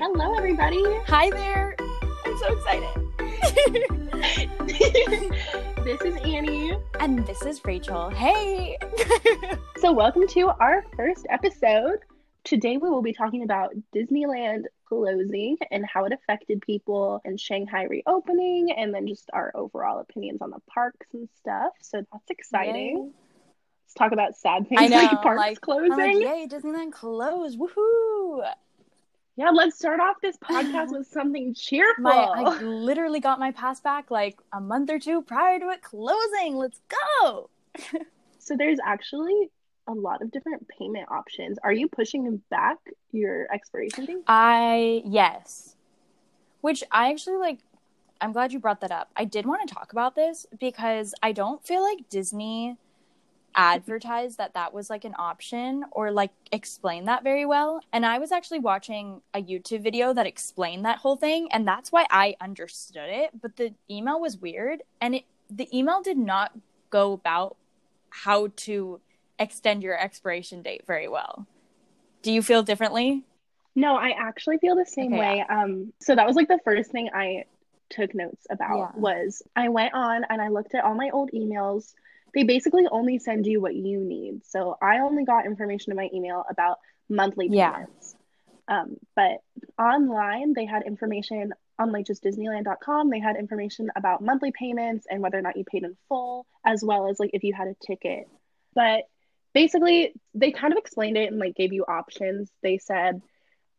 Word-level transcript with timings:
Hello, 0.00 0.32
everybody. 0.36 0.80
Hi 1.08 1.28
there. 1.30 1.74
I'm 2.24 2.38
so 2.38 2.56
excited. 2.56 2.88
this 5.84 6.00
is 6.02 6.14
Annie. 6.22 6.78
And 7.00 7.26
this 7.26 7.42
is 7.42 7.64
Rachel. 7.64 8.08
Hey. 8.08 8.78
so, 9.78 9.90
welcome 9.90 10.28
to 10.28 10.52
our 10.60 10.84
first 10.96 11.26
episode. 11.28 11.98
Today, 12.44 12.76
we 12.76 12.88
will 12.88 13.02
be 13.02 13.12
talking 13.12 13.42
about 13.42 13.74
Disneyland 13.92 14.66
closing 14.88 15.56
and 15.72 15.84
how 15.84 16.04
it 16.04 16.12
affected 16.12 16.62
people 16.62 17.20
and 17.24 17.40
Shanghai 17.40 17.82
reopening, 17.82 18.70
and 18.70 18.94
then 18.94 19.08
just 19.08 19.28
our 19.32 19.50
overall 19.52 19.98
opinions 19.98 20.42
on 20.42 20.50
the 20.50 20.60
parks 20.72 21.08
and 21.12 21.28
stuff. 21.40 21.72
So, 21.82 22.06
that's 22.12 22.30
exciting. 22.30 22.98
Yay. 22.98 23.10
Let's 23.84 23.94
talk 23.94 24.12
about 24.12 24.36
sad 24.36 24.68
things 24.68 24.80
know, 24.92 24.96
like 24.96 25.22
parks 25.22 25.38
like, 25.38 25.60
closing. 25.60 25.90
Like, 25.90 26.14
Yay, 26.14 26.46
Disneyland 26.48 26.92
closed. 26.92 27.58
Woohoo. 27.58 28.48
Yeah, 29.38 29.50
let's 29.50 29.78
start 29.78 30.00
off 30.00 30.16
this 30.20 30.36
podcast 30.36 30.88
with 30.98 31.06
something 31.06 31.54
cheerful. 31.54 32.02
My, 32.02 32.10
I 32.10 32.60
literally 32.60 33.20
got 33.20 33.38
my 33.38 33.52
pass 33.52 33.80
back 33.80 34.10
like 34.10 34.36
a 34.52 34.60
month 34.60 34.90
or 34.90 34.98
two 34.98 35.22
prior 35.22 35.60
to 35.60 35.68
it 35.68 35.80
closing. 35.80 36.56
Let's 36.56 36.80
go. 37.22 37.48
so 38.40 38.56
there's 38.56 38.80
actually 38.84 39.48
a 39.86 39.94
lot 39.94 40.22
of 40.22 40.32
different 40.32 40.66
payment 40.66 41.08
options. 41.12 41.56
Are 41.62 41.72
you 41.72 41.86
pushing 41.86 42.42
back 42.50 42.78
your 43.12 43.46
expiration 43.54 44.06
date? 44.06 44.24
I 44.26 45.02
yes. 45.04 45.76
Which 46.60 46.82
I 46.90 47.12
actually 47.12 47.36
like 47.36 47.60
I'm 48.20 48.32
glad 48.32 48.52
you 48.52 48.58
brought 48.58 48.80
that 48.80 48.90
up. 48.90 49.08
I 49.16 49.24
did 49.24 49.46
want 49.46 49.68
to 49.68 49.72
talk 49.72 49.92
about 49.92 50.16
this 50.16 50.46
because 50.58 51.14
I 51.22 51.30
don't 51.30 51.64
feel 51.64 51.84
like 51.84 52.08
Disney 52.10 52.76
advertise 53.54 54.36
that 54.36 54.54
that 54.54 54.72
was 54.72 54.88
like 54.88 55.04
an 55.04 55.14
option 55.18 55.84
or 55.90 56.10
like 56.10 56.30
explain 56.52 57.06
that 57.06 57.24
very 57.24 57.44
well. 57.44 57.80
And 57.92 58.06
I 58.06 58.18
was 58.18 58.32
actually 58.32 58.60
watching 58.60 59.20
a 59.34 59.42
YouTube 59.42 59.82
video 59.82 60.14
that 60.14 60.26
explained 60.26 60.84
that 60.84 60.98
whole 60.98 61.16
thing 61.16 61.48
and 61.50 61.66
that's 61.66 61.90
why 61.90 62.06
I 62.10 62.36
understood 62.40 63.08
it, 63.08 63.30
but 63.40 63.56
the 63.56 63.74
email 63.90 64.20
was 64.20 64.38
weird 64.38 64.82
and 65.00 65.16
it 65.16 65.24
the 65.50 65.68
email 65.76 66.02
did 66.02 66.18
not 66.18 66.52
go 66.90 67.12
about 67.12 67.56
how 68.10 68.48
to 68.54 69.00
extend 69.38 69.82
your 69.82 69.98
expiration 69.98 70.62
date 70.62 70.82
very 70.86 71.08
well. 71.08 71.46
Do 72.22 72.32
you 72.32 72.42
feel 72.42 72.62
differently? 72.62 73.24
No, 73.74 73.96
I 73.96 74.10
actually 74.10 74.58
feel 74.58 74.76
the 74.76 74.86
same 74.86 75.14
okay, 75.14 75.20
way. 75.20 75.44
Yeah. 75.48 75.62
Um 75.62 75.92
so 76.00 76.14
that 76.14 76.26
was 76.26 76.36
like 76.36 76.48
the 76.48 76.60
first 76.64 76.90
thing 76.92 77.10
I 77.12 77.44
took 77.90 78.14
notes 78.14 78.46
about 78.50 78.92
yeah. 78.94 79.00
was 79.00 79.42
I 79.56 79.68
went 79.68 79.94
on 79.94 80.24
and 80.28 80.40
I 80.40 80.48
looked 80.48 80.74
at 80.74 80.84
all 80.84 80.94
my 80.94 81.10
old 81.10 81.30
emails 81.32 81.94
they 82.34 82.44
basically 82.44 82.86
only 82.90 83.18
send 83.18 83.46
you 83.46 83.60
what 83.60 83.74
you 83.74 84.04
need. 84.04 84.46
So 84.46 84.76
I 84.80 84.98
only 84.98 85.24
got 85.24 85.46
information 85.46 85.92
in 85.92 85.96
my 85.96 86.08
email 86.12 86.44
about 86.48 86.78
monthly 87.08 87.48
payments. 87.48 88.14
Yeah. 88.68 88.80
Um, 88.80 88.96
but 89.16 89.38
online, 89.78 90.52
they 90.52 90.66
had 90.66 90.82
information 90.82 91.54
on 91.78 91.92
like 91.92 92.06
just 92.06 92.22
Disneyland.com. 92.22 93.10
They 93.10 93.20
had 93.20 93.36
information 93.36 93.90
about 93.96 94.22
monthly 94.22 94.52
payments 94.52 95.06
and 95.10 95.22
whether 95.22 95.38
or 95.38 95.42
not 95.42 95.56
you 95.56 95.64
paid 95.64 95.84
in 95.84 95.96
full, 96.08 96.46
as 96.64 96.84
well 96.84 97.08
as 97.08 97.18
like 97.18 97.30
if 97.32 97.44
you 97.44 97.54
had 97.54 97.68
a 97.68 97.76
ticket. 97.86 98.28
But 98.74 99.04
basically, 99.54 100.12
they 100.34 100.52
kind 100.52 100.72
of 100.72 100.78
explained 100.78 101.16
it 101.16 101.30
and 101.30 101.38
like 101.38 101.54
gave 101.54 101.72
you 101.72 101.84
options. 101.84 102.50
They 102.62 102.78
said 102.78 103.22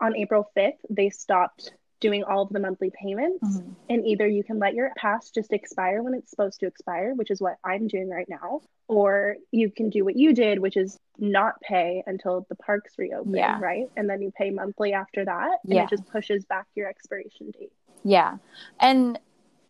on 0.02 0.16
April 0.16 0.50
5th, 0.58 0.80
they 0.90 1.10
stopped 1.10 1.72
doing 2.00 2.24
all 2.24 2.44
of 2.44 2.50
the 2.50 2.60
monthly 2.60 2.92
payments. 2.92 3.44
Mm-hmm. 3.44 3.72
And 3.90 4.06
either 4.06 4.28
you 4.28 4.44
can 4.44 4.60
let 4.60 4.74
your 4.74 4.92
pass 4.98 5.30
just 5.30 5.52
expire 5.52 6.02
when 6.02 6.14
it's 6.14 6.30
supposed 6.30 6.60
to 6.62 6.68
expire, 6.68 7.14
which 7.14 7.32
is 7.32 7.42
what 7.42 7.58
I'm 7.64 7.88
doing 7.88 8.10
right 8.10 8.28
now, 8.30 8.62
or 8.88 9.36
you 9.52 9.70
can 9.70 9.90
do 9.90 10.06
what 10.06 10.16
you 10.16 10.34
did, 10.34 10.60
which 10.60 10.78
is 10.78 10.98
not 11.18 11.60
pay 11.62 12.04
until 12.08 12.46
the 12.50 12.56
parks 12.56 12.94
reopen, 12.98 13.36
yeah. 13.36 13.60
right? 13.60 13.90
And 13.98 14.10
then 14.10 14.22
you 14.22 14.32
pay 14.32 14.50
monthly 14.50 14.94
after 14.94 15.26
that. 15.26 15.60
And 15.64 15.74
yeah. 15.74 15.84
it 15.84 15.90
just 15.90 16.08
pushes 16.08 16.46
back 16.46 16.68
your 16.76 16.88
expiration 16.88 17.52
date. 17.52 17.72
Yeah. 18.04 18.38
And 18.80 19.20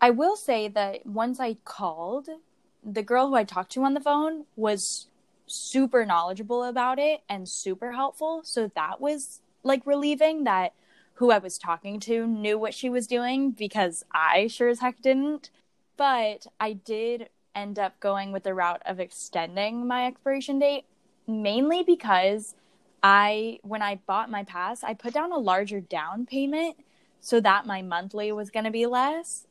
I 0.02 0.12
will 0.12 0.36
say 0.36 0.68
that 0.70 1.06
once 1.06 1.40
I 1.40 1.56
called, 1.66 2.30
the 2.84 3.04
girl 3.04 3.30
who 3.30 3.36
I 3.36 3.44
talked 3.44 3.72
to 3.74 3.84
on 3.84 3.94
the 3.94 4.00
phone 4.00 4.46
was 4.56 5.08
super 5.48 6.06
knowledgeable 6.06 6.64
about 6.64 7.00
it 7.00 7.22
and 7.28 7.50
super 7.50 7.92
helpful. 7.92 8.42
So 8.44 8.72
that 8.76 9.02
was 9.02 9.42
like 9.64 9.82
relieving 9.86 10.44
that 10.46 10.74
who 11.20 11.32
I 11.32 11.38
was 11.38 11.58
talking 11.58 12.00
to 12.02 12.26
knew 12.26 12.58
what 12.58 12.74
she 12.74 12.90
was 12.90 13.06
doing 13.06 13.52
because 13.52 14.06
I 14.14 14.48
sure 14.48 14.70
as 14.70 14.80
heck 14.80 15.02
didn't. 15.02 15.50
But 15.98 16.48
I 16.62 16.72
did 16.72 17.28
end 17.54 17.78
up 17.78 18.00
going 18.00 18.32
with 18.32 18.44
the 18.44 18.54
route 18.54 18.82
of 18.86 19.02
extending 19.02 19.86
my 19.86 20.08
expiration 20.08 20.60
date 20.60 20.86
mainly 21.28 21.84
because 21.84 22.56
I 23.04 23.60
when 23.64 23.82
I 23.82 23.96
bought 23.96 24.32
my 24.32 24.46
pass, 24.46 24.82
I 24.82 24.94
put 24.94 25.14
down 25.14 25.34
a 25.34 25.38
larger 25.38 25.82
down 25.82 26.26
payment 26.26 26.78
so 27.20 27.42
that 27.42 27.66
my 27.66 27.82
monthly 27.82 28.32
was 28.32 28.50
going 28.50 28.64
to 28.64 28.72
be 28.72 28.86
less. 28.86 29.46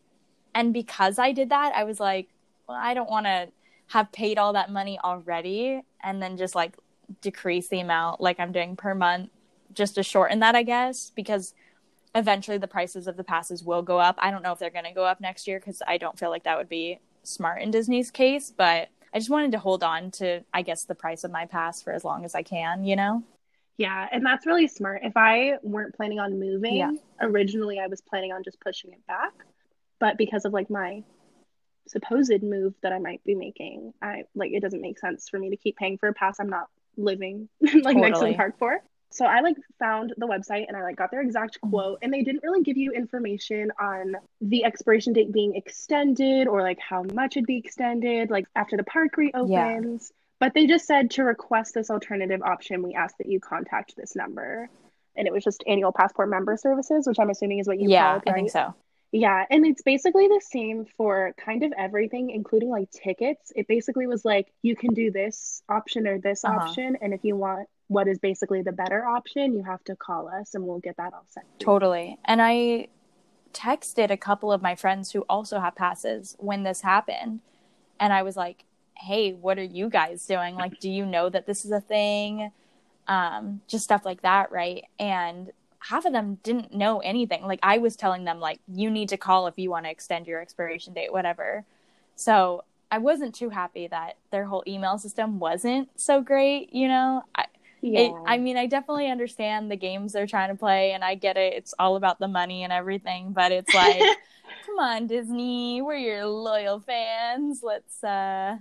And 0.54 0.72
because 0.72 1.18
I 1.18 1.32
did 1.32 1.50
that, 1.50 1.74
I 1.74 1.84
was 1.84 2.00
like, 2.00 2.30
well, 2.66 2.78
I 2.80 2.94
don't 2.94 3.10
want 3.10 3.26
to 3.26 3.48
have 3.88 4.10
paid 4.12 4.38
all 4.38 4.54
that 4.54 4.70
money 4.70 4.98
already 5.04 5.82
and 6.02 6.22
then 6.22 6.38
just 6.38 6.54
like 6.54 6.78
decrease 7.20 7.68
the 7.68 7.80
amount 7.80 8.22
like 8.22 8.40
I'm 8.40 8.52
doing 8.52 8.74
per 8.74 8.94
month 8.94 9.28
just 9.78 9.94
to 9.94 10.02
shorten 10.02 10.40
that, 10.40 10.54
I 10.54 10.62
guess, 10.62 11.10
because 11.14 11.54
eventually 12.14 12.58
the 12.58 12.68
prices 12.68 13.06
of 13.06 13.16
the 13.16 13.24
passes 13.24 13.64
will 13.64 13.82
go 13.82 13.98
up. 13.98 14.16
I 14.18 14.30
don't 14.30 14.42
know 14.42 14.52
if 14.52 14.58
they're 14.58 14.70
going 14.70 14.84
to 14.84 14.92
go 14.92 15.04
up 15.04 15.20
next 15.20 15.46
year 15.46 15.58
because 15.58 15.80
I 15.86 15.96
don't 15.96 16.18
feel 16.18 16.30
like 16.30 16.44
that 16.44 16.58
would 16.58 16.68
be 16.68 17.00
smart 17.22 17.62
in 17.62 17.70
Disney's 17.70 18.10
case, 18.10 18.52
but 18.54 18.88
I 19.14 19.18
just 19.18 19.30
wanted 19.30 19.52
to 19.52 19.58
hold 19.58 19.82
on 19.82 20.10
to, 20.12 20.42
I 20.52 20.62
guess, 20.62 20.84
the 20.84 20.94
price 20.94 21.24
of 21.24 21.30
my 21.30 21.46
pass 21.46 21.80
for 21.80 21.92
as 21.92 22.04
long 22.04 22.24
as 22.24 22.34
I 22.34 22.42
can, 22.42 22.84
you 22.84 22.96
know? 22.96 23.22
Yeah, 23.78 24.08
and 24.10 24.26
that's 24.26 24.44
really 24.44 24.66
smart. 24.66 25.02
If 25.04 25.16
I 25.16 25.54
weren't 25.62 25.94
planning 25.94 26.18
on 26.18 26.38
moving, 26.38 26.76
yeah. 26.76 26.92
originally 27.20 27.78
I 27.78 27.86
was 27.86 28.00
planning 28.00 28.32
on 28.32 28.42
just 28.42 28.60
pushing 28.60 28.92
it 28.92 29.06
back. 29.06 29.32
But 30.00 30.18
because 30.18 30.44
of 30.44 30.52
like 30.52 30.68
my 30.68 31.04
supposed 31.86 32.42
move 32.42 32.74
that 32.82 32.92
I 32.92 32.98
might 32.98 33.22
be 33.24 33.34
making, 33.34 33.94
I 34.02 34.24
like 34.34 34.52
it 34.52 34.60
doesn't 34.60 34.80
make 34.80 34.98
sense 34.98 35.28
for 35.28 35.38
me 35.38 35.50
to 35.50 35.56
keep 35.56 35.76
paying 35.76 35.96
for 35.96 36.08
a 36.08 36.12
pass 36.12 36.40
I'm 36.40 36.50
not 36.50 36.68
living 36.96 37.48
like 37.60 37.72
totally. 37.72 38.00
next 38.00 38.18
to 38.18 38.26
the 38.26 38.34
park 38.34 38.58
for. 38.58 38.82
So 39.10 39.24
I 39.24 39.40
like 39.40 39.56
found 39.78 40.12
the 40.16 40.26
website 40.26 40.66
and 40.68 40.76
I 40.76 40.82
like 40.82 40.96
got 40.96 41.10
their 41.10 41.22
exact 41.22 41.56
mm-hmm. 41.56 41.70
quote 41.70 41.98
and 42.02 42.12
they 42.12 42.22
didn't 42.22 42.42
really 42.42 42.62
give 42.62 42.76
you 42.76 42.92
information 42.92 43.70
on 43.80 44.16
the 44.40 44.64
expiration 44.64 45.12
date 45.12 45.32
being 45.32 45.54
extended 45.56 46.46
or 46.46 46.62
like 46.62 46.78
how 46.78 47.04
much 47.14 47.36
it'd 47.36 47.46
be 47.46 47.56
extended 47.56 48.30
like 48.30 48.46
after 48.54 48.76
the 48.76 48.84
park 48.84 49.16
reopens. 49.16 50.10
Yeah. 50.10 50.14
But 50.40 50.54
they 50.54 50.66
just 50.66 50.86
said 50.86 51.10
to 51.12 51.24
request 51.24 51.74
this 51.74 51.90
alternative 51.90 52.42
option, 52.42 52.82
we 52.82 52.94
ask 52.94 53.16
that 53.18 53.28
you 53.28 53.40
contact 53.40 53.96
this 53.96 54.14
number. 54.14 54.68
And 55.16 55.26
it 55.26 55.32
was 55.32 55.42
just 55.42 55.64
annual 55.66 55.90
passport 55.90 56.28
member 56.28 56.56
services, 56.56 57.08
which 57.08 57.18
I'm 57.18 57.30
assuming 57.30 57.58
is 57.58 57.66
what 57.66 57.80
you 57.80 57.90
yeah, 57.90 58.10
called, 58.10 58.22
right? 58.26 58.32
I 58.32 58.34
think 58.34 58.50
so. 58.50 58.74
Yeah, 59.10 59.44
and 59.50 59.66
it's 59.66 59.82
basically 59.82 60.28
the 60.28 60.40
same 60.52 60.84
for 60.96 61.32
kind 61.38 61.64
of 61.64 61.72
everything, 61.76 62.30
including 62.30 62.68
like 62.68 62.90
tickets. 62.90 63.52
It 63.56 63.66
basically 63.66 64.06
was 64.06 64.24
like 64.24 64.52
you 64.62 64.76
can 64.76 64.92
do 64.92 65.10
this 65.10 65.62
option 65.68 66.06
or 66.06 66.18
this 66.18 66.44
uh-huh. 66.44 66.56
option, 66.60 66.98
and 67.00 67.14
if 67.14 67.24
you 67.24 67.34
want 67.34 67.68
what 67.88 68.06
is 68.06 68.18
basically 68.18 68.62
the 68.62 68.72
better 68.72 69.06
option, 69.06 69.54
you 69.54 69.64
have 69.64 69.82
to 69.84 69.96
call 69.96 70.28
us 70.28 70.54
and 70.54 70.64
we'll 70.64 70.78
get 70.78 70.96
that 70.98 71.12
all 71.12 71.24
set. 71.26 71.44
Totally. 71.58 72.18
And 72.24 72.40
I 72.40 72.88
texted 73.52 74.10
a 74.10 74.16
couple 74.16 74.52
of 74.52 74.62
my 74.62 74.74
friends 74.74 75.12
who 75.12 75.22
also 75.22 75.58
have 75.58 75.74
passes 75.74 76.36
when 76.38 76.62
this 76.62 76.82
happened. 76.82 77.40
And 77.98 78.12
I 78.12 78.22
was 78.22 78.36
like, 78.36 78.64
hey, 78.96 79.32
what 79.32 79.58
are 79.58 79.64
you 79.64 79.88
guys 79.88 80.26
doing? 80.26 80.54
Like, 80.54 80.78
do 80.80 80.90
you 80.90 81.06
know 81.06 81.28
that 81.28 81.46
this 81.46 81.64
is 81.64 81.70
a 81.70 81.80
thing? 81.80 82.52
Um, 83.06 83.62
just 83.66 83.84
stuff 83.84 84.04
like 84.04 84.22
that, 84.22 84.52
right? 84.52 84.84
And 84.98 85.50
half 85.78 86.04
of 86.04 86.12
them 86.12 86.38
didn't 86.42 86.74
know 86.74 86.98
anything. 86.98 87.44
Like, 87.44 87.60
I 87.62 87.78
was 87.78 87.96
telling 87.96 88.24
them, 88.24 88.40
like, 88.40 88.60
you 88.66 88.90
need 88.90 89.08
to 89.10 89.16
call 89.16 89.46
if 89.46 89.58
you 89.58 89.70
want 89.70 89.86
to 89.86 89.90
extend 89.90 90.26
your 90.26 90.42
expiration 90.42 90.92
date, 90.92 91.12
whatever. 91.12 91.64
So 92.16 92.64
I 92.90 92.98
wasn't 92.98 93.34
too 93.34 93.50
happy 93.50 93.86
that 93.86 94.16
their 94.30 94.44
whole 94.44 94.64
email 94.66 94.98
system 94.98 95.38
wasn't 95.38 95.88
so 95.96 96.20
great, 96.20 96.74
you 96.74 96.88
know? 96.88 97.22
I, 97.34 97.46
yeah. 97.80 98.00
It, 98.00 98.12
I 98.26 98.38
mean, 98.38 98.56
I 98.56 98.66
definitely 98.66 99.10
understand 99.10 99.70
the 99.70 99.76
games 99.76 100.12
they're 100.12 100.26
trying 100.26 100.50
to 100.50 100.56
play, 100.56 100.92
and 100.92 101.04
I 101.04 101.14
get 101.14 101.36
it. 101.36 101.54
It's 101.54 101.74
all 101.78 101.96
about 101.96 102.18
the 102.18 102.28
money 102.28 102.64
and 102.64 102.72
everything, 102.72 103.32
but 103.32 103.52
it's 103.52 103.72
like, 103.74 104.00
come 104.66 104.78
on, 104.78 105.06
Disney, 105.06 105.82
we're 105.82 105.96
your 105.96 106.26
loyal 106.26 106.80
fans. 106.80 107.60
Let's. 107.62 108.02
uh 108.02 108.58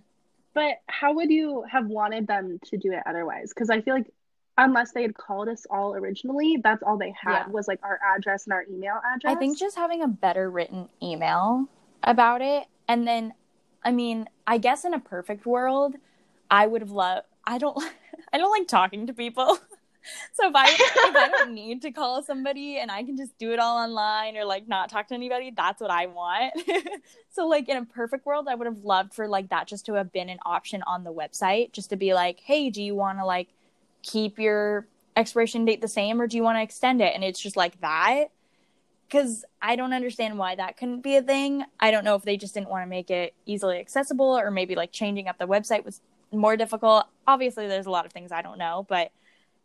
But 0.53 0.81
how 0.87 1.13
would 1.13 1.31
you 1.31 1.63
have 1.69 1.87
wanted 1.87 2.27
them 2.27 2.59
to 2.65 2.77
do 2.77 2.91
it 2.91 3.03
otherwise? 3.05 3.49
Because 3.49 3.69
I 3.69 3.81
feel 3.81 3.95
like 3.95 4.11
unless 4.57 4.91
they 4.91 5.03
had 5.03 5.15
called 5.15 5.47
us 5.47 5.65
all 5.69 5.95
originally, 5.95 6.57
that's 6.63 6.83
all 6.83 6.97
they 6.97 7.13
had 7.19 7.45
yeah. 7.45 7.47
was 7.49 7.67
like 7.67 7.79
our 7.83 7.99
address 8.15 8.45
and 8.45 8.53
our 8.53 8.65
email 8.69 8.99
address. 9.15 9.35
I 9.35 9.35
think 9.35 9.57
just 9.57 9.77
having 9.77 10.01
a 10.01 10.07
better 10.07 10.49
written 10.49 10.89
email 11.01 11.67
about 12.03 12.41
it, 12.41 12.65
and 12.87 13.07
then, 13.07 13.33
I 13.83 13.91
mean, 13.91 14.27
I 14.45 14.57
guess 14.57 14.85
in 14.85 14.93
a 14.93 14.99
perfect 14.99 15.45
world, 15.45 15.95
I 16.49 16.67
would 16.67 16.81
have 16.81 16.91
loved. 16.91 17.27
I 17.45 17.57
don't. 17.57 17.77
I 18.31 18.37
don't 18.37 18.51
like 18.51 18.67
talking 18.67 19.07
to 19.07 19.13
people. 19.13 19.57
so 20.33 20.47
if 20.49 20.55
I 20.55 20.65
if 20.69 21.15
I 21.15 21.29
don't 21.29 21.53
need 21.53 21.81
to 21.83 21.91
call 21.91 22.23
somebody 22.23 22.77
and 22.77 22.91
I 22.91 23.03
can 23.03 23.17
just 23.17 23.37
do 23.37 23.51
it 23.51 23.59
all 23.59 23.77
online 23.77 24.37
or 24.37 24.45
like 24.45 24.67
not 24.67 24.89
talk 24.89 25.07
to 25.07 25.13
anybody, 25.13 25.51
that's 25.55 25.81
what 25.81 25.91
I 25.91 26.07
want. 26.07 26.53
so 27.29 27.47
like 27.47 27.69
in 27.69 27.77
a 27.77 27.85
perfect 27.85 28.25
world, 28.25 28.47
I 28.49 28.55
would 28.55 28.67
have 28.67 28.83
loved 28.83 29.13
for 29.13 29.27
like 29.27 29.49
that 29.49 29.67
just 29.67 29.85
to 29.87 29.93
have 29.93 30.11
been 30.11 30.29
an 30.29 30.39
option 30.45 30.83
on 30.87 31.03
the 31.03 31.13
website, 31.13 31.71
just 31.71 31.89
to 31.89 31.95
be 31.95 32.13
like, 32.13 32.39
hey, 32.39 32.69
do 32.69 32.81
you 32.81 32.95
want 32.95 33.19
to 33.19 33.25
like 33.25 33.49
keep 34.03 34.39
your 34.39 34.87
expiration 35.15 35.65
date 35.65 35.81
the 35.81 35.87
same 35.87 36.21
or 36.21 36.27
do 36.27 36.37
you 36.37 36.43
want 36.43 36.57
to 36.57 36.61
extend 36.61 37.01
it? 37.01 37.13
And 37.13 37.23
it's 37.23 37.39
just 37.39 37.57
like 37.57 37.79
that. 37.81 38.25
Because 39.07 39.45
I 39.61 39.77
don't 39.77 39.93
understand 39.93 40.37
why 40.37 40.55
that 40.55 40.75
couldn't 40.75 40.99
be 40.99 41.15
a 41.15 41.21
thing. 41.21 41.63
I 41.79 41.91
don't 41.91 42.03
know 42.03 42.15
if 42.15 42.23
they 42.23 42.35
just 42.35 42.53
didn't 42.53 42.69
want 42.69 42.83
to 42.83 42.89
make 42.89 43.09
it 43.09 43.33
easily 43.45 43.79
accessible 43.79 44.37
or 44.37 44.51
maybe 44.51 44.75
like 44.75 44.91
changing 44.91 45.29
up 45.29 45.37
the 45.37 45.47
website 45.47 45.85
was 45.85 46.01
more 46.31 46.57
difficult. 46.57 47.05
Obviously, 47.27 47.67
there's 47.67 47.85
a 47.85 47.91
lot 47.91 48.05
of 48.05 48.11
things 48.11 48.31
I 48.31 48.41
don't 48.41 48.57
know, 48.57 48.85
but 48.87 49.11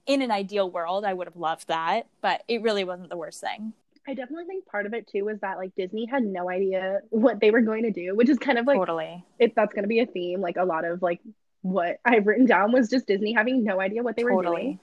in 0.06 0.22
an 0.22 0.30
ideal 0.30 0.70
world, 0.70 1.04
I 1.04 1.12
would 1.12 1.26
have 1.26 1.36
loved 1.36 1.68
that. 1.68 2.06
But 2.20 2.42
it 2.48 2.62
really 2.62 2.84
wasn't 2.84 3.10
the 3.10 3.16
worst 3.16 3.40
thing. 3.40 3.72
I 4.06 4.14
definitely 4.14 4.46
think 4.46 4.66
part 4.66 4.86
of 4.86 4.94
it 4.94 5.06
too 5.06 5.24
was 5.24 5.38
that 5.40 5.58
like 5.58 5.74
Disney 5.76 6.06
had 6.06 6.24
no 6.24 6.50
idea 6.50 7.00
what 7.10 7.40
they 7.40 7.50
were 7.50 7.60
going 7.60 7.84
to 7.84 7.90
do, 7.90 8.14
which 8.14 8.28
is 8.28 8.38
kind 8.38 8.58
of 8.58 8.66
like 8.66 8.76
totally 8.76 9.24
if 9.38 9.54
that's 9.54 9.72
going 9.72 9.84
to 9.84 9.88
be 9.88 10.00
a 10.00 10.06
theme. 10.06 10.40
Like 10.40 10.56
a 10.56 10.64
lot 10.64 10.84
of 10.84 11.02
like 11.02 11.20
what 11.62 11.98
I've 12.04 12.26
written 12.26 12.46
down 12.46 12.72
was 12.72 12.90
just 12.90 13.06
Disney 13.06 13.32
having 13.32 13.64
no 13.64 13.80
idea 13.80 14.02
what 14.02 14.16
they 14.16 14.22
totally. 14.22 14.44
were 14.44 14.50
doing, 14.50 14.80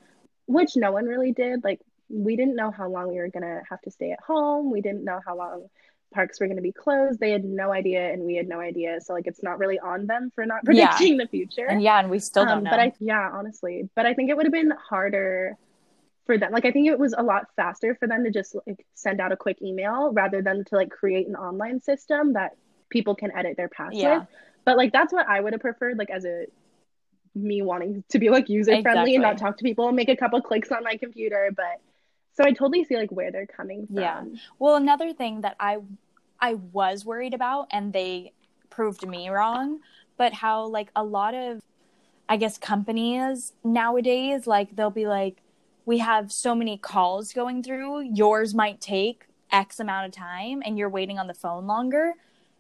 which 0.48 0.76
no 0.76 0.92
one 0.92 1.06
really 1.06 1.34
did. 1.34 1.64
Like 1.64 1.82
we 2.10 2.36
didn't 2.36 2.56
know 2.56 2.72
how 2.72 2.90
long 2.90 3.10
we 3.10 3.18
were 3.18 3.30
going 3.30 3.44
to 3.44 3.62
have 3.70 3.82
to 3.82 3.92
stay 3.92 4.12
at 4.12 4.20
home. 4.22 4.72
We 4.72 4.82
didn't 4.82 5.04
know 5.04 5.20
how 5.26 5.38
long 5.38 5.70
parks 6.14 6.40
were 6.40 6.48
going 6.48 6.58
to 6.58 6.64
be 6.64 6.72
closed. 6.72 7.20
They 7.20 7.32
had 7.32 7.44
no 7.44 7.72
idea, 7.72 8.12
and 8.12 8.24
we 8.24 8.36
had 8.36 8.48
no 8.48 8.60
idea. 8.60 9.00
So 9.02 9.14
like 9.14 9.28
it's 9.28 9.44
not 9.44 9.60
really 9.60 9.80
on 9.80 10.08
them 10.08 10.32
for 10.34 10.46
not 10.46 10.64
predicting 10.66 11.18
yeah. 11.18 11.24
the 11.24 11.30
future. 11.30 11.66
And 11.66 11.82
yeah, 11.82 12.00
and 12.00 12.10
we 12.10 12.20
still 12.20 12.46
don't 12.46 12.60
um, 12.60 12.64
know. 12.64 12.72
But 12.72 12.80
I 12.80 12.94
yeah, 13.00 13.30
honestly, 13.34 13.90
but 13.96 14.06
I 14.06 14.14
think 14.14 14.30
it 14.30 14.38
would 14.38 14.46
have 14.46 14.54
been 14.54 14.74
harder 14.90 15.58
for 16.30 16.38
them 16.38 16.52
like 16.52 16.64
i 16.64 16.70
think 16.70 16.88
it 16.88 17.00
was 17.00 17.16
a 17.18 17.24
lot 17.24 17.48
faster 17.56 17.96
for 17.96 18.08
them 18.08 18.24
to 18.24 18.30
just 18.30 18.56
like 18.68 18.86
send 18.94 19.20
out 19.20 19.32
a 19.32 19.36
quick 19.36 19.60
email 19.64 20.12
rather 20.14 20.44
than 20.44 20.64
to 20.64 20.76
like 20.76 20.92
create 20.92 21.28
an 21.28 21.36
online 21.36 21.82
system 21.82 22.34
that 22.34 22.52
people 22.92 23.16
can 23.16 23.36
edit 23.36 23.58
their 23.58 23.68
pass 23.68 23.90
yeah. 23.94 24.20
with 24.20 24.28
but 24.64 24.78
like 24.78 24.94
that's 24.94 25.12
what 25.12 25.28
i 25.28 25.40
would 25.40 25.54
have 25.54 25.62
preferred 25.62 25.98
like 25.98 26.12
as 26.12 26.26
a 26.26 26.46
me 27.34 27.64
wanting 27.64 28.04
to 28.10 28.20
be 28.20 28.30
like 28.30 28.48
user 28.48 28.74
friendly 28.84 28.90
exactly. 28.92 29.16
and 29.16 29.24
not 29.24 29.40
talk 29.40 29.58
to 29.58 29.64
people 29.64 29.88
and 29.88 29.96
make 29.96 30.08
a 30.08 30.16
couple 30.16 30.40
clicks 30.40 30.72
on 30.72 30.84
my 30.84 30.98
computer 30.98 31.50
but 31.58 31.82
so 32.34 32.44
i 32.44 32.52
totally 32.52 32.84
see 32.84 32.96
like 32.96 33.12
where 33.12 33.32
they're 33.32 33.46
coming 33.46 33.86
from 33.88 33.98
yeah 33.98 34.24
well 34.60 34.76
another 34.76 35.14
thing 35.14 35.42
that 35.42 35.56
i 35.60 35.78
i 36.40 36.54
was 36.54 37.06
worried 37.06 37.34
about 37.34 37.68
and 37.72 37.94
they 37.94 38.32
proved 38.70 39.08
me 39.08 39.30
wrong 39.30 39.80
but 40.18 40.34
how 40.34 40.66
like 40.66 40.90
a 40.96 41.04
lot 41.04 41.34
of 41.34 41.62
i 42.28 42.38
guess 42.38 42.58
companies 42.58 43.54
nowadays 43.64 44.48
like 44.48 44.76
they'll 44.76 44.90
be 44.90 45.08
like 45.08 45.42
we 45.90 45.98
have 45.98 46.32
so 46.32 46.54
many 46.54 46.78
calls 46.78 47.34
going 47.34 47.64
through. 47.64 48.02
Yours 48.02 48.54
might 48.54 48.80
take 48.80 49.26
X 49.52 49.80
amount 49.80 50.06
of 50.06 50.12
time 50.12 50.62
and 50.64 50.78
you're 50.78 50.88
waiting 50.88 51.18
on 51.18 51.26
the 51.26 51.34
phone 51.34 51.66
longer. 51.66 52.14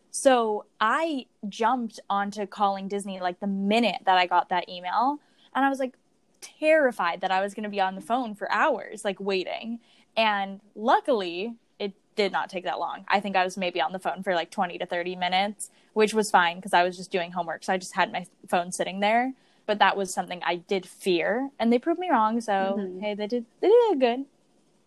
So 0.09 0.65
I 0.81 1.27
jumped 1.47 1.99
onto 2.09 2.47
calling 2.47 2.87
Disney 2.87 3.19
like 3.19 3.39
the 3.39 3.45
minute 3.45 4.01
that 4.07 4.17
I 4.17 4.25
got 4.25 4.49
that 4.49 4.67
email. 4.67 5.19
And 5.53 5.63
I 5.63 5.69
was 5.69 5.77
like 5.77 5.93
terrified 6.41 7.21
that 7.21 7.31
I 7.31 7.41
was 7.41 7.53
going 7.53 7.63
to 7.63 7.69
be 7.69 7.81
on 7.81 7.95
the 7.95 8.01
phone 8.01 8.35
for 8.35 8.51
hours, 8.51 9.03
like 9.05 9.19
waiting. 9.19 9.79
And 10.17 10.59
luckily, 10.75 11.55
it 11.79 11.93
did 12.15 12.31
not 12.31 12.49
take 12.49 12.63
that 12.65 12.79
long. 12.79 13.05
I 13.07 13.19
think 13.19 13.35
I 13.35 13.43
was 13.43 13.57
maybe 13.57 13.81
on 13.81 13.91
the 13.91 13.99
phone 13.99 14.23
for 14.23 14.33
like 14.35 14.51
20 14.51 14.77
to 14.77 14.85
30 14.85 15.15
minutes, 15.15 15.69
which 15.93 16.13
was 16.13 16.31
fine 16.31 16.57
because 16.57 16.73
I 16.73 16.83
was 16.83 16.97
just 16.97 17.11
doing 17.11 17.31
homework. 17.31 17.63
So 17.63 17.73
I 17.73 17.77
just 17.77 17.95
had 17.95 18.11
my 18.11 18.25
phone 18.47 18.71
sitting 18.71 18.99
there 18.99 19.33
but 19.69 19.77
that 19.77 19.95
was 19.95 20.11
something 20.11 20.41
I 20.43 20.55
did 20.55 20.83
fear, 20.87 21.47
and 21.59 21.71
they 21.71 21.77
proved 21.77 21.99
me 21.99 22.09
wrong. 22.09 22.41
So 22.41 22.51
mm-hmm. 22.51 23.01
hey, 23.01 23.13
they 23.13 23.27
did 23.27 23.45
they 23.61 23.67
did 23.67 23.99
good. 23.99 24.25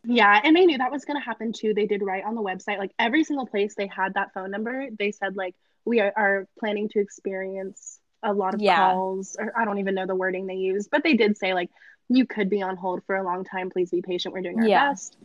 Yeah, 0.05 0.40
and 0.43 0.56
they 0.56 0.66
knew 0.66 0.76
that 0.78 0.90
was 0.90 1.05
going 1.05 1.20
to 1.20 1.25
happen 1.25 1.52
too. 1.52 1.72
They 1.72 1.87
did 1.87 2.02
write 2.02 2.25
on 2.25 2.34
the 2.34 2.43
website, 2.43 2.78
like 2.78 2.90
every 2.98 3.22
single 3.22 3.46
place 3.46 3.76
they 3.76 3.87
had 3.87 4.14
that 4.14 4.34
phone 4.34 4.50
number, 4.50 4.88
they 4.98 5.12
said 5.12 5.37
like 5.37 5.55
we 5.84 6.00
are, 6.00 6.12
are 6.16 6.48
planning 6.58 6.88
to 6.88 6.98
experience 6.98 8.00
a 8.22 8.32
lot 8.32 8.54
of 8.54 8.60
yeah. 8.60 8.92
calls, 8.92 9.36
or 9.38 9.52
I 9.56 9.64
don't 9.64 9.78
even 9.78 9.94
know 9.94 10.06
the 10.06 10.14
wording 10.14 10.46
they 10.46 10.54
used, 10.54 10.90
but 10.90 11.02
they 11.02 11.14
did 11.14 11.36
say 11.36 11.54
like 11.54 11.70
you 12.08 12.26
could 12.26 12.50
be 12.50 12.62
on 12.62 12.76
hold 12.76 13.02
for 13.04 13.16
a 13.16 13.24
long 13.24 13.44
time. 13.44 13.70
Please 13.70 13.90
be 13.90 14.02
patient. 14.02 14.34
We're 14.34 14.42
doing 14.42 14.60
our 14.60 14.66
yeah. 14.66 14.90
best 14.90 15.16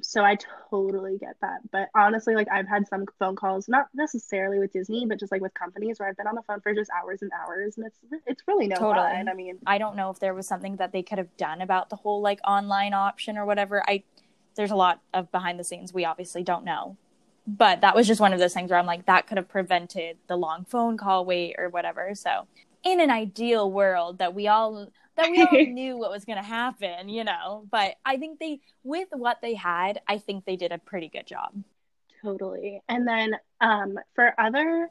so 0.00 0.24
I 0.24 0.38
totally 0.70 1.18
get 1.18 1.36
that. 1.42 1.60
But 1.70 1.88
honestly, 1.94 2.34
like 2.34 2.48
I've 2.50 2.68
had 2.68 2.88
some 2.88 3.06
phone 3.18 3.36
calls, 3.36 3.68
not 3.68 3.88
necessarily 3.94 4.58
with 4.58 4.72
Disney, 4.72 5.06
but 5.06 5.18
just 5.18 5.30
like 5.30 5.42
with 5.42 5.54
companies 5.54 5.98
where 6.00 6.08
I've 6.08 6.16
been 6.16 6.26
on 6.26 6.34
the 6.34 6.42
phone 6.42 6.60
for 6.60 6.74
just 6.74 6.90
hours 6.90 7.22
and 7.22 7.30
hours, 7.32 7.76
and 7.76 7.86
it's 7.86 8.22
it's 8.26 8.42
really 8.46 8.68
no 8.68 8.76
totally. 8.76 9.06
fun. 9.06 9.28
I 9.28 9.34
mean, 9.34 9.58
I 9.66 9.78
don't 9.78 9.96
know 9.96 10.10
if 10.10 10.18
there 10.18 10.34
was 10.34 10.46
something 10.46 10.76
that 10.76 10.92
they 10.92 11.02
could 11.02 11.18
have 11.18 11.36
done 11.36 11.60
about 11.60 11.90
the 11.90 11.96
whole 11.96 12.22
like 12.22 12.40
online 12.46 12.94
option 12.94 13.36
or 13.36 13.44
whatever. 13.44 13.82
I 13.86 14.02
there's 14.54 14.70
a 14.70 14.76
lot 14.76 15.00
of 15.12 15.30
behind 15.30 15.58
the 15.58 15.64
scenes 15.64 15.92
we 15.92 16.04
obviously 16.04 16.42
don't 16.42 16.64
know, 16.64 16.96
but 17.46 17.80
that 17.80 17.94
was 17.94 18.06
just 18.06 18.20
one 18.20 18.32
of 18.32 18.38
those 18.38 18.54
things 18.54 18.70
where 18.70 18.78
I'm 18.78 18.86
like 18.86 19.06
that 19.06 19.26
could 19.26 19.36
have 19.36 19.48
prevented 19.48 20.18
the 20.28 20.36
long 20.36 20.64
phone 20.64 20.96
call 20.96 21.24
wait 21.24 21.56
or 21.58 21.68
whatever. 21.68 22.14
So 22.14 22.46
in 22.84 23.00
an 23.00 23.10
ideal 23.10 23.70
world 23.70 24.18
that 24.18 24.34
we 24.34 24.48
all 24.48 24.88
that 25.16 25.30
we 25.30 25.42
all 25.42 25.48
knew 25.66 25.96
what 25.96 26.10
was 26.10 26.24
going 26.24 26.38
to 26.38 26.44
happen, 26.44 27.08
you 27.08 27.24
know. 27.24 27.66
But 27.70 27.94
I 28.04 28.16
think 28.16 28.38
they, 28.38 28.60
with 28.82 29.08
what 29.12 29.38
they 29.42 29.54
had, 29.54 30.00
I 30.08 30.18
think 30.18 30.44
they 30.44 30.56
did 30.56 30.72
a 30.72 30.78
pretty 30.78 31.08
good 31.08 31.26
job. 31.26 31.52
Totally. 32.22 32.82
And 32.88 33.06
then 33.06 33.36
um, 33.60 33.98
for 34.14 34.32
other 34.38 34.88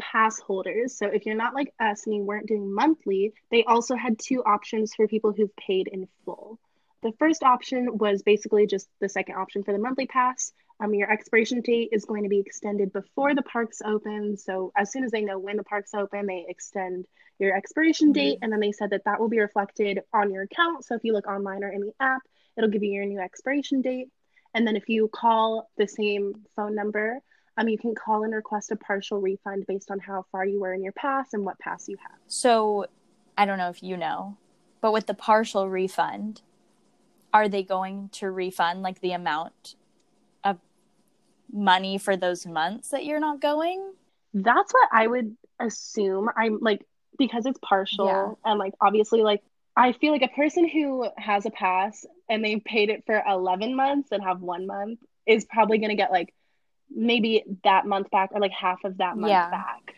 pass 0.00 0.38
holders, 0.40 0.96
so 0.96 1.06
if 1.06 1.26
you're 1.26 1.36
not 1.36 1.54
like 1.54 1.72
us 1.78 2.06
and 2.06 2.16
you 2.16 2.22
weren't 2.22 2.48
doing 2.48 2.74
monthly, 2.74 3.34
they 3.50 3.64
also 3.64 3.94
had 3.94 4.18
two 4.18 4.42
options 4.42 4.94
for 4.94 5.06
people 5.06 5.32
who've 5.32 5.54
paid 5.56 5.88
in 5.88 6.08
full. 6.24 6.58
The 7.02 7.12
first 7.18 7.42
option 7.42 7.98
was 7.98 8.22
basically 8.22 8.66
just 8.66 8.88
the 9.00 9.08
second 9.08 9.34
option 9.34 9.64
for 9.64 9.72
the 9.72 9.78
monthly 9.78 10.06
pass. 10.06 10.52
Um, 10.82 10.94
your 10.94 11.10
expiration 11.10 11.60
date 11.60 11.90
is 11.92 12.04
going 12.04 12.24
to 12.24 12.28
be 12.28 12.40
extended 12.40 12.92
before 12.92 13.36
the 13.36 13.42
parks 13.42 13.80
open. 13.84 14.36
So 14.36 14.72
as 14.76 14.90
soon 14.90 15.04
as 15.04 15.12
they 15.12 15.22
know 15.22 15.38
when 15.38 15.56
the 15.56 15.62
parks 15.62 15.94
open, 15.94 16.26
they 16.26 16.44
extend 16.48 17.06
your 17.38 17.56
expiration 17.56 18.08
mm-hmm. 18.08 18.14
date, 18.14 18.38
and 18.42 18.52
then 18.52 18.58
they 18.58 18.72
said 18.72 18.90
that 18.90 19.04
that 19.04 19.20
will 19.20 19.28
be 19.28 19.38
reflected 19.38 20.00
on 20.12 20.32
your 20.32 20.42
account. 20.42 20.84
So 20.84 20.96
if 20.96 21.04
you 21.04 21.12
look 21.12 21.28
online 21.28 21.62
or 21.62 21.68
in 21.68 21.82
the 21.82 21.92
app, 22.00 22.22
it'll 22.56 22.68
give 22.68 22.82
you 22.82 22.90
your 22.90 23.04
new 23.04 23.20
expiration 23.20 23.80
date. 23.80 24.08
And 24.54 24.66
then 24.66 24.74
if 24.74 24.88
you 24.88 25.08
call 25.08 25.70
the 25.76 25.86
same 25.86 26.34
phone 26.56 26.74
number, 26.74 27.20
um, 27.56 27.68
you 27.68 27.78
can 27.78 27.94
call 27.94 28.24
and 28.24 28.34
request 28.34 28.72
a 28.72 28.76
partial 28.76 29.20
refund 29.20 29.66
based 29.68 29.90
on 29.90 30.00
how 30.00 30.24
far 30.32 30.44
you 30.44 30.60
were 30.60 30.74
in 30.74 30.82
your 30.82 30.92
pass 30.92 31.32
and 31.32 31.44
what 31.44 31.60
pass 31.60 31.88
you 31.88 31.96
have. 32.02 32.18
So 32.26 32.86
I 33.38 33.44
don't 33.44 33.58
know 33.58 33.68
if 33.68 33.84
you 33.84 33.96
know, 33.96 34.36
but 34.80 34.92
with 34.92 35.06
the 35.06 35.14
partial 35.14 35.68
refund, 35.68 36.42
are 37.32 37.48
they 37.48 37.62
going 37.62 38.08
to 38.14 38.30
refund 38.30 38.82
like 38.82 39.00
the 39.00 39.12
amount 39.12 39.76
money 41.52 41.98
for 41.98 42.16
those 42.16 42.46
months 42.46 42.90
that 42.90 43.04
you're 43.04 43.20
not 43.20 43.40
going? 43.40 43.92
That's 44.34 44.72
what 44.72 44.88
I 44.92 45.06
would 45.06 45.36
assume. 45.58 46.30
I'm 46.36 46.58
like 46.60 46.86
because 47.18 47.46
it's 47.46 47.58
partial 47.62 48.06
yeah. 48.06 48.50
and 48.50 48.58
like 48.58 48.72
obviously 48.80 49.22
like 49.22 49.42
I 49.76 49.92
feel 49.92 50.12
like 50.12 50.22
a 50.22 50.28
person 50.28 50.68
who 50.68 51.08
has 51.16 51.46
a 51.46 51.50
pass 51.50 52.04
and 52.28 52.44
they've 52.44 52.62
paid 52.62 52.90
it 52.90 53.04
for 53.06 53.22
11 53.26 53.74
months 53.74 54.10
and 54.12 54.22
have 54.22 54.40
one 54.40 54.66
month 54.66 54.98
is 55.26 55.44
probably 55.46 55.78
going 55.78 55.90
to 55.90 55.96
get 55.96 56.10
like 56.10 56.34
maybe 56.90 57.42
that 57.64 57.86
month 57.86 58.10
back 58.10 58.30
or 58.32 58.40
like 58.40 58.52
half 58.52 58.84
of 58.84 58.98
that 58.98 59.16
month 59.16 59.30
yeah. 59.30 59.50
back. 59.50 59.94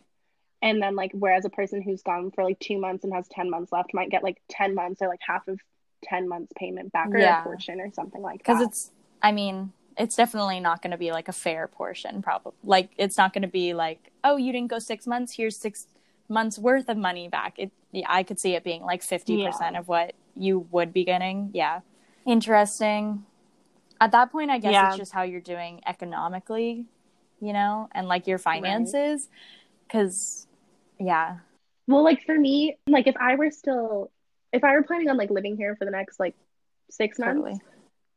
And 0.62 0.80
then 0.80 0.94
like 0.94 1.10
whereas 1.12 1.44
a 1.44 1.50
person 1.50 1.82
who's 1.82 2.02
gone 2.02 2.30
for 2.30 2.44
like 2.44 2.58
2 2.60 2.78
months 2.78 3.04
and 3.04 3.12
has 3.12 3.26
10 3.28 3.50
months 3.50 3.72
left 3.72 3.92
might 3.92 4.10
get 4.10 4.22
like 4.22 4.40
10 4.50 4.74
months 4.74 5.02
or 5.02 5.08
like 5.08 5.20
half 5.26 5.46
of 5.48 5.60
10 6.04 6.28
months 6.28 6.52
payment 6.56 6.92
back 6.92 7.08
or 7.08 7.18
yeah. 7.18 7.40
a 7.40 7.44
portion 7.44 7.80
or 7.80 7.90
something 7.92 8.22
like 8.22 8.44
that. 8.44 8.58
Cuz 8.58 8.62
it's 8.62 8.90
I 9.22 9.32
mean, 9.32 9.72
it's 9.96 10.16
definitely 10.16 10.60
not 10.60 10.82
going 10.82 10.90
to 10.90 10.96
be 10.96 11.12
like 11.12 11.28
a 11.28 11.32
fair 11.32 11.68
portion 11.68 12.22
probably. 12.22 12.52
Like 12.64 12.90
it's 12.96 13.16
not 13.16 13.32
going 13.32 13.42
to 13.42 13.48
be 13.48 13.74
like, 13.74 14.12
"Oh, 14.22 14.36
you 14.36 14.52
didn't 14.52 14.70
go 14.70 14.78
6 14.78 15.06
months, 15.06 15.34
here's 15.36 15.56
6 15.56 15.86
months 16.28 16.58
worth 16.58 16.88
of 16.88 16.96
money 16.96 17.28
back. 17.28 17.58
It 17.58 17.70
yeah, 17.92 18.06
I 18.08 18.22
could 18.24 18.40
see 18.40 18.54
it 18.54 18.64
being 18.64 18.82
like 18.82 19.02
50% 19.02 19.28
yeah. 19.38 19.78
of 19.78 19.86
what 19.88 20.14
you 20.34 20.66
would 20.72 20.92
be 20.92 21.04
getting. 21.04 21.50
Yeah. 21.52 21.80
Interesting. 22.26 23.24
At 24.00 24.10
that 24.12 24.32
point, 24.32 24.50
I 24.50 24.58
guess 24.58 24.72
yeah. 24.72 24.88
it's 24.88 24.96
just 24.96 25.12
how 25.12 25.22
you're 25.22 25.40
doing 25.40 25.80
economically, 25.86 26.86
you 27.40 27.52
know, 27.52 27.88
and 27.92 28.08
like 28.08 28.26
your 28.26 28.38
finances. 28.38 29.28
Right. 29.30 30.00
Cause 30.00 30.48
yeah. 30.98 31.38
Well, 31.86 32.02
like 32.02 32.24
for 32.24 32.36
me, 32.36 32.76
like 32.88 33.06
if 33.06 33.16
I 33.16 33.36
were 33.36 33.50
still, 33.50 34.10
if 34.52 34.64
I 34.64 34.72
were 34.72 34.82
planning 34.82 35.08
on 35.08 35.16
like 35.16 35.30
living 35.30 35.56
here 35.56 35.76
for 35.76 35.84
the 35.84 35.90
next 35.90 36.18
like 36.18 36.34
six 36.90 37.18
months, 37.18 37.36
totally. 37.36 37.60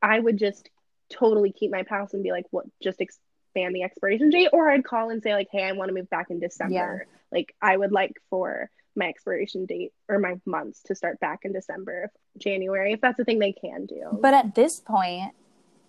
I 0.01 0.19
would 0.19 0.38
just 0.38 0.69
totally 1.09 1.51
keep 1.51 1.71
my 1.71 1.83
pass 1.83 2.13
and 2.13 2.23
be 2.23 2.31
like, 2.31 2.45
what, 2.51 2.65
just 2.81 3.01
expand 3.01 3.75
the 3.75 3.83
expiration 3.83 4.29
date. 4.29 4.49
Or 4.53 4.69
I'd 4.69 4.83
call 4.83 5.09
and 5.09 5.21
say, 5.21 5.33
like, 5.33 5.49
hey, 5.51 5.63
I 5.63 5.71
want 5.73 5.89
to 5.89 5.95
move 5.95 6.09
back 6.09 6.29
in 6.29 6.39
December. 6.39 7.05
Yeah 7.07 7.13
like 7.31 7.55
I 7.61 7.75
would 7.75 7.91
like 7.91 8.13
for 8.29 8.69
my 8.95 9.07
expiration 9.07 9.65
date 9.65 9.93
or 10.09 10.19
my 10.19 10.35
months 10.45 10.81
to 10.83 10.95
start 10.95 11.19
back 11.19 11.41
in 11.43 11.53
December, 11.53 12.11
January, 12.37 12.93
if 12.93 13.01
that's 13.01 13.19
a 13.19 13.23
thing 13.23 13.39
they 13.39 13.51
can 13.51 13.85
do. 13.85 14.17
But 14.19 14.33
at 14.33 14.55
this 14.55 14.79
point, 14.79 15.33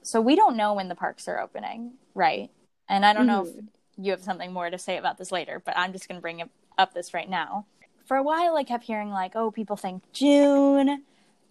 so 0.03 0.21
we 0.21 0.37
don't 0.37 0.57
know 0.57 0.75
when 0.75 0.89
the 0.89 0.95
parks 0.95 1.27
are 1.29 1.41
opening, 1.41 1.95
right? 2.15 2.51
And 2.89 3.07
I 3.07 3.13
don't 3.13 3.27
mm-hmm. 3.27 3.29
know 3.29 3.43
if 3.43 3.49
mm-hmm. 3.49 4.05
you 4.05 4.11
have 4.11 4.23
something 4.23 4.53
more 4.53 4.69
to 4.69 4.79
say 4.79 4.99
about 4.99 5.17
this 5.19 5.33
later, 5.33 5.63
but 5.65 5.77
I'm 5.77 5.93
just 5.93 6.09
going 6.09 6.19
to 6.19 6.23
bring 6.23 6.43
up 6.77 6.95
this 6.95 7.15
right 7.15 7.29
now. 7.29 7.67
For 8.07 8.17
a 8.17 8.23
while, 8.23 8.57
I 8.57 8.65
kept 8.65 8.85
hearing 8.85 9.11
like, 9.11 9.33
oh, 9.35 9.51
people 9.51 9.77
think 9.77 10.03
June 10.13 11.03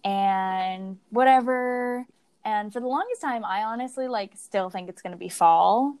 and 0.04 0.98
whatever. 1.10 2.06
And 2.48 2.72
for 2.72 2.80
the 2.80 2.86
longest 2.86 3.20
time, 3.20 3.44
I 3.44 3.62
honestly 3.62 4.08
like 4.08 4.32
still 4.34 4.70
think 4.70 4.88
it's 4.88 5.02
going 5.02 5.12
to 5.12 5.18
be 5.18 5.28
fall. 5.28 5.96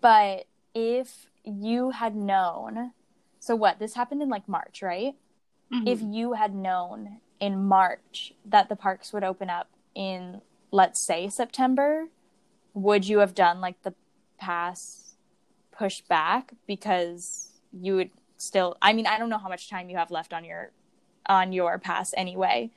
But 0.00 0.46
if 0.74 1.26
you 1.44 1.90
had 1.90 2.16
known, 2.16 2.92
so 3.38 3.54
what? 3.54 3.78
This 3.78 3.92
happened 3.92 4.22
in 4.22 4.30
like 4.30 4.48
March, 4.48 4.80
right? 4.80 5.14
Mm-hmm. 5.70 5.86
If 5.86 6.00
you 6.00 6.32
had 6.32 6.54
known 6.54 7.18
in 7.38 7.62
March 7.62 8.32
that 8.46 8.70
the 8.70 8.76
parks 8.76 9.12
would 9.12 9.24
open 9.24 9.50
up 9.50 9.68
in, 9.94 10.40
let's 10.70 11.04
say, 11.04 11.28
September, 11.28 12.06
would 12.72 13.06
you 13.06 13.18
have 13.18 13.34
done 13.34 13.60
like 13.60 13.82
the 13.82 13.92
pass 14.38 15.16
push 15.70 16.00
back 16.00 16.54
because 16.66 17.50
you 17.78 17.96
would 17.96 18.10
still? 18.38 18.78
I 18.80 18.94
mean, 18.94 19.06
I 19.06 19.18
don't 19.18 19.28
know 19.28 19.36
how 19.36 19.50
much 19.50 19.68
time 19.68 19.90
you 19.90 19.98
have 19.98 20.10
left 20.10 20.32
on 20.32 20.46
your 20.46 20.70
on 21.26 21.52
your 21.52 21.78
pass 21.78 22.14
anyway. 22.16 22.70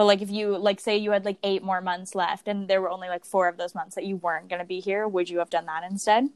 But 0.00 0.06
like 0.06 0.22
if 0.22 0.30
you 0.30 0.56
like 0.56 0.80
say 0.80 0.96
you 0.96 1.10
had 1.10 1.26
like 1.26 1.36
8 1.42 1.62
more 1.62 1.82
months 1.82 2.14
left 2.14 2.48
and 2.48 2.66
there 2.66 2.80
were 2.80 2.88
only 2.88 3.10
like 3.10 3.26
4 3.26 3.48
of 3.48 3.58
those 3.58 3.74
months 3.74 3.96
that 3.96 4.06
you 4.06 4.16
weren't 4.16 4.48
going 4.48 4.60
to 4.60 4.64
be 4.64 4.80
here, 4.80 5.06
would 5.06 5.28
you 5.28 5.40
have 5.40 5.50
done 5.50 5.66
that 5.66 5.82
instead? 5.84 6.30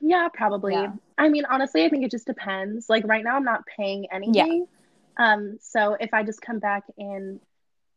Yeah, 0.00 0.26
probably. 0.34 0.72
Yeah. 0.72 0.90
I 1.16 1.28
mean, 1.28 1.44
honestly, 1.48 1.84
I 1.84 1.88
think 1.88 2.04
it 2.04 2.10
just 2.10 2.26
depends. 2.26 2.90
Like 2.90 3.04
right 3.06 3.22
now 3.22 3.36
I'm 3.36 3.44
not 3.44 3.64
paying 3.64 4.08
anything. 4.10 4.66
Yeah. 5.16 5.34
Um 5.34 5.58
so 5.60 5.96
if 6.00 6.12
I 6.12 6.24
just 6.24 6.40
come 6.40 6.58
back 6.58 6.82
in 6.98 7.38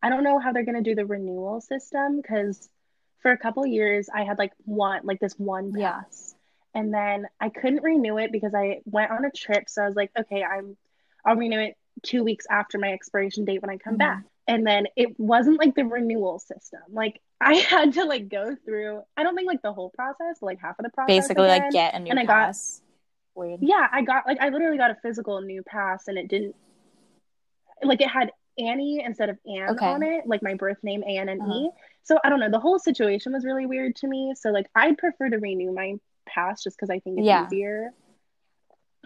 I 0.03 0.09
don't 0.11 0.23
know 0.23 0.37
how 0.37 0.53
they're 0.53 0.63
going 0.63 0.83
to 0.83 0.87
do 0.87 0.93
the 0.93 1.07
renewal 1.07 1.59
system 1.59 2.21
cuz 2.21 2.69
for 3.17 3.31
a 3.31 3.37
couple 3.39 3.65
years 3.65 4.09
I 4.13 4.25
had 4.25 4.37
like 4.37 4.53
one 4.65 5.01
like 5.03 5.19
this 5.19 5.33
one 5.39 5.73
pass. 5.73 6.35
Yeah. 6.75 6.79
And 6.79 6.93
then 6.93 7.25
I 7.41 7.49
couldn't 7.49 7.81
renew 7.81 8.19
it 8.19 8.31
because 8.31 8.53
I 8.53 8.81
went 8.85 9.09
on 9.09 9.25
a 9.25 9.31
trip 9.31 9.69
so 9.69 9.81
I 9.81 9.87
was 9.87 9.95
like, 9.95 10.11
okay, 10.19 10.43
I'm 10.43 10.77
I'll 11.25 11.35
renew 11.35 11.61
it 11.61 11.77
2 12.03 12.23
weeks 12.23 12.45
after 12.47 12.77
my 12.77 12.93
expiration 12.93 13.43
date 13.43 13.63
when 13.63 13.71
I 13.71 13.77
come 13.77 13.93
mm-hmm. 13.93 14.21
back. 14.21 14.23
And 14.47 14.65
then 14.65 14.87
it 14.95 15.19
wasn't 15.19 15.59
like 15.59 15.75
the 15.75 15.83
renewal 15.83 16.39
system. 16.39 16.79
Like 16.89 17.21
I 17.41 17.55
had 17.69 17.93
to 17.93 18.05
like 18.05 18.29
go 18.29 18.55
through 18.65 19.01
I 19.15 19.23
don't 19.23 19.35
think 19.35 19.47
like 19.47 19.61
the 19.61 19.73
whole 19.73 19.89
process, 19.89 20.37
but 20.39 20.47
like 20.47 20.59
half 20.59 20.79
of 20.79 20.83
the 20.83 20.89
process. 20.89 21.15
Basically 21.15 21.45
again. 21.45 21.61
like 21.63 21.71
get 21.71 21.93
a 21.93 21.99
new 21.99 22.11
and 22.11 22.27
pass. 22.27 22.81
I 22.81 22.83
got, 22.83 22.83
Weird. 23.37 23.59
Yeah, 23.61 23.87
I 23.91 24.01
got 24.01 24.25
like 24.25 24.39
I 24.41 24.49
literally 24.49 24.77
got 24.77 24.89
a 24.89 24.95
physical 24.95 25.41
new 25.41 25.61
pass 25.61 26.07
and 26.07 26.17
it 26.17 26.27
didn't 26.27 26.55
like 27.83 28.01
it 28.01 28.09
had 28.09 28.31
Annie 28.57 29.03
instead 29.05 29.29
of 29.29 29.37
Anne 29.45 29.69
okay. 29.69 29.85
on 29.85 30.01
it, 30.01 30.25
like 30.25 30.41
my 30.41 30.55
birth 30.55 30.77
name 30.81 31.03
Anne 31.07 31.29
and 31.29 31.41
uh-huh. 31.41 31.53
E. 31.53 31.69
So 32.03 32.17
I 32.23 32.29
don't 32.29 32.39
know. 32.39 32.49
The 32.49 32.59
whole 32.59 32.79
situation 32.79 33.33
was 33.33 33.45
really 33.45 33.67
weird 33.67 33.95
to 33.97 34.07
me. 34.07 34.33
So 34.35 34.49
like 34.49 34.67
I'd 34.73 34.97
prefer 34.97 35.29
to 35.29 35.37
renew 35.37 35.71
my 35.71 35.95
pass 36.27 36.63
just 36.63 36.77
because 36.77 36.89
I 36.89 36.99
think 36.99 37.19
it's 37.19 37.27
yeah. 37.27 37.45
easier. 37.45 37.91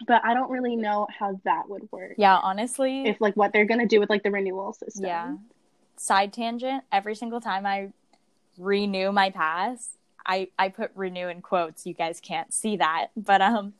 But 0.06 0.24
I 0.24 0.34
don't 0.34 0.50
really 0.50 0.76
know 0.76 1.06
how 1.16 1.40
that 1.44 1.68
would 1.68 1.90
work. 1.92 2.14
Yeah, 2.16 2.36
honestly. 2.36 3.04
If 3.04 3.20
like 3.20 3.36
what 3.36 3.52
they're 3.52 3.64
gonna 3.64 3.86
do 3.86 4.00
with 4.00 4.10
like 4.10 4.22
the 4.22 4.30
renewal 4.30 4.72
system. 4.72 5.06
Yeah. 5.06 5.36
Side 5.96 6.32
tangent, 6.32 6.84
every 6.90 7.14
single 7.14 7.40
time 7.40 7.66
I 7.66 7.92
renew 8.58 9.12
my 9.12 9.30
pass, 9.30 9.96
I 10.26 10.48
I 10.58 10.68
put 10.68 10.90
renew 10.94 11.28
in 11.28 11.42
quotes. 11.42 11.86
You 11.86 11.94
guys 11.94 12.20
can't 12.20 12.52
see 12.52 12.76
that. 12.76 13.08
But 13.16 13.42
um 13.42 13.74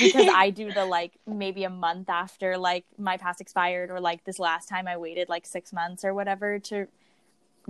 because 0.00 0.28
I 0.32 0.50
do 0.50 0.72
the 0.72 0.84
like 0.86 1.12
maybe 1.26 1.64
a 1.64 1.70
month 1.70 2.08
after 2.08 2.56
like 2.56 2.84
my 2.98 3.16
pass 3.16 3.40
expired 3.40 3.90
or 3.90 4.00
like 4.00 4.24
this 4.24 4.38
last 4.38 4.68
time 4.68 4.86
I 4.86 4.96
waited 4.96 5.28
like 5.28 5.46
6 5.46 5.72
months 5.72 6.04
or 6.04 6.14
whatever 6.14 6.58
to 6.60 6.86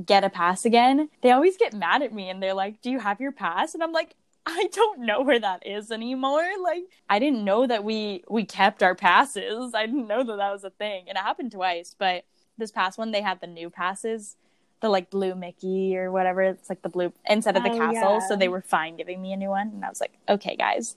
get 0.04 0.25
a 0.25 0.30
pass 0.30 0.64
again. 0.64 1.08
They 1.22 1.30
always 1.30 1.56
get 1.56 1.75
mad 1.75 2.02
at 2.02 2.12
me 2.12 2.30
and 2.30 2.42
they're 2.42 2.54
like, 2.54 2.80
"Do 2.80 2.90
you 2.90 2.99
have 3.00 3.20
your 3.20 3.32
pass?" 3.32 3.75
And 3.75 3.82
I'm 3.82 3.92
like, 3.92 4.14
I 4.44 4.68
don't 4.72 5.00
know 5.00 5.22
where 5.22 5.38
that 5.38 5.66
is 5.66 5.90
anymore. 5.90 6.46
Like 6.62 6.84
I 7.08 7.18
didn't 7.18 7.44
know 7.44 7.66
that 7.66 7.84
we 7.84 8.25
we 8.28 8.44
kept 8.44 8.82
our 8.82 8.94
passes. 8.94 9.75
I 9.75 9.87
didn't 9.87 10.08
know 10.08 10.25
that 10.25 10.37
that 10.37 10.52
was 10.52 10.64
a 10.64 10.70
thing. 10.70 11.04
And 11.08 11.16
it 11.16 11.20
happened 11.20 11.52
twice, 11.52 11.94
but 11.96 12.25
this 12.58 12.72
past 12.72 12.99
one 12.99 13.12
they 13.12 13.22
had 13.22 13.40
the 13.40 13.46
new 13.46 13.70
passes, 13.70 14.37
the 14.80 14.88
like 14.88 15.11
blue 15.11 15.34
Mickey 15.34 15.96
or 15.96 16.11
whatever. 16.11 16.42
It's 16.42 16.68
like 16.68 16.82
the 16.82 16.88
blue 16.88 17.12
instead 17.28 17.56
of 17.56 17.62
the 17.62 17.70
oh, 17.70 17.78
castle, 17.78 18.14
yeah. 18.14 18.28
so 18.28 18.37
they 18.37 18.49
were 18.49 18.62
fine 18.62 18.96
giving 18.96 19.22
me 19.22 19.32
a 19.32 19.37
new 19.37 19.50
one. 19.50 19.68
And 19.68 19.84
I 19.84 19.88
was 19.88 20.00
like, 20.00 20.18
"Okay, 20.28 20.56
guys, 20.56 20.96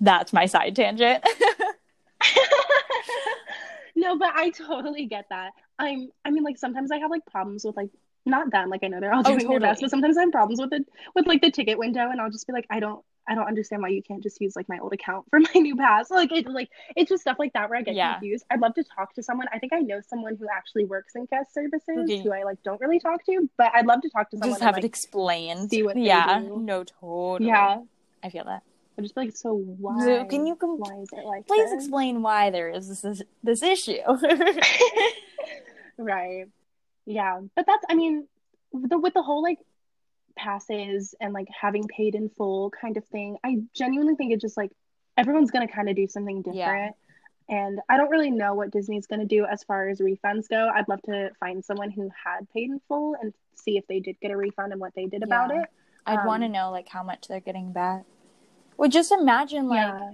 that's 0.00 0.32
my 0.32 0.46
side 0.46 0.76
tangent. 0.76 1.24
no, 3.96 4.18
but 4.18 4.34
I 4.34 4.50
totally 4.50 5.06
get 5.06 5.26
that. 5.30 5.52
I'm 5.78 6.10
I 6.24 6.30
mean 6.30 6.44
like 6.44 6.58
sometimes 6.58 6.90
I 6.90 6.98
have 6.98 7.10
like 7.10 7.26
problems 7.26 7.64
with 7.64 7.76
like 7.76 7.90
not 8.26 8.50
them, 8.50 8.70
like 8.70 8.82
I 8.82 8.88
know 8.88 9.00
they're 9.00 9.12
all 9.12 9.20
oh, 9.20 9.22
doing 9.22 9.36
oh, 9.36 9.40
totally. 9.40 9.58
their 9.58 9.70
best, 9.70 9.80
but 9.80 9.90
sometimes 9.90 10.16
I 10.16 10.22
have 10.22 10.32
problems 10.32 10.60
with 10.60 10.72
it 10.72 10.86
with 11.14 11.26
like 11.26 11.42
the 11.42 11.50
ticket 11.50 11.78
window 11.78 12.10
and 12.10 12.20
I'll 12.20 12.30
just 12.30 12.46
be 12.46 12.52
like, 12.52 12.66
I 12.70 12.80
don't 12.80 13.04
I 13.28 13.34
don't 13.34 13.46
understand 13.46 13.82
why 13.82 13.88
you 13.88 14.02
can't 14.02 14.22
just 14.22 14.40
use 14.40 14.54
like 14.54 14.68
my 14.68 14.78
old 14.78 14.92
account 14.92 15.26
for 15.30 15.40
my 15.54 15.60
new 15.60 15.76
pass. 15.76 16.10
Like 16.10 16.32
it 16.32 16.46
like 16.46 16.70
it's 16.94 17.08
just 17.08 17.22
stuff 17.22 17.36
like 17.38 17.52
that 17.54 17.68
where 17.68 17.78
I 17.78 17.82
get 17.82 17.94
yeah. 17.94 18.14
confused. 18.14 18.44
I'd 18.50 18.60
love 18.60 18.74
to 18.74 18.84
talk 18.84 19.14
to 19.14 19.22
someone. 19.22 19.46
I 19.52 19.58
think 19.58 19.72
I 19.72 19.80
know 19.80 20.00
someone 20.00 20.36
who 20.36 20.46
actually 20.54 20.84
works 20.84 21.14
in 21.14 21.26
guest 21.26 21.54
services 21.54 22.04
okay. 22.04 22.22
who 22.22 22.32
I 22.32 22.44
like 22.44 22.62
don't 22.62 22.80
really 22.80 23.00
talk 23.00 23.24
to, 23.26 23.48
but 23.56 23.72
I'd 23.74 23.86
love 23.86 24.02
to 24.02 24.10
talk 24.10 24.30
to 24.30 24.36
someone. 24.36 24.50
Just 24.50 24.62
have 24.62 24.74
and, 24.74 24.82
like, 24.82 24.84
it 24.84 24.88
explained. 24.88 25.70
See 25.70 25.82
what 25.82 25.96
yeah. 25.96 26.40
No, 26.42 26.84
totally. 26.84 27.48
Yeah. 27.48 27.80
I 28.22 28.30
feel 28.30 28.44
that. 28.44 28.62
I'm 28.98 29.04
just 29.04 29.16
like, 29.16 29.36
so 29.36 29.54
why? 29.54 30.04
So 30.04 30.24
can 30.24 30.46
you 30.46 30.56
com- 30.56 30.78
why 30.78 31.00
is 31.02 31.08
it 31.12 31.24
like 31.24 31.46
please 31.46 31.70
this? 31.70 31.84
explain 31.84 32.22
why 32.22 32.50
there 32.50 32.70
is 32.70 32.88
this 32.88 33.02
this, 33.02 33.22
this 33.42 33.62
issue? 33.62 33.98
right. 35.98 36.46
Yeah, 37.06 37.40
but 37.54 37.66
that's 37.66 37.84
I 37.88 37.94
mean, 37.94 38.26
the 38.72 38.98
with 38.98 39.14
the 39.14 39.22
whole 39.22 39.42
like 39.42 39.58
passes 40.36 41.14
and 41.20 41.32
like 41.32 41.48
having 41.48 41.86
paid 41.88 42.14
in 42.14 42.28
full 42.28 42.70
kind 42.70 42.96
of 42.96 43.04
thing, 43.06 43.38
I 43.44 43.62
genuinely 43.74 44.16
think 44.16 44.32
it's 44.32 44.42
just 44.42 44.56
like 44.56 44.72
everyone's 45.16 45.50
gonna 45.50 45.68
kind 45.68 45.88
of 45.88 45.96
do 45.96 46.06
something 46.06 46.42
different. 46.42 46.56
Yeah. 46.58 46.90
And 47.48 47.80
I 47.88 47.96
don't 47.96 48.10
really 48.10 48.30
know 48.30 48.54
what 48.54 48.72
Disney's 48.72 49.06
going 49.06 49.20
to 49.20 49.26
do 49.26 49.44
as 49.44 49.62
far 49.62 49.88
as 49.88 50.00
refunds 50.00 50.48
go. 50.48 50.68
I'd 50.74 50.88
love 50.88 51.00
to 51.02 51.30
find 51.38 51.64
someone 51.64 51.92
who 51.92 52.10
had 52.24 52.50
paid 52.52 52.70
in 52.70 52.80
full 52.88 53.14
and 53.22 53.32
see 53.54 53.76
if 53.76 53.86
they 53.86 54.00
did 54.00 54.18
get 54.20 54.32
a 54.32 54.36
refund 54.36 54.72
and 54.72 54.80
what 54.80 54.94
they 54.96 55.06
did 55.06 55.20
yeah. 55.20 55.26
about 55.26 55.50
it. 55.52 55.68
I'd 56.06 56.20
um, 56.20 56.26
want 56.26 56.42
to 56.42 56.48
know 56.48 56.72
like 56.72 56.88
how 56.88 57.04
much 57.04 57.28
they're 57.28 57.40
getting 57.40 57.72
back. 57.72 58.04
Well, 58.76 58.88
just 58.88 59.12
imagine 59.12 59.68
like, 59.68 59.78
yeah. 59.78 60.10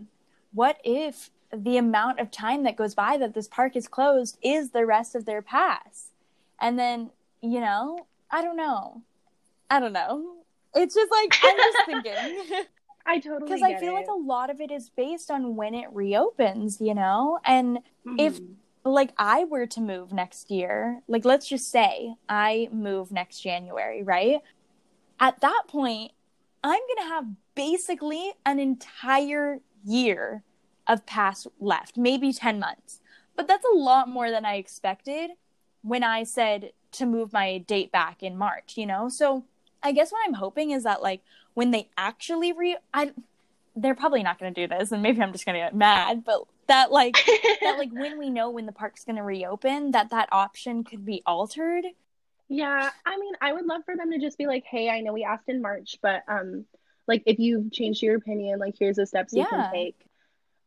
what 0.52 0.78
if 0.84 1.30
the 1.54 1.76
amount 1.76 2.20
of 2.20 2.30
time 2.30 2.62
that 2.64 2.76
goes 2.76 2.94
by 2.94 3.16
that 3.16 3.34
this 3.34 3.49
park 3.49 3.76
is 3.76 3.88
closed 3.88 4.38
is 4.42 4.70
the 4.70 4.87
rest 4.87 5.14
of 5.14 5.25
their 5.25 5.42
pass, 5.42 6.12
and 6.62 6.78
then 6.78 7.11
you 7.42 7.61
know, 7.61 8.07
I 8.31 8.42
don't 8.42 8.57
know, 8.57 9.02
I 9.69 9.81
don't 9.81 9.92
know. 9.92 10.37
It's 10.75 10.95
just 10.95 11.11
like 11.11 11.35
I'm 11.42 11.57
just 11.57 11.78
thinking. 11.87 12.64
I 13.07 13.19
totally 13.19 13.50
because 13.50 13.62
I 13.62 13.81
feel 13.81 13.90
it. 13.92 13.97
like 13.97 14.09
a 14.09 14.14
lot 14.14 14.49
of 14.49 14.61
it 14.61 14.71
is 14.71 14.88
based 14.90 15.31
on 15.31 15.57
when 15.57 15.75
it 15.75 15.88
reopens, 15.92 16.81
you 16.81 16.95
know, 16.95 17.40
and 17.45 17.78
mm-hmm. 18.07 18.19
if 18.19 18.38
like 18.85 19.12
I 19.19 19.45
were 19.45 19.66
to 19.66 19.81
move 19.81 20.12
next 20.12 20.50
year, 20.50 21.02
like 21.09 21.25
let's 21.25 21.49
just 21.49 21.71
say 21.71 22.14
I 22.28 22.69
move 22.73 23.11
next 23.11 23.40
January, 23.40 24.02
right? 24.02 24.40
At 25.21 25.40
that 25.40 25.64
point, 25.69 26.12
I'm 26.64 26.81
going 26.81 27.09
to 27.09 27.14
have 27.14 27.26
basically 27.54 28.33
an 28.47 28.59
entire 28.59 29.61
year 29.85 30.42
of 30.87 31.07
pass 31.07 31.47
left, 31.61 31.97
maybe 31.97 32.33
10 32.33 32.59
months. 32.59 33.00
But 33.37 33.49
that's 33.49 33.64
a 33.64 33.76
lot 33.76 34.09
more 34.09 34.31
than 34.31 34.45
I 34.45 34.57
expected 34.57 35.31
when 35.82 36.02
I 36.02 36.24
said 36.24 36.72
to 36.92 37.06
move 37.06 37.32
my 37.32 37.58
date 37.58 37.90
back 37.92 38.22
in 38.22 38.36
March, 38.36 38.76
you 38.76 38.86
know? 38.86 39.08
So 39.08 39.44
I 39.82 39.92
guess 39.92 40.12
what 40.12 40.20
I'm 40.26 40.34
hoping 40.34 40.70
is 40.70 40.84
that 40.84 41.02
like 41.02 41.22
when 41.54 41.70
they 41.70 41.88
actually 41.96 42.52
re 42.52 42.76
I 42.94 43.12
they're 43.74 43.94
probably 43.94 44.22
not 44.22 44.38
going 44.38 44.52
to 44.52 44.66
do 44.66 44.68
this 44.68 44.92
and 44.92 45.02
maybe 45.02 45.22
I'm 45.22 45.32
just 45.32 45.46
going 45.46 45.54
to 45.54 45.60
get 45.60 45.74
mad, 45.74 46.24
but 46.24 46.44
that 46.66 46.92
like 46.92 47.16
that 47.60 47.76
like 47.78 47.90
when 47.92 48.18
we 48.18 48.30
know 48.30 48.50
when 48.50 48.66
the 48.66 48.72
park's 48.72 49.04
going 49.04 49.16
to 49.16 49.22
reopen 49.22 49.92
that 49.92 50.10
that 50.10 50.28
option 50.32 50.84
could 50.84 51.04
be 51.04 51.22
altered. 51.26 51.84
Yeah, 52.48 52.90
I 53.06 53.16
mean, 53.16 53.32
I 53.40 53.54
would 53.54 53.64
love 53.64 53.82
for 53.86 53.96
them 53.96 54.10
to 54.10 54.18
just 54.18 54.36
be 54.36 54.46
like, 54.46 54.64
"Hey, 54.64 54.90
I 54.90 55.00
know 55.00 55.14
we 55.14 55.24
asked 55.24 55.48
in 55.48 55.62
March, 55.62 55.98
but 56.02 56.22
um 56.28 56.66
like 57.08 57.22
if 57.26 57.38
you've 57.38 57.72
changed 57.72 58.02
your 58.02 58.16
opinion, 58.16 58.58
like 58.58 58.74
here's 58.78 58.96
the 58.96 59.06
steps 59.06 59.32
yeah. 59.32 59.42
you 59.42 59.48
can 59.48 59.72
take. 59.72 59.96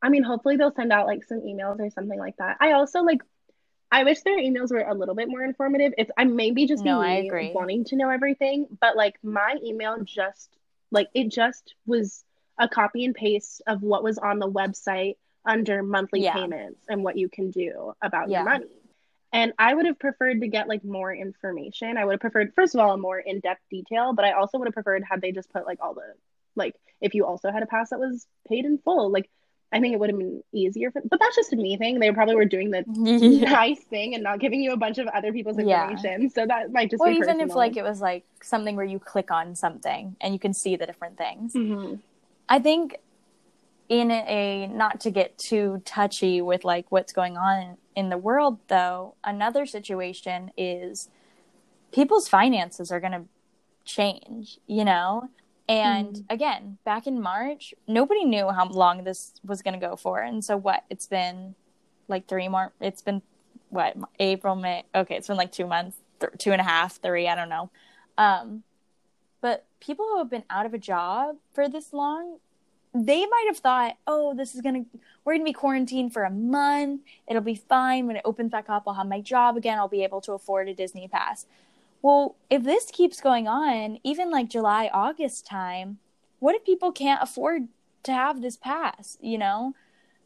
I 0.01 0.09
mean, 0.09 0.23
hopefully 0.23 0.57
they'll 0.57 0.73
send 0.73 0.91
out 0.91 1.07
like 1.07 1.23
some 1.23 1.41
emails 1.41 1.79
or 1.79 1.89
something 1.89 2.19
like 2.19 2.37
that. 2.37 2.57
I 2.59 2.73
also 2.73 3.01
like 3.01 3.21
I 3.95 4.03
wish 4.03 4.19
their 4.23 4.37
emails 4.37 4.71
were 4.71 4.81
a 4.81 4.93
little 4.93 5.15
bit 5.15 5.29
more 5.29 5.41
informative. 5.41 5.93
It's 5.97 6.11
I 6.17 6.25
maybe 6.25 6.65
just 6.67 6.83
no, 6.83 6.99
I 6.99 7.13
agree. 7.13 7.53
wanting 7.55 7.85
to 7.85 7.95
know 7.95 8.09
everything, 8.09 8.67
but 8.81 8.97
like 8.97 9.15
my 9.23 9.55
email 9.63 9.95
just 10.03 10.49
like 10.91 11.07
it 11.13 11.29
just 11.29 11.75
was 11.85 12.25
a 12.59 12.67
copy 12.67 13.05
and 13.05 13.15
paste 13.15 13.61
of 13.65 13.81
what 13.81 14.03
was 14.03 14.17
on 14.17 14.39
the 14.39 14.51
website 14.51 15.15
under 15.45 15.81
monthly 15.81 16.23
yeah. 16.23 16.33
payments 16.33 16.81
and 16.89 17.05
what 17.05 17.17
you 17.17 17.29
can 17.29 17.51
do 17.51 17.93
about 18.01 18.29
yeah. 18.29 18.39
your 18.39 18.49
money. 18.49 18.65
And 19.31 19.53
I 19.57 19.73
would 19.73 19.85
have 19.85 19.97
preferred 19.97 20.41
to 20.41 20.49
get 20.49 20.67
like 20.67 20.83
more 20.83 21.15
information. 21.15 21.95
I 21.95 22.03
would 22.03 22.15
have 22.15 22.19
preferred, 22.19 22.51
first 22.53 22.75
of 22.75 22.81
all, 22.81 22.95
a 22.95 22.97
more 22.97 23.19
in 23.19 23.39
depth 23.39 23.61
detail, 23.71 24.11
but 24.11 24.25
I 24.25 24.33
also 24.33 24.57
would 24.57 24.67
have 24.67 24.73
preferred 24.73 25.05
had 25.09 25.21
they 25.21 25.31
just 25.31 25.53
put 25.53 25.65
like 25.65 25.79
all 25.81 25.93
the, 25.93 26.15
like, 26.57 26.75
if 26.99 27.13
you 27.13 27.25
also 27.25 27.49
had 27.49 27.63
a 27.63 27.65
pass 27.65 27.91
that 27.91 27.99
was 27.99 28.27
paid 28.45 28.65
in 28.65 28.77
full. 28.77 29.09
Like, 29.09 29.29
I 29.73 29.79
think 29.79 29.93
it 29.93 29.99
would 29.99 30.09
have 30.09 30.19
been 30.19 30.43
easier 30.53 30.91
for, 30.91 31.01
but 31.09 31.19
that's 31.19 31.35
just 31.35 31.51
a 31.51 31.55
me 31.55 31.75
thing. 31.75 31.99
They 31.99 32.11
probably 32.11 32.35
were 32.35 32.45
doing 32.45 32.71
the 32.71 32.85
yeah. 32.95 33.49
nice 33.49 33.83
thing 33.83 34.13
and 34.13 34.23
not 34.23 34.39
giving 34.39 34.61
you 34.61 34.71
a 34.71 34.77
bunch 34.77 34.99
of 34.99 35.07
other 35.07 35.33
people's 35.33 35.57
information. 35.57 36.23
Yeah. 36.23 36.29
So 36.29 36.45
that 36.45 36.71
might 36.71 36.91
just 36.91 37.01
or 37.01 37.09
even 37.09 37.23
personal. 37.23 37.49
if 37.49 37.55
like 37.55 37.75
it 37.75 37.83
was 37.83 37.99
like 37.99 38.23
something 38.41 38.75
where 38.75 38.85
you 38.85 38.99
click 38.99 39.31
on 39.31 39.55
something 39.55 40.15
and 40.21 40.33
you 40.33 40.39
can 40.39 40.53
see 40.53 40.75
the 40.75 40.85
different 40.85 41.17
things. 41.17 41.53
Mm-hmm. 41.53 41.95
I 42.47 42.59
think 42.59 42.97
in 43.89 44.11
a 44.11 44.67
not 44.67 44.99
to 45.01 45.11
get 45.11 45.37
too 45.37 45.81
touchy 45.85 46.41
with 46.41 46.63
like 46.63 46.85
what's 46.89 47.13
going 47.13 47.37
on 47.37 47.77
in 47.95 48.09
the 48.09 48.17
world 48.17 48.59
though 48.67 49.13
another 49.23 49.65
situation 49.65 50.51
is 50.57 51.09
people's 51.91 52.27
finances 52.27 52.91
are 52.91 52.99
going 52.99 53.11
to 53.11 53.23
change 53.85 54.57
you 54.65 54.83
know 54.83 55.29
and 55.67 56.15
mm. 56.15 56.23
again 56.29 56.77
back 56.85 57.07
in 57.07 57.19
march 57.19 57.73
nobody 57.87 58.23
knew 58.23 58.49
how 58.49 58.67
long 58.67 59.03
this 59.03 59.33
was 59.43 59.61
going 59.61 59.73
to 59.73 59.83
go 59.83 59.95
for 59.95 60.21
and 60.21 60.45
so 60.45 60.55
what 60.55 60.83
it's 60.89 61.07
been 61.07 61.55
like 62.07 62.27
three 62.27 62.47
more 62.47 62.71
it's 62.79 63.01
been 63.01 63.21
what 63.75 63.95
April, 64.19 64.55
May. 64.55 64.83
Okay, 64.95 65.15
it's 65.15 65.27
been 65.27 65.37
like 65.37 65.51
two 65.51 65.67
months, 65.67 65.97
th- 66.19 66.31
two 66.39 66.51
and 66.51 66.61
a 66.61 66.63
half, 66.63 66.99
three. 67.01 67.27
I 67.27 67.35
don't 67.35 67.49
know. 67.49 67.69
Um, 68.17 68.63
but 69.41 69.65
people 69.79 70.05
who 70.05 70.17
have 70.17 70.29
been 70.29 70.45
out 70.49 70.65
of 70.65 70.73
a 70.73 70.77
job 70.77 71.35
for 71.53 71.69
this 71.69 71.93
long, 71.93 72.37
they 72.93 73.25
might 73.25 73.45
have 73.47 73.57
thought, 73.57 73.97
oh, 74.07 74.33
this 74.33 74.55
is 74.55 74.61
gonna, 74.61 74.85
we're 75.23 75.33
gonna 75.33 75.43
be 75.43 75.53
quarantined 75.53 76.13
for 76.13 76.23
a 76.23 76.31
month. 76.31 77.01
It'll 77.27 77.41
be 77.41 77.55
fine 77.55 78.07
when 78.07 78.15
it 78.15 78.21
opens 78.25 78.51
back 78.51 78.69
up. 78.69 78.83
I'll 78.87 78.93
have 78.93 79.07
my 79.07 79.21
job 79.21 79.57
again. 79.57 79.77
I'll 79.77 79.87
be 79.89 80.03
able 80.03 80.21
to 80.21 80.31
afford 80.31 80.69
a 80.69 80.73
Disney 80.73 81.07
pass. 81.07 81.45
Well, 82.05 82.35
if 82.51 82.61
this 82.61 82.91
keeps 82.93 83.19
going 83.19 83.47
on, 83.47 83.97
even 84.03 84.29
like 84.29 84.47
July, 84.47 84.91
August 84.93 85.47
time, 85.47 85.97
what 86.37 86.53
if 86.53 86.63
people 86.63 86.91
can't 86.91 87.23
afford 87.23 87.67
to 88.03 88.13
have 88.13 88.43
this 88.43 88.57
pass? 88.57 89.17
You 89.21 89.39
know, 89.39 89.73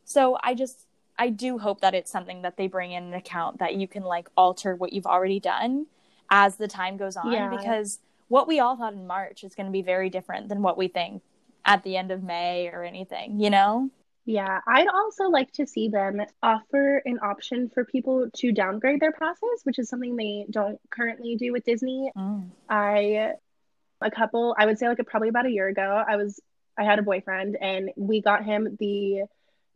so 0.04 0.38
I 0.44 0.56
just 0.56 0.88
I 1.18 1.30
do 1.30 1.58
hope 1.58 1.80
that 1.80 1.96
it's 1.96 2.12
something 2.12 2.42
that 2.42 2.58
they 2.58 2.68
bring 2.68 2.92
in 2.92 3.04
an 3.04 3.14
account 3.14 3.60
that 3.60 3.76
you 3.76 3.88
can 3.88 4.04
like 4.04 4.28
alter 4.36 4.76
what 4.76 4.92
you've 4.92 5.06
already 5.06 5.40
done 5.40 5.86
as 6.30 6.58
the 6.58 6.68
time 6.68 6.98
goes 6.98 7.16
on 7.16 7.32
yeah. 7.32 7.50
because 7.50 8.00
what 8.28 8.46
we 8.46 8.60
all 8.60 8.76
thought 8.76 8.92
in 8.92 9.08
March 9.08 9.46
is 9.46 9.56
going 9.56 9.68
to 9.68 9.72
be 9.72 9.82
very 9.82 10.10
different 10.10 10.50
than 10.50 10.62
what 10.62 10.78
we 10.78 10.90
think 10.90 11.22
at 11.64 11.84
the 11.84 11.96
end 11.96 12.12
of 12.12 12.22
May 12.22 12.68
or 12.68 12.84
anything, 12.84 13.40
you 13.40 13.50
know? 13.50 13.90
Yeah, 14.30 14.62
I'd 14.68 14.88
also 14.88 15.24
like 15.24 15.52
to 15.54 15.66
see 15.66 15.90
them 15.90 16.22
offer 16.44 17.02
an 17.04 17.18
option 17.24 17.68
for 17.74 17.84
people 17.84 18.30
to 18.36 18.52
downgrade 18.52 19.00
their 19.00 19.12
passes, 19.12 19.62
which 19.64 19.80
is 19.80 19.90
something 19.90 20.16
they 20.16 20.46
don't 20.52 20.80
currently 20.92 21.36
do 21.36 21.52
with 21.52 21.66
Disney. 21.66 22.12
Mm. 22.16 22.52
I 22.70 23.32
a 24.00 24.12
couple, 24.12 24.56
I 24.56 24.68
would 24.68 24.78
say 24.78 24.88
like 24.88 25.00
a, 25.00 25.04
probably 25.04 25.30
about 25.30 25.48
a 25.48 25.52
year 25.52 25.68
ago, 25.68 26.04
I 26.08 26.18
was 26.18 26.40
I 26.78 26.84
had 26.84 27.00
a 27.00 27.02
boyfriend 27.02 27.58
and 27.60 27.90
we 27.98 28.22
got 28.22 28.46
him 28.46 28.78
the 28.80 29.24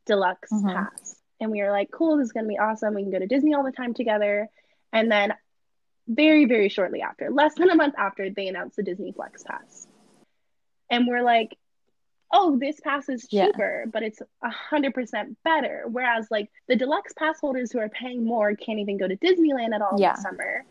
deluxe 0.05 0.51
mm-hmm. 0.51 0.67
pass 0.67 1.15
and 1.39 1.49
we 1.49 1.63
were 1.63 1.71
like, 1.71 1.89
cool, 1.89 2.17
this 2.17 2.27
is 2.27 2.31
going 2.31 2.45
to 2.45 2.49
be 2.49 2.59
awesome. 2.59 2.93
We 2.93 3.01
can 3.01 3.11
go 3.11 3.17
to 3.17 3.25
Disney 3.25 3.55
all 3.55 3.63
the 3.63 3.71
time 3.71 3.95
together. 3.95 4.49
And 4.91 5.11
then, 5.11 5.33
very, 6.07 6.45
very 6.45 6.69
shortly 6.69 7.01
after, 7.01 7.31
less 7.31 7.55
than 7.55 7.71
a 7.71 7.75
month 7.75 7.95
after, 7.97 8.29
they 8.29 8.49
announced 8.49 8.75
the 8.75 8.83
Disney 8.83 9.13
Flex 9.13 9.41
Pass. 9.41 9.87
And 10.91 11.07
we're 11.07 11.23
like, 11.23 11.57
oh, 12.33 12.57
this 12.59 12.79
pass 12.81 13.07
is 13.07 13.27
cheaper, 13.27 13.83
yeah. 13.85 13.91
but 13.91 14.03
it's 14.03 14.21
a 14.41 14.49
hundred 14.49 14.93
percent 14.93 15.37
better. 15.43 15.83
Whereas 15.87 16.27
like 16.29 16.49
the 16.67 16.75
deluxe 16.75 17.13
pass 17.13 17.39
holders 17.39 17.71
who 17.71 17.79
are 17.79 17.89
paying 17.89 18.25
more 18.25 18.55
can't 18.55 18.79
even 18.79 18.97
go 18.97 19.07
to 19.07 19.15
Disneyland 19.15 19.73
at 19.73 19.81
all 19.81 19.97
yeah. 19.97 20.13
this 20.13 20.23
summer. 20.23 20.65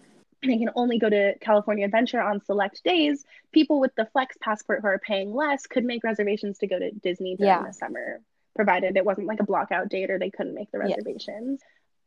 They 0.45 0.59
can 0.59 0.71
only 0.75 0.99
go 0.99 1.09
to 1.09 1.39
California 1.39 1.85
Adventure 1.85 2.21
on 2.21 2.41
select 2.45 2.83
days. 2.83 3.25
People 3.53 3.79
with 3.79 3.95
the 3.95 4.07
flex 4.07 4.37
passport 4.41 4.81
who 4.83 4.89
are 4.89 4.99
paying 4.99 5.33
less 5.33 5.67
could 5.67 5.85
make 5.85 6.03
reservations 6.03 6.59
to 6.59 6.67
go 6.67 6.79
to 6.81 6.91
Disney 6.91 7.37
during 7.37 7.49
yeah. 7.49 7.63
the 7.63 7.73
summer 7.73 8.21
provided 8.55 8.97
it 8.97 9.05
wasn't 9.05 9.27
like 9.27 9.41
a 9.41 9.47
blockout 9.47 9.89
date 9.89 10.11
or 10.11 10.19
they 10.19 10.31
couldn't 10.31 10.55
make 10.55 10.71
the 10.73 10.81
reservations. 10.81 11.61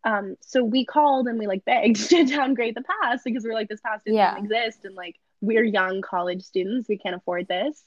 Yeah. 0.05 0.17
Um, 0.17 0.35
so 0.41 0.63
we 0.63 0.85
called 0.85 1.27
and 1.27 1.39
we 1.39 1.47
like 1.47 1.65
begged 1.65 1.95
to 2.09 2.25
downgrade 2.25 2.75
the 2.75 2.83
pass 2.83 3.21
because 3.23 3.43
we 3.45 3.49
are 3.51 3.53
like, 3.53 3.69
this 3.69 3.81
pass 3.81 4.01
doesn't 4.05 4.17
yeah. 4.17 4.37
exist 4.37 4.83
and 4.83 4.95
like 4.95 5.15
we're 5.41 5.63
young 5.63 6.01
college 6.01 6.43
students, 6.43 6.89
we 6.89 6.97
can't 6.97 7.15
afford 7.15 7.47
this. 7.47 7.81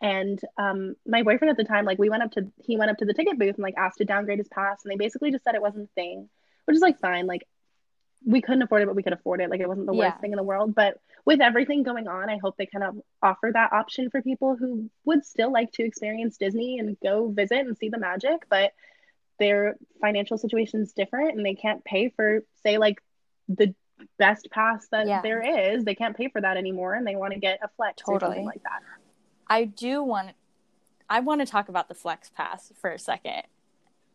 And 0.00 0.40
um, 0.56 0.94
my 1.06 1.22
boyfriend 1.22 1.50
at 1.50 1.56
the 1.56 1.64
time, 1.64 1.84
like 1.84 1.98
we 1.98 2.08
went 2.08 2.22
up 2.22 2.32
to 2.32 2.50
he 2.62 2.76
went 2.76 2.90
up 2.90 2.98
to 2.98 3.04
the 3.04 3.14
ticket 3.14 3.38
booth 3.38 3.56
and 3.56 3.62
like 3.62 3.74
asked 3.76 3.98
to 3.98 4.04
downgrade 4.04 4.38
his 4.38 4.48
pass, 4.48 4.84
and 4.84 4.92
they 4.92 4.96
basically 4.96 5.32
just 5.32 5.44
said 5.44 5.54
it 5.54 5.62
wasn't 5.62 5.88
a 5.90 5.94
thing, 5.94 6.28
which 6.66 6.76
is 6.76 6.82
like 6.82 7.00
fine. 7.00 7.26
Like 7.26 7.46
we 8.24 8.40
couldn't 8.40 8.62
afford 8.62 8.82
it, 8.82 8.86
but 8.86 8.96
we 8.96 9.02
could 9.02 9.12
afford 9.12 9.40
it. 9.40 9.50
Like 9.50 9.60
it 9.60 9.68
wasn't 9.68 9.86
the 9.86 9.94
yeah. 9.94 10.10
worst 10.10 10.20
thing 10.20 10.32
in 10.32 10.36
the 10.36 10.42
world. 10.42 10.74
But 10.74 10.98
with 11.24 11.40
everything 11.40 11.82
going 11.82 12.08
on, 12.08 12.30
I 12.30 12.38
hope 12.38 12.56
they 12.56 12.66
kind 12.66 12.84
of 12.84 12.96
offer 13.22 13.50
that 13.52 13.72
option 13.72 14.10
for 14.10 14.22
people 14.22 14.56
who 14.56 14.90
would 15.04 15.24
still 15.24 15.52
like 15.52 15.72
to 15.72 15.84
experience 15.84 16.36
Disney 16.36 16.78
and 16.78 16.96
go 17.00 17.28
visit 17.28 17.58
and 17.58 17.76
see 17.76 17.88
the 17.88 17.98
magic, 17.98 18.46
but 18.48 18.72
their 19.38 19.76
financial 20.00 20.36
situation 20.36 20.82
is 20.82 20.92
different 20.92 21.36
and 21.36 21.46
they 21.46 21.54
can't 21.54 21.84
pay 21.84 22.08
for, 22.08 22.44
say, 22.62 22.78
like 22.78 23.02
the 23.48 23.74
best 24.18 24.48
pass 24.50 24.86
that 24.90 25.06
yeah. 25.06 25.22
there 25.22 25.74
is. 25.74 25.84
They 25.84 25.94
can't 25.94 26.16
pay 26.16 26.28
for 26.28 26.40
that 26.40 26.56
anymore 26.56 26.94
and 26.94 27.06
they 27.06 27.16
want 27.16 27.34
to 27.34 27.40
get 27.40 27.60
a 27.62 27.68
flex 27.76 28.02
totally. 28.02 28.16
or 28.16 28.20
something 28.20 28.46
like 28.46 28.62
that. 28.64 28.82
I 29.48 29.64
do 29.64 30.02
want 30.02 30.30
I 31.10 31.20
want 31.20 31.40
to 31.40 31.46
talk 31.46 31.68
about 31.68 31.88
the 31.88 31.94
flex 31.94 32.30
pass 32.30 32.72
for 32.80 32.90
a 32.90 32.98
second 32.98 33.44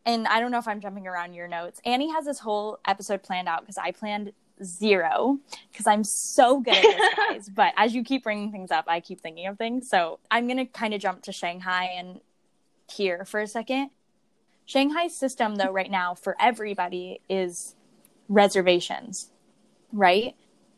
and 0.05 0.27
I 0.27 0.39
don't 0.39 0.51
know 0.51 0.59
if 0.59 0.67
I'm 0.67 0.81
jumping 0.81 1.07
around 1.07 1.33
your 1.33 1.47
notes. 1.47 1.79
Annie 1.85 2.11
has 2.11 2.25
this 2.25 2.39
whole 2.39 2.79
episode 2.85 3.23
planned 3.23 3.47
out 3.47 3.61
because 3.61 3.77
I 3.77 3.91
planned 3.91 4.33
zero 4.63 5.39
because 5.71 5.87
I'm 5.87 6.03
so 6.03 6.59
good 6.59 6.75
at 6.75 6.81
this, 6.81 7.09
guys. 7.29 7.49
but 7.49 7.73
as 7.77 7.95
you 7.95 8.03
keep 8.03 8.23
bringing 8.23 8.51
things 8.51 8.71
up, 8.71 8.85
I 8.87 8.99
keep 8.99 9.21
thinking 9.21 9.47
of 9.47 9.57
things. 9.57 9.89
So 9.89 10.19
I'm 10.29 10.47
going 10.47 10.57
to 10.57 10.65
kind 10.65 10.93
of 10.93 11.01
jump 11.01 11.23
to 11.23 11.31
Shanghai 11.31 11.85
and 11.95 12.19
here 12.91 13.25
for 13.25 13.39
a 13.39 13.47
second. 13.47 13.89
Shanghai's 14.65 15.15
system, 15.15 15.55
though, 15.55 15.71
right 15.71 15.91
now 15.91 16.15
for 16.15 16.35
everybody 16.39 17.21
is 17.29 17.75
reservations, 18.29 19.31
right? 19.91 20.35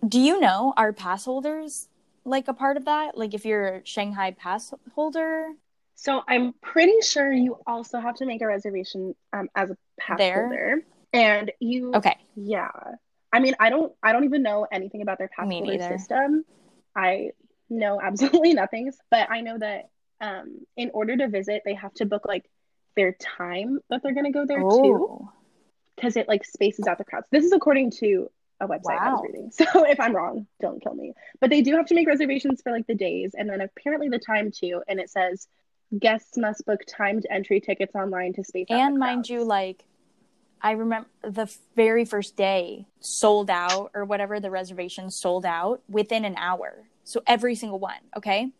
Do 0.07 0.19
you 0.19 0.39
know 0.39 0.73
are 0.77 0.93
pass 0.93 1.25
holders 1.25 1.87
like 2.25 2.47
a 2.47 2.53
part 2.53 2.77
of 2.77 2.85
that? 2.85 3.17
Like 3.17 3.33
if 3.33 3.45
you're 3.45 3.75
a 3.75 3.85
Shanghai 3.85 4.31
pass 4.31 4.73
holder, 4.93 5.47
so 5.95 6.21
I'm 6.27 6.53
pretty 6.61 7.01
sure 7.01 7.31
you 7.31 7.57
also 7.65 7.99
have 7.99 8.15
to 8.15 8.25
make 8.25 8.41
a 8.41 8.47
reservation 8.47 9.15
um, 9.31 9.49
as 9.55 9.71
a 9.71 9.77
pass 9.99 10.17
there? 10.17 10.47
holder. 10.47 10.85
And 11.13 11.51
you 11.59 11.93
Okay. 11.95 12.17
Yeah. 12.35 12.69
I 13.31 13.39
mean, 13.39 13.55
I 13.59 13.69
don't 13.69 13.93
I 14.03 14.11
don't 14.11 14.25
even 14.25 14.43
know 14.43 14.67
anything 14.69 15.01
about 15.01 15.17
their 15.17 15.29
pass 15.29 15.47
Me 15.47 15.59
holder 15.59 15.77
neither. 15.77 15.97
system. 15.97 16.43
I 16.95 17.31
know 17.69 17.99
absolutely 18.01 18.53
nothing, 18.61 18.91
but 19.09 19.31
I 19.31 19.41
know 19.41 19.57
that 19.57 19.89
um 20.19 20.65
in 20.75 20.91
order 20.93 21.15
to 21.15 21.29
visit, 21.29 21.63
they 21.65 21.75
have 21.75 21.93
to 21.95 22.05
book 22.05 22.25
like 22.27 22.49
their 22.95 23.13
time 23.13 23.79
that 23.89 24.03
they're 24.03 24.13
going 24.13 24.25
to 24.25 24.31
go 24.31 24.45
there 24.45 24.61
oh. 24.61 24.81
too. 24.81 25.29
Cuz 26.01 26.17
it 26.17 26.27
like 26.27 26.43
spaces 26.43 26.87
out 26.87 26.97
the 26.97 27.05
crowds. 27.05 27.27
This 27.31 27.45
is 27.45 27.53
according 27.53 27.91
to 28.01 28.29
a 28.61 28.67
website 28.67 28.83
wow. 28.85 28.99
I 28.99 29.11
was 29.11 29.21
reading. 29.23 29.51
So 29.51 29.85
if 29.85 29.99
I'm 29.99 30.15
wrong, 30.15 30.47
don't 30.61 30.81
kill 30.81 30.95
me. 30.95 31.13
But 31.39 31.49
they 31.49 31.61
do 31.61 31.75
have 31.75 31.87
to 31.87 31.95
make 31.95 32.07
reservations 32.07 32.61
for 32.61 32.71
like 32.71 32.87
the 32.87 32.95
days 32.95 33.31
and 33.37 33.49
then 33.49 33.61
apparently 33.61 34.09
the 34.09 34.19
time 34.19 34.51
too. 34.51 34.81
And 34.87 34.99
it 34.99 35.09
says 35.09 35.47
guests 35.99 36.37
must 36.37 36.65
book 36.65 36.81
timed 36.87 37.25
entry 37.29 37.59
tickets 37.59 37.95
online 37.95 38.33
to 38.33 38.43
space 38.43 38.65
and 38.69 38.97
mind 38.97 39.29
you 39.29 39.43
like 39.43 39.85
i 40.61 40.71
remember 40.71 41.07
the 41.21 41.47
very 41.75 42.05
first 42.05 42.35
day 42.35 42.85
sold 42.99 43.49
out 43.49 43.91
or 43.93 44.03
whatever 44.03 44.39
the 44.39 44.49
reservations 44.49 45.19
sold 45.19 45.45
out 45.45 45.81
within 45.87 46.25
an 46.25 46.35
hour 46.37 46.85
so 47.03 47.21
every 47.27 47.55
single 47.55 47.79
one 47.79 47.99
okay 48.15 48.51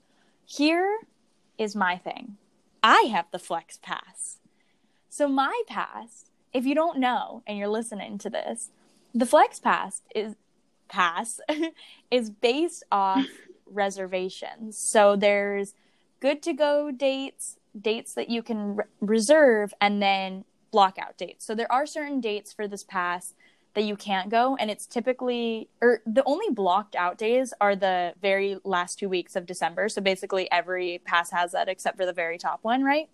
here 0.45 0.99
is 1.57 1.75
my 1.75 1.97
thing 1.97 2.37
i 2.83 3.01
have 3.11 3.25
the 3.31 3.39
flex 3.39 3.79
pass 3.81 4.37
so 5.09 5.27
my 5.27 5.63
pass 5.67 6.25
if 6.53 6.65
you 6.65 6.75
don't 6.75 6.99
know 6.99 7.41
and 7.47 7.57
you're 7.57 7.67
listening 7.67 8.17
to 8.17 8.29
this 8.29 8.69
the 9.15 9.25
flex 9.25 9.59
pass 9.59 10.03
is 10.13 10.35
pass 10.87 11.39
is 12.11 12.29
based 12.29 12.83
off 12.91 13.25
reservations 13.65 14.77
so 14.77 15.15
there's 15.15 15.73
good 16.25 16.41
to 16.41 16.53
go 16.53 16.89
dates, 16.89 17.57
dates 17.79 18.15
that 18.15 18.29
you 18.29 18.41
can 18.41 18.77
re- 18.77 18.85
reserve, 18.99 19.73
and 19.79 20.01
then 20.01 20.43
blockout 20.71 21.17
dates. 21.17 21.45
So 21.45 21.53
there 21.53 21.71
are 21.71 21.85
certain 21.85 22.19
dates 22.19 22.51
for 22.51 22.67
this 22.67 22.83
pass 22.83 23.35
that 23.75 23.83
you 23.83 23.95
can't 23.95 24.29
go, 24.31 24.55
and 24.55 24.71
it's 24.71 24.87
typically 24.87 25.69
or 25.81 26.01
the 26.05 26.23
only 26.25 26.49
blocked 26.49 26.95
out 26.95 27.19
days 27.19 27.53
are 27.61 27.75
the 27.75 28.13
very 28.21 28.57
last 28.63 28.97
two 28.97 29.07
weeks 29.07 29.35
of 29.35 29.45
December. 29.45 29.87
So 29.87 30.01
basically, 30.01 30.49
every 30.51 30.99
pass 31.05 31.29
has 31.29 31.51
that 31.51 31.67
except 31.67 31.95
for 31.95 32.07
the 32.07 32.13
very 32.13 32.39
top 32.39 32.59
one, 32.63 32.83
right? 32.83 33.07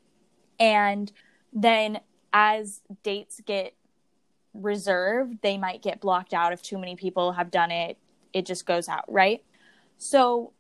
And 0.58 1.12
then 1.52 2.00
as 2.32 2.82
dates 3.04 3.42
get 3.46 3.74
reserved, 4.54 5.40
they 5.42 5.58
might 5.58 5.82
get 5.82 6.02
blocked 6.02 6.34
out 6.34 6.54
if 6.54 6.62
too 6.62 6.78
many 6.78 6.96
people 6.96 7.34
have 7.34 7.52
done 7.52 7.72
it. 7.72 7.98
It 8.34 8.46
just 8.46 8.66
goes 8.66 8.88
out, 8.88 9.12
right? 9.12 9.44
So 9.98 10.54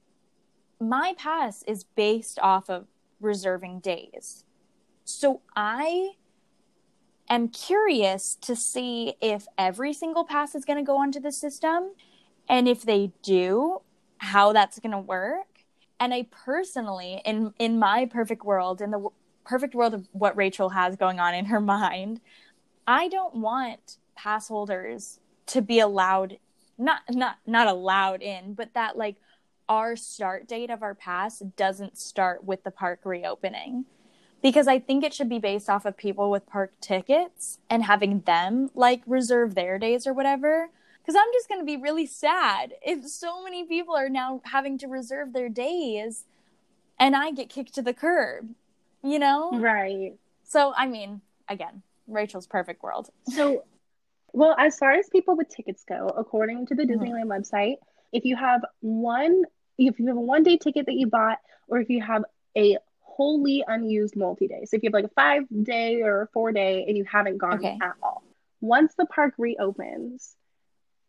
my 0.80 1.14
pass 1.18 1.64
is 1.64 1.84
based 1.84 2.40
off 2.40 2.70
of 2.70 2.88
reserving 3.20 3.80
days. 3.80 4.46
So 5.04 5.42
I 5.56 6.12
am 7.30 7.48
curious 7.48 8.36
to 8.42 8.56
see 8.56 9.14
if 9.22 9.46
every 9.58 9.94
single 9.94 10.26
pass 10.26 10.56
is 10.56 10.66
going 10.66 10.78
to 10.78 10.84
go 10.84 10.98
onto 10.98 11.20
the 11.20 11.32
system 11.32 11.92
and 12.50 12.68
if 12.68 12.82
they 12.84 13.14
do, 13.24 13.82
how 14.18 14.54
that's 14.54 14.80
going 14.80 14.92
to 14.92 15.00
work. 15.00 15.48
And 16.00 16.14
I 16.14 16.28
personally 16.32 17.22
in 17.26 17.54
in 17.60 17.80
my 17.80 18.06
perfect 18.06 18.44
world 18.44 18.82
in 18.82 18.92
the 18.92 19.10
perfect 19.44 19.76
world 19.76 19.94
of 19.94 20.08
what 20.12 20.36
Rachel 20.36 20.70
has 20.70 20.96
going 20.96 21.20
on 21.20 21.34
in 21.34 21.46
her 21.46 21.60
mind, 21.76 22.22
I 22.88 23.08
don't 23.08 23.36
want 23.36 23.98
pass 24.16 24.48
holders 24.48 25.20
to 25.48 25.62
be 25.62 25.80
allowed 25.80 26.38
not 26.78 27.02
not 27.10 27.38
not 27.46 27.68
allowed 27.68 28.22
in, 28.22 28.54
but 28.54 28.74
that 28.74 28.98
like 28.98 29.18
our 29.70 29.96
start 29.96 30.48
date 30.48 30.70
of 30.70 30.84
our 30.84 30.96
pass 30.96 31.40
doesn't 31.40 31.98
start 31.98 32.44
with 32.44 32.64
the 32.64 32.72
park 32.72 33.00
reopening 33.04 33.86
because 34.42 34.68
I 34.68 34.80
think 34.80 35.04
it 35.04 35.14
should 35.14 35.30
be 35.30 35.40
based 35.40 35.70
off 35.70 35.86
of 35.86 35.96
people 35.96 36.32
with 36.32 36.46
park 36.48 36.74
tickets 36.82 37.60
and 37.70 37.84
having 37.84 38.22
them 38.22 38.70
like 38.74 39.02
reserve 39.06 39.56
their 39.56 39.78
days 39.78 40.08
or 40.08 40.14
whatever. 40.14 40.70
Because 41.02 41.16
I'm 41.16 41.32
just 41.34 41.50
going 41.50 41.62
to 41.62 41.66
be 41.66 41.78
really 41.78 42.06
sad 42.06 42.74
if 42.84 43.08
so 43.08 43.44
many 43.44 43.66
people 43.66 43.96
are 43.96 44.10
now 44.10 44.42
having 44.46 44.78
to 44.80 44.88
reserve 44.88 45.34
their 45.34 45.50
days 45.50 46.26
and 47.00 47.16
I 47.16 47.32
get 47.32 47.50
kicked 47.50 47.74
to 47.76 47.82
the 47.82 47.94
curb, 47.94 48.50
you 49.04 49.18
know? 49.18 49.52
Right. 49.52 50.14
So, 50.44 50.74
I 50.78 50.86
mean, 50.86 51.22
again, 51.50 51.82
Rachel's 52.14 52.48
perfect 52.48 52.84
world. 52.84 53.10
So, 53.30 53.64
Well, 54.34 54.56
as 54.58 54.78
far 54.78 54.94
as 54.94 55.10
people 55.10 55.36
with 55.36 55.50
tickets 55.50 55.84
go, 55.88 56.08
according 56.08 56.68
to 56.68 56.76
the 56.76 56.84
mm-hmm. 56.84 57.02
Disneyland 57.02 57.26
website, 57.26 57.76
if 58.12 58.26
you 58.26 58.36
have 58.36 58.62
one, 58.80 59.44
if 59.78 60.00
you 60.00 60.08
have 60.08 60.18
a 60.18 60.22
one 60.22 60.44
day 60.44 60.58
ticket 60.58 60.86
that 60.86 60.96
you 60.96 61.08
bought, 61.08 61.40
or 61.68 61.80
if 61.80 61.90
you 61.90 62.02
have 62.02 62.24
a 62.58 62.78
wholly 63.00 63.64
unused 63.68 64.16
multi 64.16 64.48
day, 64.48 64.66
so 64.66 64.78
if 64.78 64.84
you 64.84 64.88
have 64.88 64.94
like 64.94 65.06
a 65.06 65.14
five 65.16 65.44
day 65.64 66.02
or 66.02 66.24
a 66.24 66.28
four 66.28 66.52
day 66.52 66.86
and 66.88 66.98
you 66.98 67.04
haven't 67.04 67.38
gone 67.38 67.56
okay. 67.56 67.78
at 67.82 67.94
all, 68.02 68.24
once 68.62 68.94
the 68.98 69.06
park 69.06 69.34
reopens, 69.38 70.36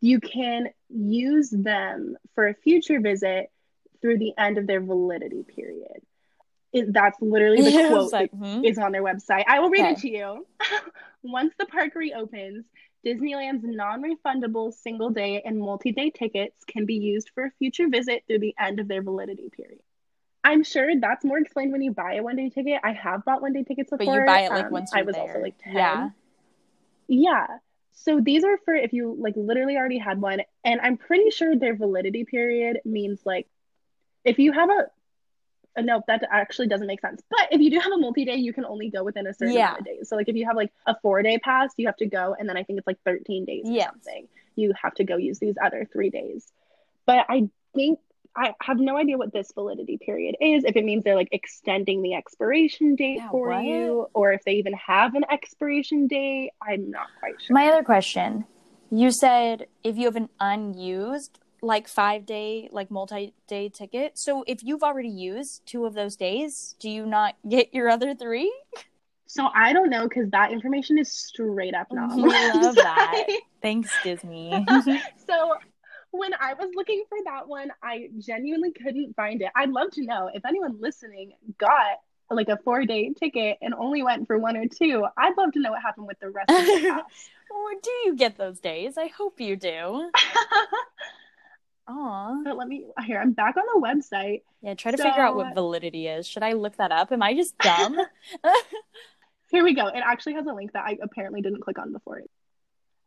you 0.01 0.19
can 0.19 0.69
use 0.89 1.51
them 1.51 2.17
for 2.35 2.49
a 2.49 2.55
future 2.55 3.01
visit 3.01 3.51
through 4.01 4.19
the 4.19 4.33
end 4.37 4.59
of 4.59 4.67
their 4.67 4.81
validity 4.81 5.45
period. 5.45 6.03
It, 6.73 6.93
that's 6.93 7.21
literally 7.21 7.63
the 7.63 7.71
quote 7.89 8.13
like, 8.13 8.31
hmm? 8.31 8.65
is 8.65 8.79
on 8.79 8.93
their 8.93 9.03
website. 9.03 9.45
I 9.47 9.61
will 9.61 9.71
read 9.71 9.83
okay. 9.83 9.93
it 9.93 9.99
to 9.99 10.11
you. 10.11 10.47
Once 11.23 11.55
the 11.59 11.67
park 11.67 11.95
reopens, 11.95 12.65
Disneyland's 13.05 13.65
non 13.65 14.03
refundable 14.03 14.73
single 14.73 15.11
day 15.11 15.43
and 15.45 15.59
multi 15.59 15.93
day 15.93 16.11
tickets 16.11 16.65
can 16.67 16.87
be 16.87 16.95
used 16.95 17.31
for 17.35 17.45
a 17.45 17.51
future 17.59 17.89
visit 17.89 18.25
through 18.27 18.39
the 18.39 18.55
end 18.59 18.81
of 18.81 18.89
their 18.89 19.03
validity 19.03 19.51
period. 19.55 19.81
I'm 20.45 20.65
sure 20.65 20.91
that's 21.01 21.25
more 21.25 21.39
explained 21.39 21.73
when 21.73 21.83
you 21.83 21.93
buy 21.93 22.15
a 22.15 22.23
one 22.23 22.37
day 22.37 22.49
ticket. 22.49 22.81
I 22.83 22.93
have 22.93 23.25
bought 23.25 23.43
one 23.43 23.53
day 23.53 23.63
tickets 23.63 23.91
before. 23.91 24.07
But 24.07 24.13
you 24.13 24.27
buy 24.27 24.41
it 24.41 24.51
like 24.51 24.67
um, 24.67 24.73
once 24.73 24.93
I 24.93 25.03
was 25.03 25.15
there. 25.15 25.23
also 25.23 25.41
like 25.41 25.59
10. 25.63 25.75
Yeah. 25.75 26.11
Yeah. 27.07 27.47
So 27.93 28.21
these 28.21 28.43
are 28.43 28.59
for 28.65 28.75
if 28.75 28.93
you 28.93 29.17
like 29.19 29.35
literally 29.37 29.77
already 29.77 29.99
had 29.99 30.21
one. 30.21 30.41
And 30.65 30.81
I'm 30.81 30.97
pretty 30.97 31.31
sure 31.31 31.57
their 31.57 31.77
validity 31.77 32.25
period 32.25 32.81
means 32.85 33.21
like 33.25 33.47
if 34.25 34.39
you 34.39 34.53
have 34.53 34.71
a 34.71 34.87
Uh, 35.77 35.83
no, 35.83 36.03
that 36.07 36.23
actually 36.31 36.69
doesn't 36.69 36.87
make 36.87 37.01
sense. 37.01 37.23
But 37.31 37.49
if 37.51 37.61
you 37.61 37.71
do 37.71 37.79
have 37.81 37.93
a 37.93 37.99
multi 37.99 38.25
day, 38.25 38.37
you 38.37 38.53
can 38.53 38.65
only 38.65 38.91
go 38.91 39.05
within 39.05 39.27
a 39.27 39.35
certain 39.35 39.55
yeah. 39.55 39.69
amount 39.69 39.81
of 39.81 39.87
days. 39.87 40.09
So 40.09 40.17
like 40.17 40.29
if 40.29 40.37
you 40.37 40.47
have 40.47 40.57
like 40.57 40.73
a 40.87 40.95
four 41.01 41.23
day 41.23 41.39
pass, 41.39 41.73
you 41.77 41.87
have 41.87 41.97
to 41.97 42.07
go, 42.07 42.37
and 42.39 42.49
then 42.49 42.57
I 42.57 42.63
think 42.63 42.79
it's 42.79 42.87
like 42.87 42.99
13 43.05 43.45
days 43.45 43.65
or 43.67 43.81
something. 43.81 44.29
You 44.57 44.73
have 44.81 44.95
to 44.95 45.05
go 45.05 45.17
use 45.17 45.39
these 45.39 45.55
other 45.63 45.89
three 45.91 46.11
days. 46.11 46.53
But 47.07 47.27
I 47.29 47.49
think 47.75 47.99
I 48.37 48.55
have 48.63 48.79
no 48.79 48.97
idea 48.97 49.19
what 49.19 49.33
this 49.33 49.53
validity 49.53 49.99
period 49.99 50.37
is. 50.41 50.65
If 50.65 50.77
it 50.77 50.85
means 50.85 51.05
they're 51.05 51.17
like 51.17 51.29
extending 51.33 52.03
the 52.03 52.15
expiration 52.15 52.97
date 52.97 53.17
yeah, 53.17 53.31
for 53.31 53.49
what? 53.49 53.65
you, 53.65 54.09
or 54.15 54.33
if 54.33 54.45
they 54.45 54.53
even 54.53 54.75
have 54.75 55.15
an 55.15 55.25
expiration 55.31 56.07
date, 56.07 56.51
I'm 56.63 56.91
not 56.91 57.09
quite 57.19 57.35
sure. 57.41 57.55
My 57.55 57.67
other 57.69 57.83
question 57.83 58.45
you 58.93 59.11
said 59.11 59.67
if 59.83 59.97
you 59.97 60.05
have 60.05 60.17
an 60.17 60.29
unused 60.39 61.39
like 61.63 61.87
five 61.87 62.27
day 62.27 62.69
like 62.73 62.91
multi 62.91 63.33
day 63.47 63.69
ticket. 63.69 64.19
So 64.19 64.45
if 64.47 64.63
you've 64.63 64.83
already 64.83 65.09
used 65.09 65.65
two 65.65 65.87
of 65.87 65.95
those 65.95 66.17
days, 66.17 66.75
do 66.79 66.91
you 66.91 67.07
not 67.07 67.37
get 67.49 67.73
your 67.73 67.89
other 67.89 68.15
three? 68.15 68.53
So 69.27 69.49
I 69.55 69.73
don't 69.73 69.89
know 69.89 70.09
because 70.09 70.29
that 70.31 70.53
information 70.53 70.99
is 70.99 71.11
straight 71.11 71.75
up 71.75 71.87
not. 71.91 72.19
Love 72.19 72.75
that. 72.75 73.27
Thanks, 73.63 73.91
Disney. 74.03 74.67
so 75.27 75.55
when 76.11 76.35
I 76.35 76.53
was 76.53 76.71
looking 76.75 77.05
for 77.09 77.17
that 77.25 77.49
one, 77.49 77.71
I 77.83 78.11
genuinely 78.19 78.73
couldn't 78.73 79.17
find 79.17 79.41
it. 79.41 79.49
I'd 79.57 79.71
love 79.71 79.91
to 79.93 80.03
know 80.03 80.31
if 80.35 80.45
anyone 80.45 80.77
listening 80.81 81.33
got 81.57 82.01
like 82.31 82.49
a 82.49 82.59
four 82.59 82.85
day 82.85 83.11
ticket 83.19 83.57
and 83.63 83.73
only 83.73 84.03
went 84.03 84.27
for 84.27 84.39
one 84.39 84.57
or 84.57 84.67
two. 84.67 85.07
I'd 85.17 85.37
love 85.39 85.53
to 85.53 85.61
know 85.61 85.71
what 85.71 85.81
happened 85.81 86.09
with 86.09 86.21
the 86.21 86.29
rest 86.29 86.51
of 86.51 86.67
the 86.67 86.89
pass. 86.91 87.03
or 87.51 87.81
do 87.83 87.91
you 88.05 88.15
get 88.17 88.37
those 88.37 88.59
days? 88.59 88.99
I 88.99 89.07
hope 89.07 89.41
you 89.41 89.57
do. 89.57 90.11
Aw. 91.89 92.43
But 92.45 92.57
let 92.57 92.69
me 92.69 92.87
here. 93.05 93.21
I'm 93.21 93.33
back 93.33 93.57
on 93.57 93.65
the 93.75 93.87
website. 93.87 94.43
Yeah, 94.63 94.75
try 94.75 94.93
to 94.93 94.99
so, 94.99 95.05
figure 95.05 95.23
out 95.23 95.37
what 95.37 95.55
validity 95.55 96.07
is. 96.07 96.27
Should 96.27 96.43
I 96.43 96.53
look 96.53 96.77
that 96.77 96.93
up? 96.93 97.13
Am 97.13 97.23
I 97.23 97.35
just 97.35 97.59
dumb? 97.59 97.99
here 99.51 99.65
we 99.65 99.75
go. 99.75 99.89
It 99.89 100.03
actually 100.05 100.35
has 100.35 100.47
a 100.47 100.53
link 100.53 100.73
that 100.73 100.85
I 100.85 100.99
apparently 101.03 101.41
didn't 101.41 101.61
click 101.61 101.79
on 101.79 101.93
before. 101.93 102.23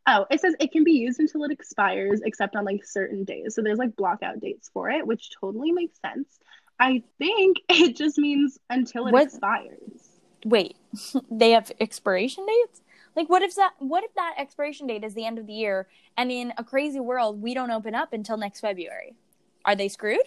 Oh, 0.06 0.26
it 0.30 0.40
says 0.40 0.54
it 0.60 0.70
can 0.70 0.84
be 0.84 0.92
used 0.92 1.18
until 1.18 1.42
it 1.44 1.50
expires, 1.50 2.20
except 2.24 2.54
on 2.54 2.64
like 2.64 2.84
certain 2.84 3.24
days. 3.24 3.54
So 3.54 3.62
there's 3.62 3.78
like 3.78 3.96
blockout 3.96 4.40
dates 4.40 4.70
for 4.72 4.88
it, 4.90 5.06
which 5.06 5.30
totally 5.40 5.72
makes 5.72 5.98
sense. 6.00 6.38
I 6.78 7.02
think 7.18 7.58
it 7.68 7.96
just 7.96 8.18
means 8.18 8.58
until 8.70 9.06
it 9.08 9.12
what? 9.12 9.24
expires. 9.24 10.20
Wait, 10.44 10.76
they 11.30 11.50
have 11.52 11.72
expiration 11.80 12.46
dates? 12.46 12.82
Like 13.16 13.30
what 13.30 13.42
if 13.42 13.54
that 13.54 13.72
what 13.78 14.04
if 14.04 14.14
that 14.14 14.34
expiration 14.36 14.86
date 14.86 15.02
is 15.02 15.14
the 15.14 15.24
end 15.24 15.38
of 15.38 15.46
the 15.46 15.54
year 15.54 15.88
and 16.18 16.30
in 16.30 16.52
a 16.58 16.62
crazy 16.62 17.00
world 17.00 17.40
we 17.40 17.54
don't 17.54 17.70
open 17.70 17.94
up 17.94 18.12
until 18.12 18.36
next 18.36 18.60
February? 18.60 19.16
Are 19.64 19.74
they 19.74 19.88
screwed? 19.88 20.20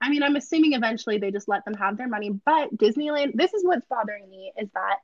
I 0.00 0.10
mean, 0.10 0.22
I'm 0.22 0.36
assuming 0.36 0.74
eventually 0.74 1.18
they 1.18 1.32
just 1.32 1.48
let 1.48 1.64
them 1.64 1.74
have 1.74 1.96
their 1.96 2.06
money, 2.06 2.30
but 2.30 2.76
Disneyland, 2.76 3.32
this 3.34 3.52
is 3.54 3.64
what's 3.64 3.84
bothering 3.86 4.28
me 4.28 4.52
is 4.58 4.68
that 4.74 4.98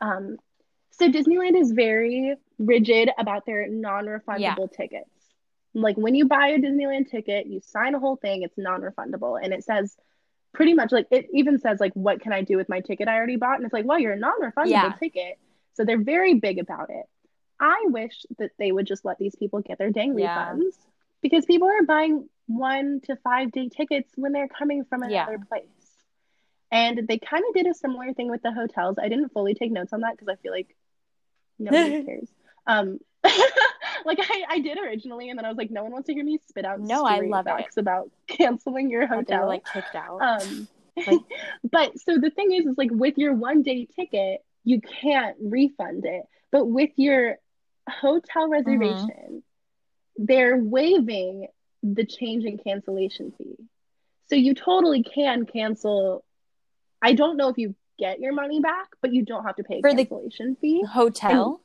um 0.00 0.38
so 0.90 1.10
Disneyland 1.10 1.60
is 1.60 1.72
very 1.72 2.36
rigid 2.58 3.10
about 3.18 3.44
their 3.46 3.68
non-refundable 3.68 4.40
yeah. 4.40 4.76
tickets. 4.76 5.10
Like 5.74 5.96
when 5.96 6.14
you 6.14 6.26
buy 6.26 6.48
a 6.48 6.58
Disneyland 6.58 7.10
ticket, 7.10 7.46
you 7.46 7.60
sign 7.60 7.94
a 7.94 7.98
whole 7.98 8.16
thing, 8.16 8.42
it's 8.42 8.56
non-refundable 8.56 9.38
and 9.42 9.52
it 9.52 9.62
says 9.62 9.94
pretty 10.54 10.72
much 10.72 10.92
like 10.92 11.06
it 11.10 11.28
even 11.32 11.58
says 11.58 11.80
like 11.80 11.92
what 11.94 12.20
can 12.20 12.32
I 12.32 12.42
do 12.42 12.56
with 12.56 12.68
my 12.68 12.80
ticket 12.80 13.08
I 13.08 13.16
already 13.16 13.36
bought 13.36 13.56
and 13.56 13.64
it's 13.64 13.74
like, 13.74 13.84
well, 13.84 13.98
you're 13.98 14.12
a 14.12 14.18
non-refundable 14.18 14.68
yeah. 14.68 14.92
ticket 14.98 15.38
so 15.74 15.84
they're 15.84 16.02
very 16.02 16.34
big 16.34 16.58
about 16.58 16.90
it. 16.90 17.06
I 17.58 17.84
wish 17.86 18.24
that 18.38 18.50
they 18.58 18.72
would 18.72 18.86
just 18.86 19.04
let 19.04 19.18
these 19.18 19.36
people 19.36 19.60
get 19.60 19.78
their 19.78 19.90
dang 19.90 20.18
yeah. 20.18 20.52
refunds 20.52 20.74
because 21.20 21.46
people 21.46 21.68
are 21.68 21.84
buying 21.84 22.28
one 22.46 23.00
to 23.04 23.16
five 23.16 23.52
day 23.52 23.68
tickets 23.68 24.10
when 24.16 24.32
they're 24.32 24.48
coming 24.48 24.84
from 24.84 25.02
another 25.02 25.38
yeah. 25.38 25.48
place. 25.48 25.66
And 26.70 27.06
they 27.06 27.18
kind 27.18 27.44
of 27.48 27.54
did 27.54 27.66
a 27.66 27.74
similar 27.74 28.14
thing 28.14 28.30
with 28.30 28.42
the 28.42 28.52
hotels. 28.52 28.96
I 29.00 29.08
didn't 29.08 29.28
fully 29.28 29.54
take 29.54 29.70
notes 29.70 29.92
on 29.92 30.00
that 30.00 30.12
because 30.12 30.28
I 30.28 30.36
feel 30.36 30.52
like 30.52 30.74
nobody 31.58 32.02
cares. 32.06 32.28
Um, 32.66 32.98
like 34.04 34.18
I, 34.20 34.44
I 34.48 34.58
did 34.60 34.78
originally, 34.78 35.28
and 35.30 35.38
then 35.38 35.44
I 35.44 35.48
was 35.48 35.58
like, 35.58 35.70
no 35.70 35.82
one 35.82 35.92
wants 35.92 36.06
to 36.06 36.14
hear 36.14 36.24
me 36.24 36.38
spit 36.48 36.64
out. 36.64 36.80
No, 36.80 37.04
I 37.04 37.20
love 37.20 37.44
facts 37.44 37.76
it. 37.76 37.80
about 37.80 38.10
canceling 38.26 38.90
your 38.90 39.06
hotel. 39.06 39.46
like 39.46 39.64
kicked 39.72 39.94
out. 39.94 40.20
Um, 40.20 40.68
like... 41.06 41.20
but 41.70 41.98
so 42.00 42.18
the 42.18 42.30
thing 42.30 42.52
is, 42.52 42.66
is 42.66 42.78
like 42.78 42.90
with 42.90 43.18
your 43.18 43.34
one 43.34 43.62
day 43.62 43.86
ticket, 43.94 44.44
you 44.64 44.80
can't 44.80 45.36
refund 45.40 46.04
it. 46.04 46.24
But 46.50 46.66
with 46.66 46.90
your 46.96 47.36
hotel 47.88 48.48
mm-hmm. 48.48 48.52
reservation, 48.52 49.08
mm-hmm. 49.08 50.24
they're 50.24 50.56
waiving 50.56 51.48
the 51.82 52.04
change 52.04 52.44
in 52.44 52.58
cancellation 52.58 53.32
fee. 53.36 53.56
So 54.28 54.36
you 54.36 54.54
totally 54.54 55.02
can 55.02 55.46
cancel. 55.46 56.24
I 57.00 57.14
don't 57.14 57.36
know 57.36 57.48
if 57.48 57.58
you 57.58 57.74
get 57.98 58.20
your 58.20 58.32
money 58.32 58.60
back, 58.60 58.88
but 59.00 59.12
you 59.12 59.24
don't 59.24 59.44
have 59.44 59.56
to 59.56 59.64
pay 59.64 59.80
for 59.80 59.90
cancellation 59.90 60.56
fee. 60.60 60.84
Hotel? 60.84 61.60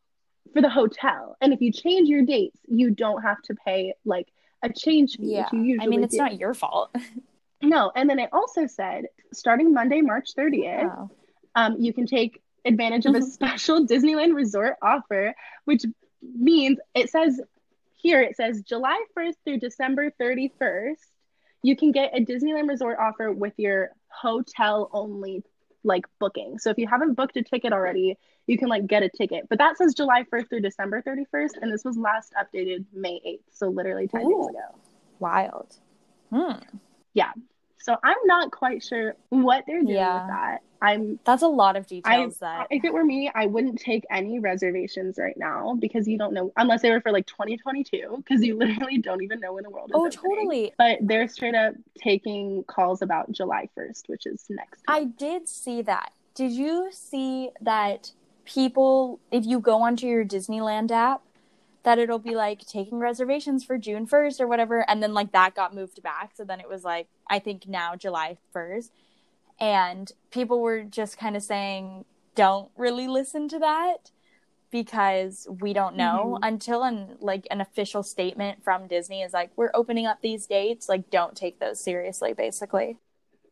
And 0.45 0.53
for 0.53 0.62
the 0.62 0.69
hotel. 0.69 1.38
And 1.41 1.53
if 1.53 1.62
you 1.62 1.71
change 1.71 2.10
your 2.10 2.23
dates, 2.23 2.60
you 2.67 2.91
don't 2.91 3.21
have 3.21 3.41
to 3.43 3.55
pay 3.55 3.93
like 4.05 4.27
a 4.63 4.69
change 4.71 5.17
fee. 5.17 5.33
Yeah. 5.33 5.47
I 5.51 5.88
mean, 5.88 6.03
it's 6.03 6.15
do. 6.15 6.17
not 6.17 6.39
your 6.39 6.53
fault. 6.53 6.95
no. 7.62 7.91
And 7.95 8.10
then 8.10 8.19
it 8.19 8.29
also 8.33 8.65
said 8.67 9.05
starting 9.33 9.73
Monday, 9.73 10.01
March 10.01 10.31
30th, 10.38 10.88
wow. 10.88 11.10
um, 11.55 11.75
you 11.79 11.93
can 11.93 12.05
take 12.05 12.41
advantage 12.65 13.06
of 13.06 13.15
a 13.15 13.20
mm-hmm. 13.20 13.28
special 13.28 13.86
Disneyland 13.88 14.36
resort 14.36 14.76
offer, 14.82 15.34
which 15.65 15.84
means 16.22 16.80
it 16.96 17.10
says 17.10 17.39
here, 17.96 18.22
it 18.22 18.36
says 18.36 18.62
July 18.62 19.04
1st 19.17 19.34
through 19.43 19.60
December 19.60 20.12
31st, 20.22 20.96
you 21.63 21.76
can 21.76 21.91
get 21.91 22.15
a 22.15 22.24
Disneyland 22.24 22.70
resort 22.70 22.98
offer 23.00 23.32
with 23.32 23.54
your 23.58 23.89
hotel 24.08 24.89
only 24.93 25.43
like 25.84 26.06
booking. 26.20 26.60
So 26.60 26.70
if 26.70 26.78
you 26.78 26.88
haven't 26.88 27.13
booked 27.15 27.38
a 27.38 27.43
ticket 27.43 27.74
already, 27.74 28.17
you 28.46 28.58
can 28.58 28.67
like 28.67 28.88
get 28.88 29.04
a 29.04 29.10
ticket. 29.10 29.48
But 29.50 29.58
that 29.60 29.78
says 29.78 29.93
July 29.93 30.24
1st 30.32 30.50
through 30.50 30.62
December 30.62 31.02
31st, 31.02 31.52
and 31.62 31.72
this 31.72 31.84
was 31.84 31.98
last 31.98 32.34
updated 32.38 32.86
May 32.93 33.20
8th. 33.26 33.39
So 33.52 33.70
literally 33.70 34.08
10 34.08 34.22
Ooh, 34.22 34.30
days 34.30 34.50
ago. 34.50 34.80
Wild. 35.20 35.76
Hmm. 36.32 36.63
Yeah. 37.13 37.32
So 37.88 37.95
I'm 38.04 38.17
not 38.26 38.52
quite 38.52 38.84
sure 38.84 39.15
what 39.30 39.63
they're 39.65 39.82
doing 39.82 39.95
yeah. 39.95 40.19
with 40.19 40.28
that. 40.28 40.62
I'm 40.82 41.19
That's 41.23 41.41
a 41.41 41.47
lot 41.47 41.78
of 41.78 41.88
details 41.88 42.36
I, 42.41 42.45
that 42.45 42.67
if 42.69 42.84
it 42.84 42.91
were 42.91 43.06
me, 43.06 43.32
I 43.34 43.45
wouldn't 43.45 43.80
take 43.80 44.04
any 44.12 44.39
reservations 44.39 45.17
right 45.17 45.38
now 45.38 45.78
because 45.80 46.06
you 46.06 46.17
don't 46.17 46.34
know 46.34 46.52
unless 46.58 46.82
they 46.82 46.91
were 46.91 47.00
for 47.00 47.13
like 47.13 47.28
2022 47.28 48.15
because 48.17 48.43
you 48.43 48.58
literally 48.58 48.97
don't 48.97 49.23
even 49.23 49.39
know 49.39 49.54
when 49.54 49.63
the 49.63 49.69
world 49.69 49.89
is. 49.89 49.95
Oh, 49.95 50.06
opening. 50.06 50.36
totally. 50.36 50.73
But 50.78 50.97
they're 51.02 51.30
straight 51.30 51.56
up 51.56 51.76
taking 51.97 52.65
calls 52.65 53.02
about 53.02 53.32
July 53.32 53.69
1st, 53.78 54.10
which 54.10 54.26
is 54.26 54.43
next. 54.50 54.80
Week. 54.80 54.86
I 54.89 55.06
did 55.06 55.47
see 55.47 55.82
that. 55.84 56.12
Did 56.36 56.52
you 56.52 56.89
see 56.91 57.52
that 57.62 58.12
people 58.43 59.21
if 59.32 59.45
you 59.45 59.62
go 59.62 59.82
onto 59.82 60.08
your 60.08 60.26
Disneyland 60.26 60.91
app 60.91 61.21
that 61.88 62.00
it'll 62.00 62.19
be 62.19 62.36
like 62.36 62.60
taking 62.67 63.00
reservations 63.00 63.63
for 63.63 63.78
June 63.78 64.06
1st 64.06 64.41
or 64.41 64.47
whatever 64.47 64.84
and 64.89 65.02
then 65.02 65.13
like 65.13 65.32
that 65.32 65.56
got 65.56 65.73
moved 65.73 66.04
back. 66.04 66.32
So 66.36 66.43
then 66.43 66.60
it 66.60 66.67
was 66.67 66.84
like 66.84 67.08
I 67.30 67.39
think 67.39 67.65
now 67.65 67.95
July 67.95 68.39
1st 68.54 68.89
and 69.58 70.12
people 70.30 70.60
were 70.60 70.84
just 70.84 71.17
kind 71.17 71.38
of 71.38 71.43
saying 71.43 72.04
don't 72.36 72.69
really 72.76 73.08
listen 73.08 73.47
to 73.47 73.60
that 73.60 74.12
because 74.69 75.47
we 75.62 75.71
don't 75.71 75.95
know. 75.95 76.34
Mm-hmm. 76.36 76.43
until 76.43 76.84
an 76.84 77.15
like 77.21 77.47
an 77.52 77.62
official 77.62 78.04
statement 78.04 78.65
from 78.65 78.88
Disney 78.88 79.21
is 79.21 79.32
like 79.32 79.52
we're 79.56 79.71
opening 79.73 80.06
up 80.06 80.21
these 80.21 80.45
dates. 80.45 80.89
Like 80.89 81.10
don't 81.10 81.38
take 81.38 81.62
those 81.62 81.80
seriously 81.80 82.34
basically. 82.34 82.97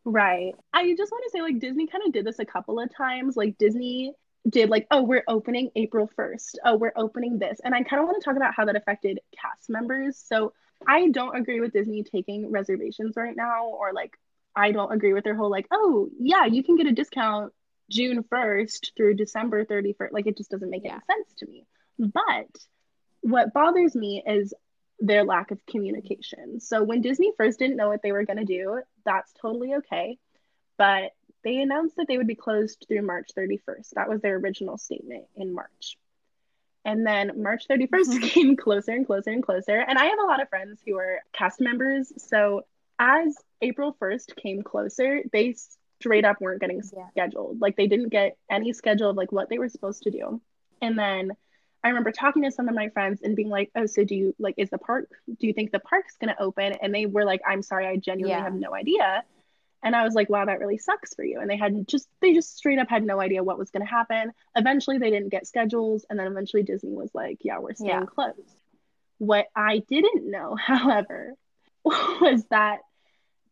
Right. 0.04 0.54
I 0.74 0.94
just 0.94 1.10
want 1.10 1.24
to 1.24 1.30
say 1.30 1.40
like 1.40 1.58
disney 1.58 1.86
kind 1.86 2.04
of 2.06 2.12
did 2.12 2.26
this 2.26 2.38
a 2.38 2.44
couple 2.44 2.80
of 2.80 2.94
times. 2.94 3.34
Like 3.34 3.56
disney 3.56 4.12
did 4.48 4.70
like, 4.70 4.86
oh, 4.90 5.02
we're 5.02 5.24
opening 5.28 5.70
April 5.74 6.08
1st. 6.18 6.56
Oh, 6.64 6.76
we're 6.76 6.92
opening 6.96 7.38
this. 7.38 7.58
And 7.64 7.74
I 7.74 7.82
kind 7.82 8.00
of 8.00 8.06
want 8.06 8.20
to 8.20 8.24
talk 8.24 8.36
about 8.36 8.54
how 8.54 8.64
that 8.64 8.76
affected 8.76 9.20
cast 9.40 9.68
members. 9.68 10.16
So 10.18 10.52
I 10.86 11.08
don't 11.08 11.36
agree 11.36 11.60
with 11.60 11.72
Disney 11.72 12.04
taking 12.04 12.50
reservations 12.50 13.16
right 13.16 13.36
now, 13.36 13.66
or 13.66 13.92
like, 13.92 14.16
I 14.54 14.72
don't 14.72 14.92
agree 14.92 15.12
with 15.12 15.24
their 15.24 15.34
whole 15.34 15.50
like, 15.50 15.66
oh, 15.70 16.08
yeah, 16.18 16.46
you 16.46 16.62
can 16.62 16.76
get 16.76 16.86
a 16.86 16.92
discount 16.92 17.52
June 17.90 18.22
1st 18.22 18.92
through 18.96 19.14
December 19.14 19.64
31st. 19.64 20.12
Like, 20.12 20.26
it 20.26 20.36
just 20.36 20.50
doesn't 20.50 20.70
make 20.70 20.84
yeah. 20.84 20.92
any 20.92 21.00
sense 21.00 21.34
to 21.38 21.46
me. 21.46 21.66
But 21.98 22.56
what 23.22 23.52
bothers 23.52 23.94
me 23.96 24.22
is 24.26 24.54
their 24.98 25.24
lack 25.24 25.50
of 25.50 25.58
communication. 25.66 26.60
So 26.60 26.82
when 26.82 27.02
Disney 27.02 27.32
first 27.36 27.58
didn't 27.58 27.76
know 27.76 27.88
what 27.88 28.02
they 28.02 28.12
were 28.12 28.24
going 28.24 28.38
to 28.38 28.44
do, 28.44 28.80
that's 29.04 29.32
totally 29.40 29.74
okay. 29.74 30.18
But 30.78 31.12
they 31.44 31.56
announced 31.58 31.96
that 31.96 32.06
they 32.08 32.16
would 32.16 32.26
be 32.26 32.34
closed 32.34 32.84
through 32.88 33.02
March 33.02 33.30
31st. 33.36 33.90
That 33.94 34.08
was 34.08 34.20
their 34.20 34.36
original 34.36 34.78
statement 34.78 35.24
in 35.36 35.54
March. 35.54 35.96
And 36.84 37.06
then 37.06 37.42
March 37.42 37.66
31st 37.68 37.88
mm-hmm. 37.88 38.18
came 38.18 38.56
closer 38.56 38.92
and 38.92 39.06
closer 39.06 39.30
and 39.30 39.42
closer. 39.42 39.76
And 39.76 39.98
I 39.98 40.06
have 40.06 40.18
a 40.20 40.26
lot 40.26 40.40
of 40.40 40.48
friends 40.48 40.80
who 40.86 40.96
are 40.98 41.20
cast 41.32 41.60
members. 41.60 42.12
So 42.18 42.62
as 42.98 43.36
April 43.60 43.96
1st 44.00 44.36
came 44.36 44.62
closer, 44.62 45.22
they 45.32 45.56
straight 46.00 46.24
up 46.24 46.40
weren't 46.40 46.60
getting 46.60 46.82
yeah. 46.96 47.08
scheduled. 47.10 47.60
Like 47.60 47.76
they 47.76 47.86
didn't 47.86 48.10
get 48.10 48.36
any 48.50 48.72
schedule 48.72 49.10
of 49.10 49.16
like 49.16 49.32
what 49.32 49.48
they 49.48 49.58
were 49.58 49.68
supposed 49.68 50.04
to 50.04 50.10
do. 50.10 50.40
And 50.80 50.98
then 50.98 51.32
I 51.82 51.88
remember 51.88 52.12
talking 52.12 52.42
to 52.42 52.50
some 52.50 52.68
of 52.68 52.74
my 52.74 52.88
friends 52.88 53.22
and 53.22 53.36
being 53.36 53.48
like, 53.48 53.70
"Oh, 53.76 53.86
so 53.86 54.04
do 54.04 54.14
you 54.14 54.34
like 54.38 54.54
is 54.58 54.70
the 54.70 54.78
park 54.78 55.08
do 55.38 55.46
you 55.46 55.52
think 55.52 55.70
the 55.70 55.78
park's 55.78 56.16
going 56.16 56.34
to 56.34 56.42
open?" 56.42 56.74
And 56.82 56.94
they 56.94 57.06
were 57.06 57.24
like, 57.24 57.40
"I'm 57.46 57.62
sorry, 57.62 57.86
I 57.86 57.96
genuinely 57.96 58.36
yeah. 58.36 58.42
have 58.42 58.54
no 58.54 58.74
idea." 58.74 59.22
And 59.82 59.94
I 59.94 60.04
was 60.04 60.14
like, 60.14 60.28
"Wow, 60.28 60.44
that 60.44 60.58
really 60.58 60.78
sucks 60.78 61.14
for 61.14 61.24
you." 61.24 61.40
And 61.40 61.48
they 61.48 61.56
had 61.56 61.86
just 61.86 62.08
they 62.20 62.34
just 62.34 62.56
straight 62.56 62.78
up 62.78 62.88
had 62.88 63.04
no 63.04 63.20
idea 63.20 63.44
what 63.44 63.58
was 63.58 63.70
going 63.70 63.84
to 63.84 63.90
happen. 63.90 64.32
Eventually 64.56 64.98
they 64.98 65.10
didn't 65.10 65.28
get 65.28 65.46
schedules 65.46 66.04
and 66.08 66.18
then 66.18 66.26
eventually 66.26 66.62
Disney 66.62 66.94
was 66.94 67.10
like, 67.14 67.38
"Yeah, 67.42 67.58
we're 67.58 67.74
staying 67.74 67.90
yeah. 67.90 68.04
closed." 68.06 68.62
What 69.18 69.46
I 69.54 69.78
didn't 69.78 70.30
know, 70.30 70.56
however, 70.60 71.34
was 71.84 72.44
that 72.50 72.80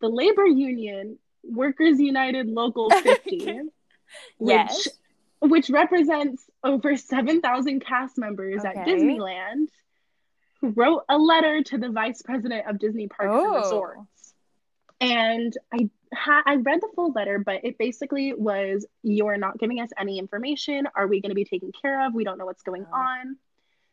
the 0.00 0.08
labor 0.08 0.46
union 0.46 1.18
Workers 1.42 2.00
United 2.00 2.48
Local 2.48 2.90
50 3.02 3.60
yes. 4.40 4.87
which 4.87 4.94
which 5.50 5.70
represents 5.70 6.42
over 6.62 6.96
7,000 6.96 7.84
cast 7.84 8.16
members 8.16 8.64
okay. 8.64 8.78
at 8.78 8.87
Disneyland, 8.87 9.66
who 10.60 10.70
wrote 10.70 11.02
a 11.08 11.18
letter 11.18 11.62
to 11.62 11.76
the 11.76 11.90
vice 11.90 12.22
president 12.22 12.66
of 12.66 12.78
Disney 12.78 13.08
Parks 13.08 13.30
oh. 13.30 13.54
and 13.54 13.62
Resorts. 13.62 14.34
And 15.00 15.52
I 15.72 15.90
ha- 16.14 16.42
I 16.46 16.57
read 16.57 16.81
the 16.81 16.88
full 16.94 17.12
letter, 17.12 17.38
but 17.38 17.64
it 17.64 17.79
basically 17.79 18.33
was 18.33 18.87
you're 19.03 19.37
not 19.37 19.59
giving 19.59 19.81
us 19.81 19.90
any 19.98 20.18
information. 20.18 20.88
Are 20.94 21.07
we 21.07 21.20
going 21.20 21.31
to 21.31 21.35
be 21.35 21.44
taken 21.44 21.72
care 21.72 22.07
of? 22.07 22.14
We 22.14 22.24
don't 22.24 22.38
know 22.38 22.46
what's 22.46 22.62
going 22.62 22.87
oh. 22.90 22.96
on. 22.96 23.37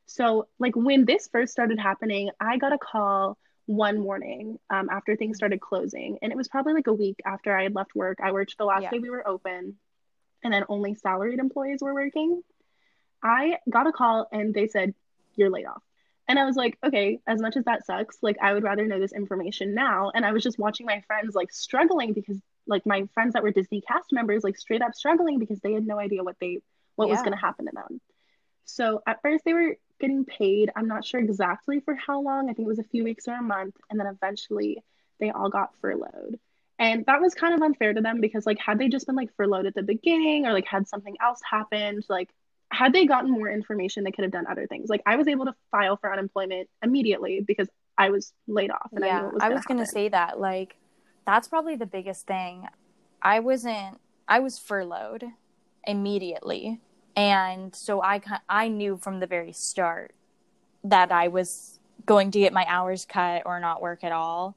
So, 0.06 0.48
like 0.60 0.76
when 0.76 1.06
this 1.06 1.30
first 1.32 1.54
started 1.54 1.80
happening, 1.80 2.30
I 2.40 2.58
got 2.58 2.74
a 2.74 2.78
call 2.78 3.38
one 3.66 4.00
morning 4.00 4.60
um, 4.70 4.90
after 4.90 5.16
things 5.16 5.38
started 5.38 5.62
closing, 5.62 6.18
and 6.22 6.32
it 6.32 6.36
was 6.36 6.48
probably 6.48 6.74
like 6.74 6.88
a 6.88 6.94
week 6.94 7.20
after 7.26 7.56
I 7.56 7.64
had 7.64 7.76
left 7.76 7.96
work. 7.96 8.20
I 8.22 8.32
worked 8.32 8.58
the 8.58 8.66
last 8.66 8.84
yeah. 8.84 8.90
day 8.92 9.00
we 9.00 9.10
were 9.10 9.26
open, 9.28 9.78
and 10.44 10.54
then 10.54 10.66
only 10.68 10.96
salaried 10.96 11.40
employees 11.40 11.80
were 11.82 11.94
working, 11.94 12.42
I 13.24 13.58
got 13.70 13.88
a 13.88 13.92
call 13.92 14.28
and 14.32 14.54
they 14.54 14.68
said, 14.68 14.94
You're 15.36 15.50
laid 15.50 15.66
off. 15.66 15.84
And 16.32 16.40
I 16.40 16.46
was 16.46 16.56
like, 16.56 16.78
okay, 16.82 17.20
as 17.28 17.42
much 17.42 17.58
as 17.58 17.66
that 17.66 17.86
sucks, 17.86 18.18
like 18.22 18.38
I 18.42 18.54
would 18.54 18.64
rather 18.64 18.86
know 18.86 19.02
this 19.02 19.12
information 19.12 19.74
now. 19.76 20.14
And 20.16 20.26
I 20.26 20.32
was 20.32 20.42
just 20.42 20.58
watching 20.58 20.86
my 20.86 21.04
friends 21.06 21.36
like 21.36 21.52
struggling 21.52 22.14
because 22.14 22.40
like 22.66 22.86
my 22.86 23.06
friends 23.14 23.34
that 23.34 23.44
were 23.44 23.52
Disney 23.52 23.82
cast 23.82 24.14
members 24.14 24.42
like 24.42 24.58
straight 24.58 24.82
up 24.82 24.96
struggling 24.96 25.40
because 25.40 25.60
they 25.60 25.74
had 25.74 25.86
no 25.86 26.00
idea 26.00 26.24
what 26.24 26.38
they 26.40 26.60
what 26.96 27.10
yeah. 27.10 27.16
was 27.16 27.20
going 27.20 27.34
to 27.34 27.38
happen 27.38 27.66
to 27.66 27.74
them. 27.74 28.00
So 28.64 29.02
at 29.06 29.22
first 29.22 29.44
they 29.44 29.52
were 29.52 29.76
getting 30.00 30.24
paid. 30.24 30.72
I'm 30.74 30.88
not 30.88 31.04
sure 31.04 31.20
exactly 31.20 31.82
for 31.82 31.96
how 31.96 32.22
long. 32.22 32.50
I 32.50 32.54
think 32.54 32.66
it 32.66 32.70
was 32.70 32.80
a 32.80 32.84
few 32.84 33.04
weeks 33.04 33.28
or 33.28 33.34
a 33.34 33.42
month, 33.42 33.76
and 33.90 34.00
then 34.00 34.08
eventually 34.08 34.82
they 35.20 35.32
all 35.32 35.50
got 35.50 35.76
furloughed. 35.82 36.40
And 36.80 37.06
that 37.08 37.20
was 37.20 37.34
kind 37.34 37.54
of 37.54 37.62
unfair 37.62 37.94
to 37.94 38.00
them 38.00 38.22
because 38.22 38.46
like 38.46 38.58
had 38.58 38.80
they 38.80 38.88
just 38.88 39.06
been 39.06 39.18
like 39.18 39.36
furloughed 39.36 39.66
at 39.66 39.76
the 39.76 39.84
beginning 39.84 40.46
or 40.46 40.54
like 40.54 40.66
had 40.66 40.88
something 40.88 41.18
else 41.22 41.42
happened, 41.44 42.06
like 42.08 42.30
had 42.72 42.94
they 42.94 43.06
gotten 43.06 43.30
more 43.30 43.50
information, 43.50 44.04
they 44.04 44.12
could 44.12 44.24
have 44.24 44.32
done 44.32 44.46
other 44.50 44.68
things. 44.68 44.90
Like 44.90 45.02
I 45.06 45.16
was 45.16 45.28
able 45.28 45.46
to 45.46 45.56
file 45.72 45.98
for 45.98 46.12
unemployment 46.12 46.70
immediately 46.84 47.42
because 47.42 47.68
I 47.98 48.10
was 48.10 48.34
laid 48.48 48.72
off. 48.72 48.90
And 48.94 49.04
yeah, 49.06 49.20
I, 49.20 49.24
was, 49.24 49.42
I 49.42 49.50
was 49.50 49.66
gonna 49.66 49.86
say 49.86 50.10
that. 50.10 50.40
Like 50.40 50.76
that's 51.26 51.48
probably 51.48 51.76
the 51.76 51.86
biggest 51.86 52.28
thing. 52.28 52.68
I 53.22 53.40
wasn't. 53.40 54.00
I 54.28 54.40
was 54.40 54.58
furloughed 54.58 55.26
immediately, 55.86 56.80
and 57.16 57.76
so 57.76 58.02
I 58.02 58.22
I 58.48 58.68
knew 58.68 58.98
from 58.98 59.20
the 59.20 59.28
very 59.28 59.52
start 59.52 60.14
that 60.84 61.12
I 61.12 61.28
was 61.28 61.80
going 62.06 62.32
to 62.32 62.40
get 62.40 62.54
my 62.54 62.66
hours 62.68 63.06
cut 63.06 63.44
or 63.46 63.60
not 63.60 63.80
work 63.82 64.04
at 64.04 64.12
all 64.12 64.56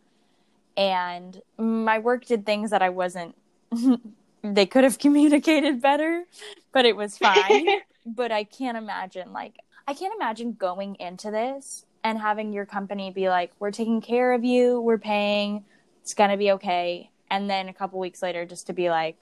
and 0.79 1.42
my 1.59 1.98
work 1.98 2.24
did 2.24 2.46
things 2.46 2.70
that 2.70 2.81
I 2.81 2.88
wasn't 2.88 3.37
they 4.44 4.66
could 4.66 4.85
have 4.85 4.98
communicated 5.05 5.81
better, 5.81 6.24
but 6.72 6.85
it 6.85 6.96
was 6.96 7.18
fine. 7.18 7.66
But 8.05 8.33
I 8.33 8.45
can't 8.45 8.77
imagine 8.77 9.33
like 9.33 9.57
I 9.87 9.95
can't 9.95 10.14
imagine 10.14 10.53
going 10.53 10.97
into 10.97 11.31
this 11.31 11.85
and 12.03 12.19
having 12.19 12.53
your 12.53 12.67
company 12.67 13.11
be 13.11 13.29
like, 13.29 13.53
"We're 13.59 13.71
taking 13.71 14.01
care 14.01 14.33
of 14.33 14.45
you, 14.45 14.81
we're 14.81 14.99
paying, 14.99 15.64
it's 16.03 16.14
gonna 16.14 16.37
be 16.37 16.53
okay," 16.53 17.11
and 17.31 17.51
then 17.51 17.69
a 17.69 17.75
couple 17.75 17.99
weeks 17.99 18.23
later, 18.23 18.45
just 18.47 18.67
to 18.69 18.73
be 18.73 18.90
like, 18.90 19.17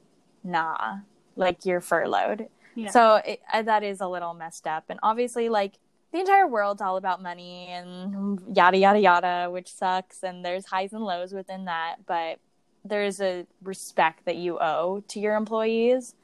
"Nah, 0.45 0.99
like 1.37 1.65
you're 1.65 1.81
furloughed." 1.81 2.49
Yeah. 2.75 2.91
So 2.91 3.15
it, 3.17 3.41
uh, 3.53 3.63
that 3.63 3.83
is 3.83 4.01
a 4.01 4.09
little 4.09 4.35
messed 4.35 4.67
up, 4.67 4.85
and 4.89 5.01
obviously, 5.03 5.49
like 5.49 5.79
the 6.13 6.21
entire 6.21 6.47
world's 6.47 6.83
all 6.83 6.97
about 6.97 7.23
money 7.23 7.67
and 7.69 8.41
yada 8.55 8.77
yada 8.77 9.01
yada, 9.01 9.49
which 9.51 9.73
sucks. 9.73 10.23
And 10.23 10.45
there's 10.45 10.67
highs 10.67 10.93
and 10.93 11.05
lows 11.05 11.33
within 11.33 11.65
that, 11.65 12.07
but 12.07 12.39
there's 12.85 13.21
a 13.21 13.47
respect 13.63 14.25
that 14.27 14.37
you 14.37 14.59
owe 14.61 15.03
to 15.09 15.21
your 15.21 15.35
employees, 15.37 16.15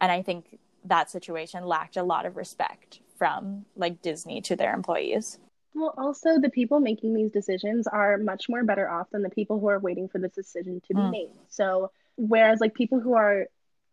and 0.00 0.12
I 0.12 0.22
think 0.22 0.59
that 0.84 1.10
situation 1.10 1.64
lacked 1.66 1.96
a 1.96 2.02
lot 2.02 2.26
of 2.26 2.36
respect 2.36 3.00
from 3.16 3.64
like 3.76 4.00
Disney 4.02 4.40
to 4.42 4.56
their 4.56 4.74
employees. 4.74 5.38
Well, 5.74 5.94
also 5.96 6.40
the 6.40 6.50
people 6.50 6.80
making 6.80 7.14
these 7.14 7.30
decisions 7.30 7.86
are 7.86 8.18
much 8.18 8.48
more 8.48 8.64
better 8.64 8.90
off 8.90 9.08
than 9.10 9.22
the 9.22 9.30
people 9.30 9.60
who 9.60 9.68
are 9.68 9.78
waiting 9.78 10.08
for 10.08 10.18
this 10.18 10.32
decision 10.32 10.80
to 10.88 10.94
be 10.94 11.00
mm. 11.00 11.10
made. 11.10 11.30
So, 11.48 11.92
whereas 12.16 12.60
like 12.60 12.74
people 12.74 13.00
who 13.00 13.14
are 13.14 13.46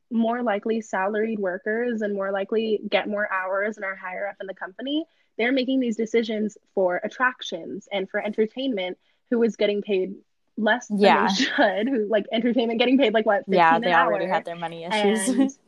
more 0.09 0.41
likely 0.41 0.81
salaried 0.81 1.39
workers 1.39 2.01
and 2.01 2.15
more 2.15 2.31
likely 2.31 2.79
get 2.89 3.07
more 3.07 3.31
hours 3.31 3.77
and 3.77 3.85
are 3.85 3.95
higher 3.95 4.27
up 4.27 4.37
in 4.39 4.47
the 4.47 4.53
company, 4.53 5.05
they're 5.37 5.51
making 5.51 5.79
these 5.79 5.97
decisions 5.97 6.57
for 6.73 6.99
attractions 7.03 7.87
and 7.91 8.09
for 8.09 8.25
entertainment 8.25 8.97
who 9.29 9.43
is 9.43 9.55
getting 9.55 9.81
paid 9.81 10.15
less 10.57 10.87
than 10.87 10.99
yeah. 10.99 11.27
they 11.27 11.33
should 11.43 11.87
who 11.87 12.07
like 12.09 12.25
entertainment 12.31 12.79
getting 12.79 12.97
paid 12.97 13.13
like 13.13 13.25
what 13.25 13.43
yeah 13.47 13.77
they 13.77 13.93
already 13.93 14.25
had 14.25 14.43
their 14.43 14.55
money 14.55 14.85
issues 14.85 15.59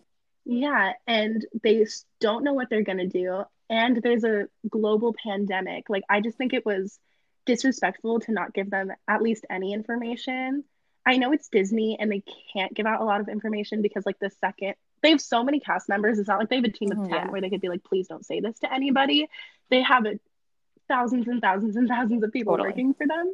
yeah 0.50 0.94
and 1.08 1.46
they 1.64 1.86
don't 2.20 2.44
know 2.44 2.54
what 2.54 2.70
they're 2.70 2.84
going 2.84 2.98
to 2.98 3.08
do 3.08 3.44
and 3.70 3.98
there's 3.98 4.24
a 4.24 4.48
global 4.70 5.14
pandemic 5.24 5.90
like 5.90 6.04
i 6.10 6.22
just 6.22 6.38
think 6.38 6.54
it 6.54 6.66
was 6.66 7.00
disrespectful 7.46 8.20
to 8.20 8.32
not 8.32 8.54
give 8.54 8.70
them 8.70 8.92
at 9.08 9.22
least 9.22 9.46
any 9.50 9.74
information 9.74 10.64
i 11.06 11.18
know 11.18 11.32
it's 11.32 11.50
disney 11.50 11.98
and 12.00 12.12
they 12.12 12.24
can't 12.54 12.74
give 12.74 12.86
out 12.86 13.02
a 13.02 13.06
lot 13.06 13.22
of 13.22 13.30
information 13.30 13.82
because 13.82 14.06
like 14.06 14.20
the 14.20 14.32
second 14.42 14.76
they 15.02 15.12
have 15.12 15.22
so 15.22 15.44
many 15.44 15.60
cast 15.60 15.90
members. 15.90 16.20
It's 16.20 16.28
not 16.28 16.40
like 16.40 16.50
they 16.50 16.58
have 16.58 16.66
a 16.66 16.72
team 16.72 16.92
of 16.92 16.98
mm, 16.98 17.10
10 17.10 17.12
yeah. 17.12 17.32
where 17.32 17.42
they 17.42 17.50
could 17.50 17.62
be 17.62 17.70
like, 17.70 17.84
please 17.84 18.08
don't 18.08 18.26
say 18.26 18.40
this 18.40 18.60
to 18.60 18.74
anybody. 18.74 19.30
They 19.70 19.82
have 19.82 20.06
a, 20.06 20.20
thousands 20.88 21.28
and 21.28 21.42
thousands 21.42 21.76
and 21.76 21.88
thousands 21.88 22.24
of 22.24 22.32
people 22.32 22.54
totally. 22.54 22.70
working 22.70 22.94
for 22.94 23.08
them. 23.08 23.34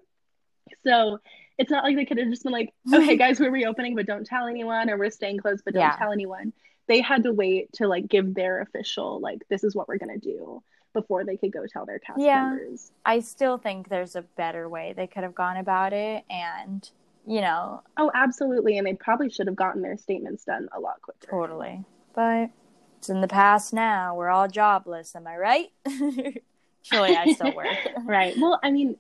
So 0.84 1.19
it's 1.58 1.71
not 1.71 1.84
like 1.84 1.95
they 1.95 2.06
could 2.06 2.17
have 2.17 2.30
just 2.30 2.43
been 2.43 2.51
like, 2.51 2.73
okay, 2.93 3.17
guys, 3.17 3.39
we're 3.39 3.51
reopening, 3.51 3.95
but 3.95 4.06
don't 4.06 4.25
tell 4.25 4.47
anyone, 4.47 4.89
or 4.89 4.97
we're 4.97 5.12
staying 5.12 5.39
closed, 5.39 5.63
but 5.65 5.73
don't 5.73 5.84
yeah. 5.84 5.95
tell 5.95 6.12
anyone. 6.12 6.54
They 6.87 7.01
had 7.01 7.23
to 7.23 7.31
wait 7.31 7.73
to 7.73 7.87
like 7.87 8.07
give 8.07 8.33
their 8.33 8.61
official, 8.61 9.19
like, 9.19 9.41
this 9.49 9.63
is 9.63 9.75
what 9.75 9.87
we're 9.87 9.97
going 9.97 10.19
to 10.19 10.23
do 10.23 10.61
before 10.93 11.25
they 11.25 11.35
could 11.35 11.51
go 11.51 11.65
tell 11.67 11.85
their 11.85 11.99
cast 11.99 12.19
yeah, 12.19 12.49
members. 12.49 12.91
I 13.05 13.19
still 13.19 13.57
think 13.57 13.89
there's 13.89 14.15
a 14.15 14.21
better 14.21 14.69
way 14.69 14.93
they 14.95 15.07
could 15.07 15.23
have 15.23 15.35
gone 15.35 15.57
about 15.57 15.93
it. 15.93 16.23
And 16.29 16.89
you 17.27 17.41
know. 17.41 17.81
Oh, 17.97 18.11
absolutely. 18.13 18.77
And 18.77 18.85
they 18.85 18.93
probably 18.93 19.29
should 19.29 19.47
have 19.47 19.55
gotten 19.55 19.81
their 19.81 19.97
statements 19.97 20.45
done 20.45 20.69
a 20.75 20.79
lot 20.79 21.01
quicker. 21.01 21.27
Totally. 21.29 21.83
But 22.13 22.49
it's 22.97 23.09
in 23.09 23.21
the 23.21 23.27
past 23.27 23.73
now. 23.73 24.15
We're 24.15 24.29
all 24.29 24.47
jobless. 24.47 25.15
Am 25.15 25.27
I 25.27 25.37
right? 25.37 25.67
Surely 26.81 27.15
I 27.15 27.33
still 27.33 27.55
work. 27.55 27.77
right. 28.05 28.35
Well, 28.37 28.59
I 28.63 28.71
mean, 28.71 28.97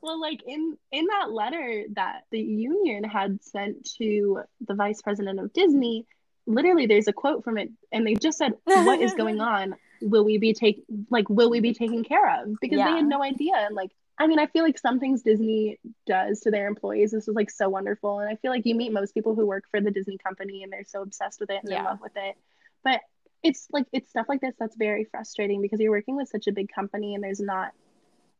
well, 0.02 0.20
like 0.20 0.42
in 0.46 0.76
in 0.90 1.06
that 1.06 1.32
letter 1.32 1.84
that 1.94 2.22
the 2.30 2.40
union 2.40 3.04
had 3.04 3.42
sent 3.42 3.88
to 3.98 4.40
the 4.60 4.74
vice 4.74 5.00
president 5.00 5.40
of 5.40 5.52
Disney, 5.52 6.06
literally 6.46 6.86
there's 6.86 7.08
a 7.08 7.12
quote 7.12 7.44
from 7.44 7.56
it, 7.56 7.70
and 7.92 8.06
they 8.06 8.14
just 8.14 8.38
said, 8.38 8.54
"What 8.64 9.00
is 9.00 9.14
going 9.14 9.40
on? 9.54 9.76
Will 10.00 10.24
we 10.24 10.38
be 10.38 10.52
take 10.52 10.82
like 11.10 11.28
Will 11.30 11.50
we 11.50 11.60
be 11.60 11.72
taken 11.72 12.04
care 12.04 12.42
of?" 12.42 12.54
Because 12.60 12.78
yeah. 12.78 12.90
they 12.90 12.96
had 12.96 13.06
no 13.06 13.22
idea, 13.22 13.54
and 13.54 13.74
like 13.76 13.92
I 14.18 14.26
mean, 14.26 14.38
I 14.38 14.46
feel 14.46 14.64
like 14.64 14.78
some 14.78 15.00
things 15.00 15.22
Disney 15.22 15.78
does 16.06 16.40
to 16.40 16.50
their 16.50 16.66
employees 16.66 17.12
this 17.12 17.28
is 17.28 17.34
like 17.34 17.50
so 17.50 17.68
wonderful. 17.68 18.20
And 18.20 18.28
I 18.28 18.36
feel 18.36 18.50
like 18.50 18.66
you 18.66 18.74
meet 18.74 18.92
most 18.92 19.14
people 19.14 19.34
who 19.34 19.46
work 19.46 19.64
for 19.70 19.80
the 19.80 19.90
Disney 19.90 20.18
company 20.18 20.62
and 20.62 20.72
they're 20.72 20.84
so 20.84 21.02
obsessed 21.02 21.40
with 21.40 21.50
it 21.50 21.60
and 21.62 21.72
yeah. 21.72 21.78
in 21.78 21.84
love 21.84 22.00
with 22.00 22.12
it. 22.16 22.36
But 22.84 23.00
it's 23.42 23.66
like 23.72 23.86
it's 23.92 24.10
stuff 24.10 24.26
like 24.28 24.40
this 24.40 24.54
that's 24.58 24.76
very 24.76 25.04
frustrating 25.04 25.62
because 25.62 25.80
you're 25.80 25.90
working 25.90 26.16
with 26.16 26.28
such 26.28 26.46
a 26.46 26.52
big 26.52 26.68
company 26.72 27.14
and 27.14 27.24
there's 27.24 27.40
not 27.40 27.72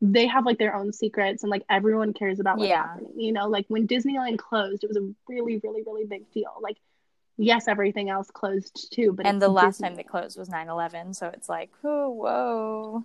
they 0.02 0.26
have 0.26 0.44
like 0.44 0.58
their 0.58 0.74
own 0.74 0.92
secrets 0.92 1.42
and 1.42 1.50
like 1.50 1.62
everyone 1.70 2.12
cares 2.12 2.40
about 2.40 2.58
what's 2.58 2.68
yeah. 2.68 2.88
happening. 2.88 3.12
You 3.16 3.32
know, 3.32 3.48
like 3.48 3.64
when 3.68 3.88
Disneyland 3.88 4.38
closed, 4.38 4.84
it 4.84 4.88
was 4.88 4.98
a 4.98 5.08
really, 5.26 5.58
really, 5.62 5.82
really 5.82 6.04
big 6.04 6.30
deal. 6.32 6.52
Like 6.60 6.76
yes, 7.38 7.68
everything 7.68 8.10
else 8.10 8.30
closed 8.30 8.92
too, 8.92 9.12
but 9.12 9.24
and 9.26 9.40
the 9.40 9.48
last 9.48 9.76
Disney. 9.76 9.88
time 9.88 9.96
they 9.96 10.02
closed 10.02 10.38
was 10.38 10.50
9-11, 10.50 11.16
so 11.16 11.28
it's 11.28 11.48
like, 11.48 11.70
oh, 11.82 12.10
whoa 12.10 13.04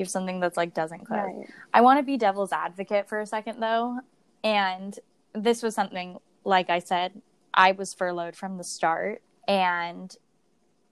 you 0.00 0.04
have 0.04 0.10
something 0.10 0.40
that's 0.40 0.56
like 0.56 0.72
doesn't 0.72 1.04
close. 1.04 1.20
Right. 1.20 1.46
I 1.74 1.82
want 1.82 1.98
to 1.98 2.02
be 2.02 2.16
devil's 2.16 2.52
advocate 2.52 3.06
for 3.06 3.20
a 3.20 3.26
second 3.26 3.60
though. 3.60 4.00
And 4.42 4.98
this 5.34 5.62
was 5.62 5.74
something, 5.74 6.18
like 6.42 6.70
I 6.70 6.78
said, 6.78 7.20
I 7.52 7.72
was 7.72 7.92
furloughed 7.92 8.34
from 8.34 8.56
the 8.56 8.64
start. 8.64 9.20
And, 9.46 10.14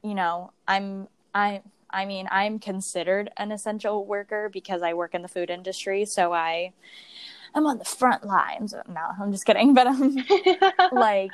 you 0.03 0.15
know, 0.15 0.53
I'm, 0.67 1.09
I, 1.35 1.63
I 1.91 2.05
mean, 2.05 2.29
I'm 2.31 2.59
considered 2.59 3.31
an 3.37 3.53
essential 3.53 4.05
worker 4.05 4.51
because 4.53 4.83
I 4.83 4.95
work 4.95 5.15
in 5.15 5.23
the 5.23 5.29
food 5.29 5.51
industry. 5.51 6.05
So 6.05 6.33
I, 6.33 6.73
I'm 7.55 7.67
on 7.67 7.79
the 7.79 7.85
front 7.85 8.25
lines. 8.25 8.75
No, 8.89 9.01
I'm 9.21 9.33
just 9.33 9.47
kidding. 9.47 9.75
But 9.75 9.87
I'm 9.87 10.17
like, 10.93 11.31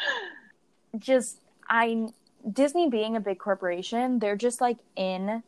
just, 0.98 1.40
I, 1.68 2.08
Disney 2.50 2.88
being 2.88 3.16
a 3.16 3.20
big 3.20 3.38
corporation, 3.38 4.18
they're 4.18 4.36
just 4.36 4.60
like 4.60 4.78
in 4.96 5.42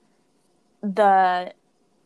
the 0.83 1.53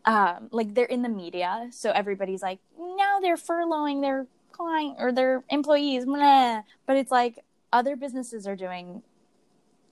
um, 0.04 0.48
like 0.50 0.74
they're 0.74 0.86
in 0.86 1.02
the 1.02 1.08
media, 1.08 1.68
so 1.70 1.90
everybody's 1.90 2.42
like, 2.42 2.58
now 2.78 3.20
they're 3.20 3.36
furloughing 3.36 4.00
their 4.00 4.26
client 4.50 4.96
or 4.98 5.12
their 5.12 5.44
employees, 5.50 6.06
blah. 6.06 6.62
but 6.86 6.96
it's 6.96 7.10
like 7.10 7.44
other 7.72 7.96
businesses 7.96 8.46
are 8.46 8.56
doing 8.56 9.02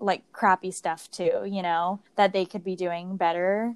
like 0.01 0.23
crappy 0.33 0.71
stuff 0.71 1.11
too, 1.11 1.45
you 1.47 1.63
know, 1.63 2.01
that 2.17 2.33
they 2.33 2.45
could 2.45 2.65
be 2.65 2.77
doing 2.77 3.17
better. 3.17 3.75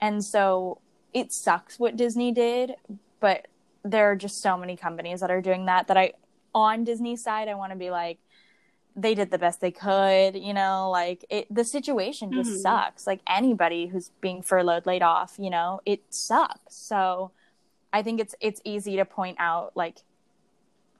And 0.00 0.24
so 0.24 0.78
it 1.12 1.32
sucks 1.32 1.78
what 1.78 1.96
Disney 1.96 2.32
did, 2.32 2.74
but 3.20 3.46
there 3.82 4.10
are 4.10 4.16
just 4.16 4.40
so 4.42 4.56
many 4.56 4.76
companies 4.76 5.20
that 5.20 5.30
are 5.30 5.40
doing 5.40 5.66
that 5.66 5.86
that 5.88 5.96
I 5.96 6.12
on 6.54 6.84
Disney 6.84 7.16
side 7.16 7.48
I 7.48 7.54
want 7.54 7.72
to 7.72 7.78
be 7.78 7.90
like 7.90 8.18
they 8.96 9.14
did 9.14 9.30
the 9.30 9.38
best 9.38 9.60
they 9.60 9.72
could, 9.72 10.36
you 10.36 10.54
know, 10.54 10.88
like 10.90 11.24
it 11.28 11.52
the 11.52 11.64
situation 11.64 12.32
just 12.32 12.50
mm-hmm. 12.50 12.60
sucks. 12.60 13.06
Like 13.06 13.20
anybody 13.28 13.86
who's 13.86 14.10
being 14.20 14.40
furloughed, 14.42 14.86
laid 14.86 15.02
off, 15.02 15.34
you 15.38 15.50
know, 15.50 15.80
it 15.84 16.02
sucks. 16.10 16.76
So 16.76 17.32
I 17.92 18.02
think 18.02 18.20
it's 18.20 18.34
it's 18.40 18.60
easy 18.64 18.96
to 18.96 19.04
point 19.04 19.36
out 19.40 19.72
like 19.74 20.02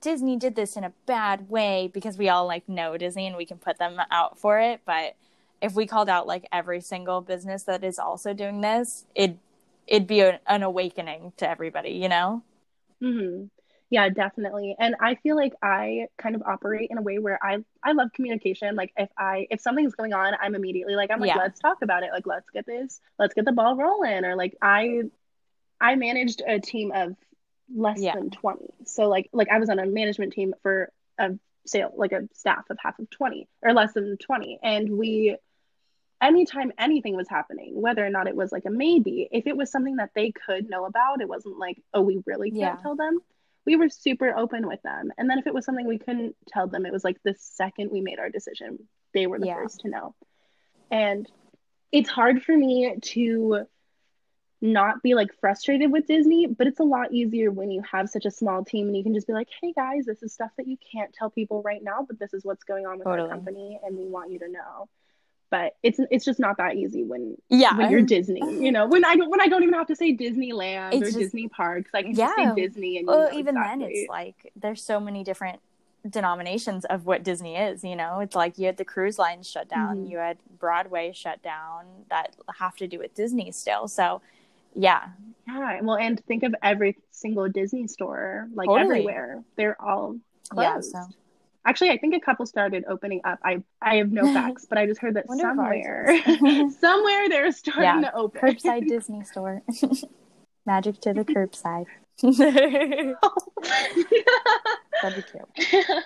Disney 0.04 0.36
did 0.36 0.54
this 0.54 0.76
in 0.76 0.84
a 0.84 0.92
bad 1.06 1.48
way 1.48 1.90
because 1.92 2.18
we 2.18 2.28
all 2.28 2.46
like 2.46 2.68
know 2.68 2.96
Disney 2.96 3.26
and 3.26 3.36
we 3.36 3.46
can 3.46 3.58
put 3.58 3.78
them 3.78 3.98
out 4.10 4.38
for 4.38 4.60
it, 4.60 4.82
but 4.84 5.16
if 5.62 5.74
we 5.74 5.86
called 5.86 6.10
out 6.10 6.26
like 6.26 6.46
every 6.52 6.80
single 6.80 7.22
business 7.22 7.62
that 7.64 7.82
is 7.82 7.98
also 7.98 8.34
doing 8.34 8.60
this, 8.60 9.06
it 9.14 9.38
it'd 9.86 10.06
be 10.06 10.20
a, 10.20 10.40
an 10.46 10.62
awakening 10.62 11.32
to 11.38 11.48
everybody, 11.48 11.90
you 11.90 12.08
know? 12.08 12.42
Mhm 13.02 13.48
yeah 13.94 14.08
definitely. 14.08 14.74
And 14.78 14.96
i 15.00 15.14
feel 15.14 15.36
like 15.36 15.52
i 15.62 16.08
kind 16.18 16.34
of 16.34 16.42
operate 16.42 16.88
in 16.90 16.98
a 16.98 17.02
way 17.02 17.18
where 17.18 17.38
i 17.42 17.58
i 17.82 17.92
love 17.92 18.08
communication. 18.12 18.74
Like 18.74 18.92
if 18.96 19.08
i 19.16 19.46
if 19.50 19.60
something's 19.60 19.94
going 19.94 20.12
on 20.12 20.34
i'm 20.40 20.54
immediately 20.54 20.96
like 20.96 21.10
i'm 21.12 21.20
like 21.20 21.28
yeah. 21.28 21.36
let's 21.38 21.60
talk 21.60 21.78
about 21.82 22.02
it. 22.02 22.10
Like 22.12 22.26
let's 22.26 22.50
get 22.50 22.66
this 22.66 23.00
let's 23.18 23.34
get 23.34 23.44
the 23.44 23.52
ball 23.52 23.76
rolling. 23.76 24.24
Or 24.24 24.34
like 24.36 24.56
i 24.60 25.02
i 25.80 25.94
managed 25.94 26.42
a 26.46 26.58
team 26.58 26.90
of 26.92 27.14
less 27.74 28.00
yeah. 28.00 28.14
than 28.14 28.30
20 28.30 28.66
so 28.84 29.08
like 29.08 29.28
like 29.32 29.48
i 29.50 29.58
was 29.58 29.68
on 29.70 29.78
a 29.78 29.86
management 29.86 30.32
team 30.32 30.54
for 30.62 30.90
a 31.18 31.30
sale 31.66 31.92
like 31.96 32.12
a 32.12 32.28
staff 32.34 32.64
of 32.70 32.78
half 32.82 32.98
of 32.98 33.08
20 33.10 33.48
or 33.62 33.72
less 33.72 33.92
than 33.94 34.16
20 34.18 34.58
and 34.62 34.90
we 34.90 35.36
anytime 36.20 36.72
anything 36.78 37.16
was 37.16 37.28
happening 37.28 37.80
whether 37.80 38.04
or 38.04 38.10
not 38.10 38.28
it 38.28 38.36
was 38.36 38.52
like 38.52 38.64
a 38.66 38.70
maybe 38.70 39.28
if 39.32 39.46
it 39.46 39.56
was 39.56 39.70
something 39.70 39.96
that 39.96 40.10
they 40.14 40.30
could 40.30 40.68
know 40.68 40.84
about 40.84 41.20
it 41.20 41.28
wasn't 41.28 41.58
like 41.58 41.80
oh 41.94 42.02
we 42.02 42.22
really 42.26 42.50
can't 42.50 42.78
yeah. 42.78 42.82
tell 42.82 42.96
them 42.96 43.20
we 43.66 43.76
were 43.76 43.88
super 43.88 44.36
open 44.36 44.66
with 44.66 44.82
them. 44.82 45.10
And 45.16 45.28
then 45.28 45.38
if 45.38 45.46
it 45.46 45.54
was 45.54 45.64
something 45.64 45.86
we 45.86 45.98
couldn't 45.98 46.36
tell 46.48 46.66
them, 46.66 46.84
it 46.84 46.92
was 46.92 47.04
like 47.04 47.16
the 47.22 47.34
second 47.38 47.90
we 47.90 48.00
made 48.00 48.18
our 48.18 48.28
decision, 48.28 48.78
they 49.12 49.26
were 49.26 49.38
the 49.38 49.46
yeah. 49.46 49.54
first 49.54 49.80
to 49.80 49.88
know. 49.88 50.14
And 50.90 51.30
it's 51.90 52.10
hard 52.10 52.42
for 52.42 52.56
me 52.56 52.96
to 53.00 53.66
not 54.64 55.02
be 55.02 55.14
like 55.14 55.28
frustrated 55.40 55.92
with 55.92 56.06
Disney, 56.06 56.46
but 56.46 56.66
it's 56.66 56.80
a 56.80 56.84
lot 56.84 57.12
easier 57.12 57.50
when 57.50 57.70
you 57.70 57.82
have 57.82 58.08
such 58.08 58.24
a 58.24 58.30
small 58.30 58.64
team 58.64 58.88
and 58.88 58.96
you 58.96 59.02
can 59.02 59.14
just 59.14 59.26
be 59.26 59.32
like, 59.32 59.48
hey 59.60 59.72
guys, 59.72 60.06
this 60.06 60.22
is 60.22 60.32
stuff 60.32 60.50
that 60.56 60.66
you 60.66 60.76
can't 60.92 61.12
tell 61.12 61.30
people 61.30 61.62
right 61.62 61.82
now, 61.82 62.04
but 62.06 62.18
this 62.18 62.34
is 62.34 62.44
what's 62.44 62.64
going 62.64 62.86
on 62.86 62.98
with 62.98 63.06
totally. 63.06 63.28
our 63.28 63.34
company 63.34 63.78
and 63.84 63.96
we 63.96 64.06
want 64.06 64.30
you 64.30 64.38
to 64.40 64.48
know 64.48 64.88
but 65.54 65.76
it's 65.84 66.00
it's 66.10 66.24
just 66.24 66.40
not 66.40 66.56
that 66.56 66.74
easy 66.74 67.04
when 67.04 67.36
yeah 67.48 67.76
when 67.76 67.88
you're 67.88 68.02
Disney. 68.02 68.40
You 68.64 68.72
know, 68.72 68.88
when 68.88 69.04
I 69.04 69.14
don't 69.14 69.30
when 69.30 69.40
I 69.40 69.46
don't 69.46 69.62
even 69.62 69.74
have 69.74 69.86
to 69.86 69.94
say 69.94 70.16
Disneyland 70.16 70.94
it's 70.94 71.02
or 71.02 71.04
just, 71.04 71.18
Disney 71.18 71.46
parks, 71.48 71.90
I 71.94 72.02
can 72.02 72.12
yeah. 72.12 72.34
say 72.34 72.54
Disney. 72.56 72.98
And 72.98 73.06
well, 73.06 73.28
even 73.32 73.56
exactly. 73.56 73.84
then, 73.84 73.90
it's 73.92 74.08
like 74.08 74.52
there's 74.56 74.82
so 74.82 74.98
many 74.98 75.22
different 75.22 75.60
denominations 76.08 76.84
of 76.86 77.06
what 77.06 77.22
Disney 77.22 77.56
is. 77.56 77.84
You 77.84 77.94
know, 77.94 78.18
it's 78.18 78.34
like 78.34 78.58
you 78.58 78.66
had 78.66 78.78
the 78.78 78.84
cruise 78.84 79.16
lines 79.16 79.48
shut 79.48 79.68
down, 79.68 79.98
mm-hmm. 79.98 80.10
you 80.10 80.18
had 80.18 80.38
Broadway 80.58 81.12
shut 81.14 81.40
down 81.42 81.84
that 82.10 82.34
have 82.58 82.76
to 82.76 82.88
do 82.88 82.98
with 82.98 83.14
Disney 83.14 83.52
still. 83.52 83.86
So, 83.86 84.22
yeah, 84.74 85.08
yeah. 85.46 85.80
Well, 85.82 85.96
and 85.96 86.22
think 86.26 86.42
of 86.42 86.54
every 86.62 86.98
single 87.10 87.48
Disney 87.48 87.86
store, 87.86 88.48
like 88.54 88.68
totally. 88.68 89.00
everywhere, 89.00 89.42
they're 89.56 89.80
all 89.80 90.16
closed. 90.50 90.90
Yeah, 90.94 91.02
so 91.02 91.08
Actually, 91.66 91.90
I 91.90 91.96
think 91.96 92.14
a 92.14 92.20
couple 92.20 92.44
started 92.44 92.84
opening 92.86 93.22
up. 93.24 93.38
I 93.42 93.62
I 93.80 93.96
have 93.96 94.12
no 94.12 94.22
facts, 94.34 94.66
but 94.68 94.76
I 94.76 94.86
just 94.86 95.00
heard 95.00 95.14
that 95.14 95.26
somewhere, 95.28 96.22
somewhere 96.80 97.28
they're 97.28 97.52
starting 97.52 98.02
yeah, 98.02 98.10
to 98.10 98.14
open. 98.14 98.40
Curbside 98.40 98.86
Disney 98.88 99.24
store. 99.24 99.62
Magic 100.66 101.00
to 101.02 101.14
the 101.14 101.24
curbside. 101.24 101.86
That'd 105.02 105.16
be 105.16 105.22
cute. 105.22 106.04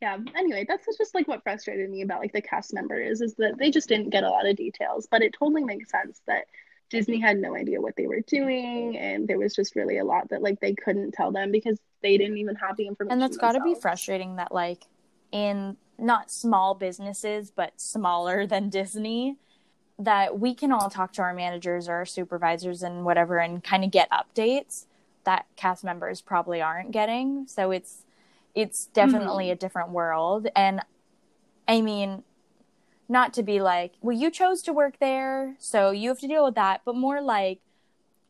Yeah. 0.00 0.16
Anyway, 0.34 0.64
that's 0.66 0.86
just 0.96 1.14
like 1.14 1.28
what 1.28 1.42
frustrated 1.42 1.90
me 1.90 2.02
about 2.02 2.20
like 2.20 2.32
the 2.32 2.40
cast 2.40 2.72
members 2.72 3.20
is 3.20 3.34
that 3.34 3.58
they 3.58 3.70
just 3.70 3.88
didn't 3.88 4.10
get 4.10 4.24
a 4.24 4.30
lot 4.30 4.48
of 4.48 4.56
details, 4.56 5.06
but 5.10 5.22
it 5.22 5.34
totally 5.38 5.62
makes 5.62 5.90
sense 5.90 6.20
that 6.26 6.46
Disney 6.90 7.20
had 7.20 7.38
no 7.38 7.54
idea 7.54 7.80
what 7.80 7.94
they 7.96 8.06
were 8.06 8.20
doing, 8.20 8.96
and 8.98 9.26
there 9.26 9.38
was 9.38 9.54
just 9.54 9.76
really 9.76 9.98
a 9.98 10.04
lot 10.04 10.28
that 10.30 10.42
like 10.42 10.60
they 10.60 10.74
couldn't 10.74 11.12
tell 11.12 11.30
them 11.30 11.52
because 11.52 11.78
they 12.02 12.18
didn't 12.18 12.38
even 12.38 12.56
have 12.56 12.76
the 12.76 12.86
information. 12.86 13.12
And 13.12 13.22
that's 13.22 13.36
got 13.36 13.52
to 13.52 13.60
be 13.60 13.74
frustrating 13.74 14.36
that 14.36 14.52
like 14.52 14.84
in 15.32 15.76
not 15.98 16.30
small 16.30 16.74
businesses 16.74 17.52
but 17.54 17.80
smaller 17.80 18.46
than 18.48 18.68
Disney 18.68 19.36
that 19.98 20.38
we 20.40 20.54
can 20.54 20.72
all 20.72 20.88
talk 20.88 21.12
to 21.12 21.22
our 21.22 21.34
managers 21.34 21.86
or 21.86 21.92
our 21.92 22.06
supervisors 22.06 22.82
and 22.82 23.04
whatever 23.04 23.38
and 23.38 23.62
kind 23.62 23.84
of 23.84 23.90
get 23.90 24.08
updates 24.10 24.86
that 25.24 25.44
cast 25.56 25.84
members 25.84 26.22
probably 26.22 26.62
aren't 26.62 26.90
getting. 26.90 27.46
So 27.46 27.70
it's 27.70 28.04
it's 28.54 28.86
definitely 28.86 29.44
mm-hmm. 29.44 29.52
a 29.52 29.56
different 29.56 29.90
world 29.90 30.48
and 30.56 30.80
I 31.68 31.82
mean 31.82 32.24
not 33.10 33.34
to 33.34 33.42
be 33.42 33.60
like, 33.60 33.94
well, 34.00 34.16
you 34.16 34.30
chose 34.30 34.62
to 34.62 34.72
work 34.72 35.00
there, 35.00 35.56
so 35.58 35.90
you 35.90 36.08
have 36.10 36.20
to 36.20 36.28
deal 36.28 36.44
with 36.44 36.54
that, 36.54 36.82
but 36.84 36.94
more 36.94 37.20
like 37.20 37.58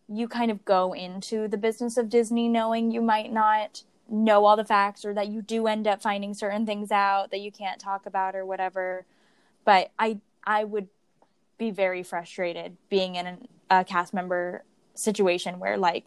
you 0.09 0.27
kind 0.27 0.51
of 0.51 0.65
go 0.65 0.95
into 0.95 1.47
the 1.47 1.59
business 1.59 1.99
of 1.99 2.09
Disney 2.09 2.49
knowing 2.49 2.91
you 2.91 3.03
might 3.03 3.31
not 3.31 3.83
know 4.09 4.47
all 4.47 4.57
the 4.57 4.65
facts 4.65 5.05
or 5.05 5.13
that 5.13 5.29
you 5.29 5.43
do 5.43 5.67
end 5.67 5.87
up 5.87 6.01
finding 6.01 6.33
certain 6.33 6.65
things 6.65 6.91
out 6.91 7.31
that 7.31 7.41
you 7.41 7.53
can't 7.53 7.79
talk 7.79 8.07
about 8.07 8.35
or 8.35 8.45
whatever. 8.45 9.05
But 9.65 9.93
I 9.99 10.19
I 10.43 10.65
would 10.65 10.89
be 11.59 11.71
very 11.71 12.03
frustrated 12.03 12.77
being 12.89 13.17
in 13.17 13.47
a 13.69 13.85
cast 13.85 14.15
member 14.15 14.65
situation 14.95 15.61
where 15.61 15.77
like 15.77 16.07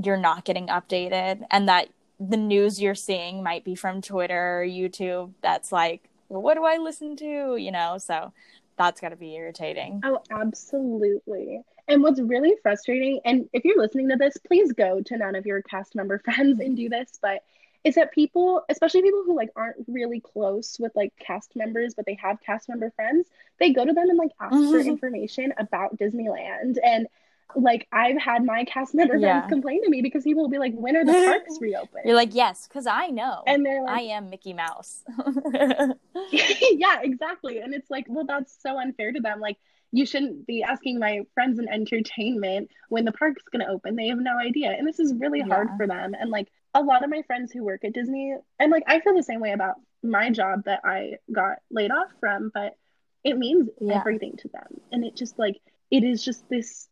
you're 0.00 0.18
not 0.18 0.44
getting 0.44 0.66
updated 0.68 1.44
and 1.50 1.66
that 1.66 1.88
the 2.20 2.36
news 2.36 2.80
you're 2.80 2.94
seeing 2.94 3.42
might 3.42 3.64
be 3.64 3.74
from 3.74 4.02
Twitter 4.02 4.60
or 4.60 4.66
YouTube 4.66 5.32
that's 5.40 5.72
like 5.72 6.08
what 6.40 6.54
do 6.54 6.64
I 6.64 6.78
listen 6.78 7.16
to? 7.16 7.56
You 7.56 7.72
know, 7.72 7.98
so 7.98 8.32
that's 8.76 9.00
got 9.00 9.10
to 9.10 9.16
be 9.16 9.34
irritating. 9.34 10.00
Oh, 10.04 10.20
absolutely. 10.30 11.62
And 11.88 12.02
what's 12.02 12.20
really 12.20 12.54
frustrating, 12.62 13.20
and 13.24 13.48
if 13.52 13.64
you're 13.64 13.78
listening 13.78 14.08
to 14.10 14.16
this, 14.16 14.36
please 14.46 14.72
go 14.72 15.00
to 15.02 15.16
none 15.16 15.34
of 15.34 15.46
your 15.46 15.62
cast 15.62 15.94
member 15.94 16.18
friends 16.24 16.60
and 16.60 16.76
do 16.76 16.88
this, 16.88 17.18
but 17.20 17.42
is 17.84 17.96
that 17.96 18.12
people, 18.12 18.62
especially 18.68 19.02
people 19.02 19.24
who 19.26 19.36
like 19.36 19.50
aren't 19.56 19.76
really 19.88 20.20
close 20.20 20.76
with 20.78 20.92
like 20.94 21.12
cast 21.18 21.56
members, 21.56 21.94
but 21.94 22.06
they 22.06 22.14
have 22.22 22.40
cast 22.40 22.68
member 22.68 22.90
friends, 22.92 23.26
they 23.58 23.72
go 23.72 23.84
to 23.84 23.92
them 23.92 24.08
and 24.08 24.18
like 24.18 24.30
ask 24.40 24.54
mm-hmm. 24.54 24.70
for 24.70 24.78
information 24.78 25.52
about 25.58 25.96
Disneyland. 25.96 26.78
And 26.82 27.08
like 27.56 27.86
I've 27.92 28.18
had 28.18 28.44
my 28.44 28.64
cast 28.64 28.94
member 28.94 29.16
yeah. 29.16 29.40
friends 29.40 29.50
complain 29.50 29.82
to 29.84 29.90
me 29.90 30.02
because 30.02 30.24
people 30.24 30.42
will 30.42 30.50
be 30.50 30.58
like, 30.58 30.74
"When 30.74 30.96
are 30.96 31.04
the 31.04 31.12
parks 31.12 31.58
reopened?" 31.60 32.02
You're 32.04 32.16
like, 32.16 32.34
"Yes, 32.34 32.66
because 32.68 32.86
I 32.86 33.08
know." 33.08 33.42
And 33.46 33.64
they're 33.64 33.82
like, 33.82 33.98
"I 33.98 34.00
am 34.02 34.30
Mickey 34.30 34.52
Mouse." 34.52 35.02
yeah, 36.32 37.00
exactly. 37.02 37.58
And 37.58 37.74
it's 37.74 37.90
like, 37.90 38.06
well, 38.08 38.24
that's 38.24 38.56
so 38.62 38.78
unfair 38.78 39.12
to 39.12 39.20
them. 39.20 39.40
Like, 39.40 39.58
you 39.92 40.06
shouldn't 40.06 40.46
be 40.46 40.62
asking 40.62 40.98
my 40.98 41.20
friends 41.34 41.58
in 41.58 41.68
entertainment 41.68 42.70
when 42.88 43.04
the 43.04 43.12
park's 43.12 43.42
going 43.52 43.64
to 43.64 43.70
open. 43.70 43.96
They 43.96 44.08
have 44.08 44.18
no 44.18 44.38
idea, 44.38 44.70
and 44.70 44.86
this 44.86 44.98
is 44.98 45.14
really 45.14 45.40
hard 45.40 45.68
for 45.76 45.86
them. 45.86 46.14
And 46.18 46.30
like 46.30 46.48
a 46.74 46.82
lot 46.82 47.04
of 47.04 47.10
my 47.10 47.22
friends 47.22 47.52
who 47.52 47.62
work 47.62 47.84
at 47.84 47.92
Disney, 47.92 48.34
and 48.58 48.72
like 48.72 48.84
I 48.86 49.00
feel 49.00 49.14
the 49.14 49.22
same 49.22 49.40
way 49.40 49.52
about 49.52 49.76
my 50.02 50.30
job 50.30 50.64
that 50.64 50.80
I 50.84 51.18
got 51.30 51.58
laid 51.70 51.90
off 51.90 52.08
from, 52.20 52.50
but 52.52 52.76
it 53.22 53.38
means 53.38 53.68
yeah. 53.80 53.98
everything 53.98 54.36
to 54.38 54.48
them, 54.48 54.80
and 54.90 55.04
it 55.04 55.14
just 55.14 55.38
like 55.38 55.60
it 55.90 56.04
is 56.04 56.24
just 56.24 56.48
this 56.48 56.88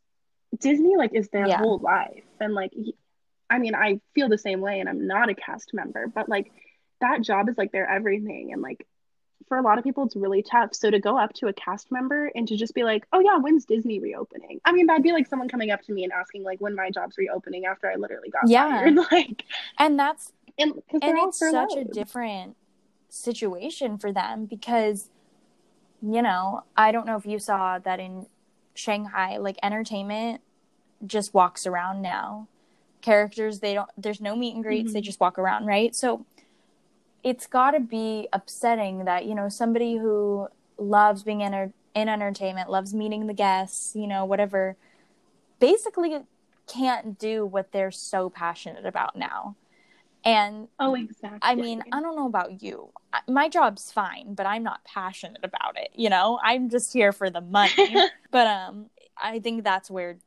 Disney 0.58 0.96
like 0.96 1.14
is 1.14 1.28
their 1.28 1.46
yeah. 1.46 1.58
whole 1.58 1.78
life. 1.78 2.24
And 2.40 2.54
like 2.54 2.72
I 3.48 3.58
mean, 3.58 3.74
I 3.74 4.00
feel 4.14 4.28
the 4.28 4.38
same 4.38 4.60
way 4.60 4.80
and 4.80 4.88
I'm 4.88 5.06
not 5.06 5.28
a 5.28 5.34
cast 5.34 5.74
member, 5.74 6.06
but 6.06 6.28
like 6.28 6.52
that 7.00 7.22
job 7.22 7.48
is 7.48 7.58
like 7.58 7.72
their 7.72 7.88
everything 7.88 8.52
and 8.52 8.62
like 8.62 8.86
for 9.48 9.56
a 9.56 9.62
lot 9.62 9.78
of 9.78 9.84
people 9.84 10.04
it's 10.04 10.16
really 10.16 10.42
tough. 10.42 10.74
So 10.74 10.90
to 10.90 11.00
go 11.00 11.18
up 11.18 11.32
to 11.34 11.48
a 11.48 11.52
cast 11.52 11.90
member 11.90 12.30
and 12.34 12.46
to 12.48 12.56
just 12.56 12.74
be 12.74 12.84
like, 12.84 13.04
"Oh 13.12 13.20
yeah, 13.20 13.36
when's 13.38 13.64
Disney 13.64 13.98
reopening?" 13.98 14.60
I 14.64 14.72
mean, 14.72 14.86
that'd 14.86 15.02
be 15.02 15.12
like 15.12 15.26
someone 15.26 15.48
coming 15.48 15.70
up 15.70 15.82
to 15.82 15.92
me 15.92 16.04
and 16.04 16.12
asking 16.12 16.44
like 16.44 16.60
when 16.60 16.74
my 16.74 16.90
job's 16.90 17.18
reopening 17.18 17.66
after 17.66 17.90
I 17.90 17.96
literally 17.96 18.30
got 18.30 18.48
yeah. 18.48 18.68
fired. 18.68 18.98
Like, 19.10 19.44
and 19.78 19.98
that's 19.98 20.32
and, 20.58 20.74
and 20.92 21.02
it's 21.02 21.38
such 21.38 21.74
a 21.76 21.84
different 21.84 22.56
situation 23.08 23.98
for 23.98 24.12
them 24.12 24.46
because 24.46 25.10
you 26.02 26.22
know, 26.22 26.62
I 26.76 26.92
don't 26.92 27.06
know 27.06 27.16
if 27.16 27.26
you 27.26 27.38
saw 27.38 27.78
that 27.78 28.00
in 28.00 28.26
Shanghai, 28.80 29.36
like 29.36 29.58
entertainment 29.62 30.40
just 31.06 31.34
walks 31.34 31.66
around 31.66 32.02
now. 32.02 32.48
Characters, 33.00 33.60
they 33.60 33.74
don't, 33.74 33.88
there's 33.96 34.20
no 34.20 34.34
meet 34.36 34.54
and 34.54 34.64
greets, 34.64 34.88
mm-hmm. 34.88 34.94
they 34.94 35.00
just 35.00 35.20
walk 35.20 35.38
around, 35.38 35.66
right? 35.66 35.94
So 35.94 36.24
it's 37.22 37.46
got 37.46 37.72
to 37.72 37.80
be 37.80 38.28
upsetting 38.32 39.04
that, 39.04 39.26
you 39.26 39.34
know, 39.34 39.48
somebody 39.48 39.98
who 39.98 40.48
loves 40.78 41.22
being 41.22 41.40
in, 41.40 41.72
in 41.94 42.08
entertainment, 42.08 42.70
loves 42.70 42.94
meeting 42.94 43.26
the 43.26 43.34
guests, 43.34 43.94
you 43.94 44.06
know, 44.06 44.24
whatever, 44.24 44.76
basically 45.58 46.18
can't 46.66 47.18
do 47.18 47.44
what 47.44 47.72
they're 47.72 47.90
so 47.90 48.30
passionate 48.30 48.86
about 48.86 49.16
now. 49.16 49.56
And 50.24 50.68
oh, 50.78 50.94
exactly. 50.94 51.38
I 51.42 51.54
mean, 51.54 51.82
I 51.92 52.00
don't 52.00 52.14
know 52.14 52.26
about 52.26 52.62
you. 52.62 52.90
My 53.26 53.48
job's 53.48 53.90
fine, 53.90 54.34
but 54.34 54.46
I'm 54.46 54.62
not 54.62 54.84
passionate 54.84 55.40
about 55.42 55.76
it. 55.76 55.90
You 55.94 56.10
know, 56.10 56.38
I'm 56.44 56.68
just 56.68 56.92
here 56.92 57.12
for 57.12 57.30
the 57.30 57.40
money. 57.40 57.94
but 58.30 58.46
um, 58.46 58.90
I 59.16 59.38
think 59.40 59.64
that's 59.64 59.90
where 59.90 60.18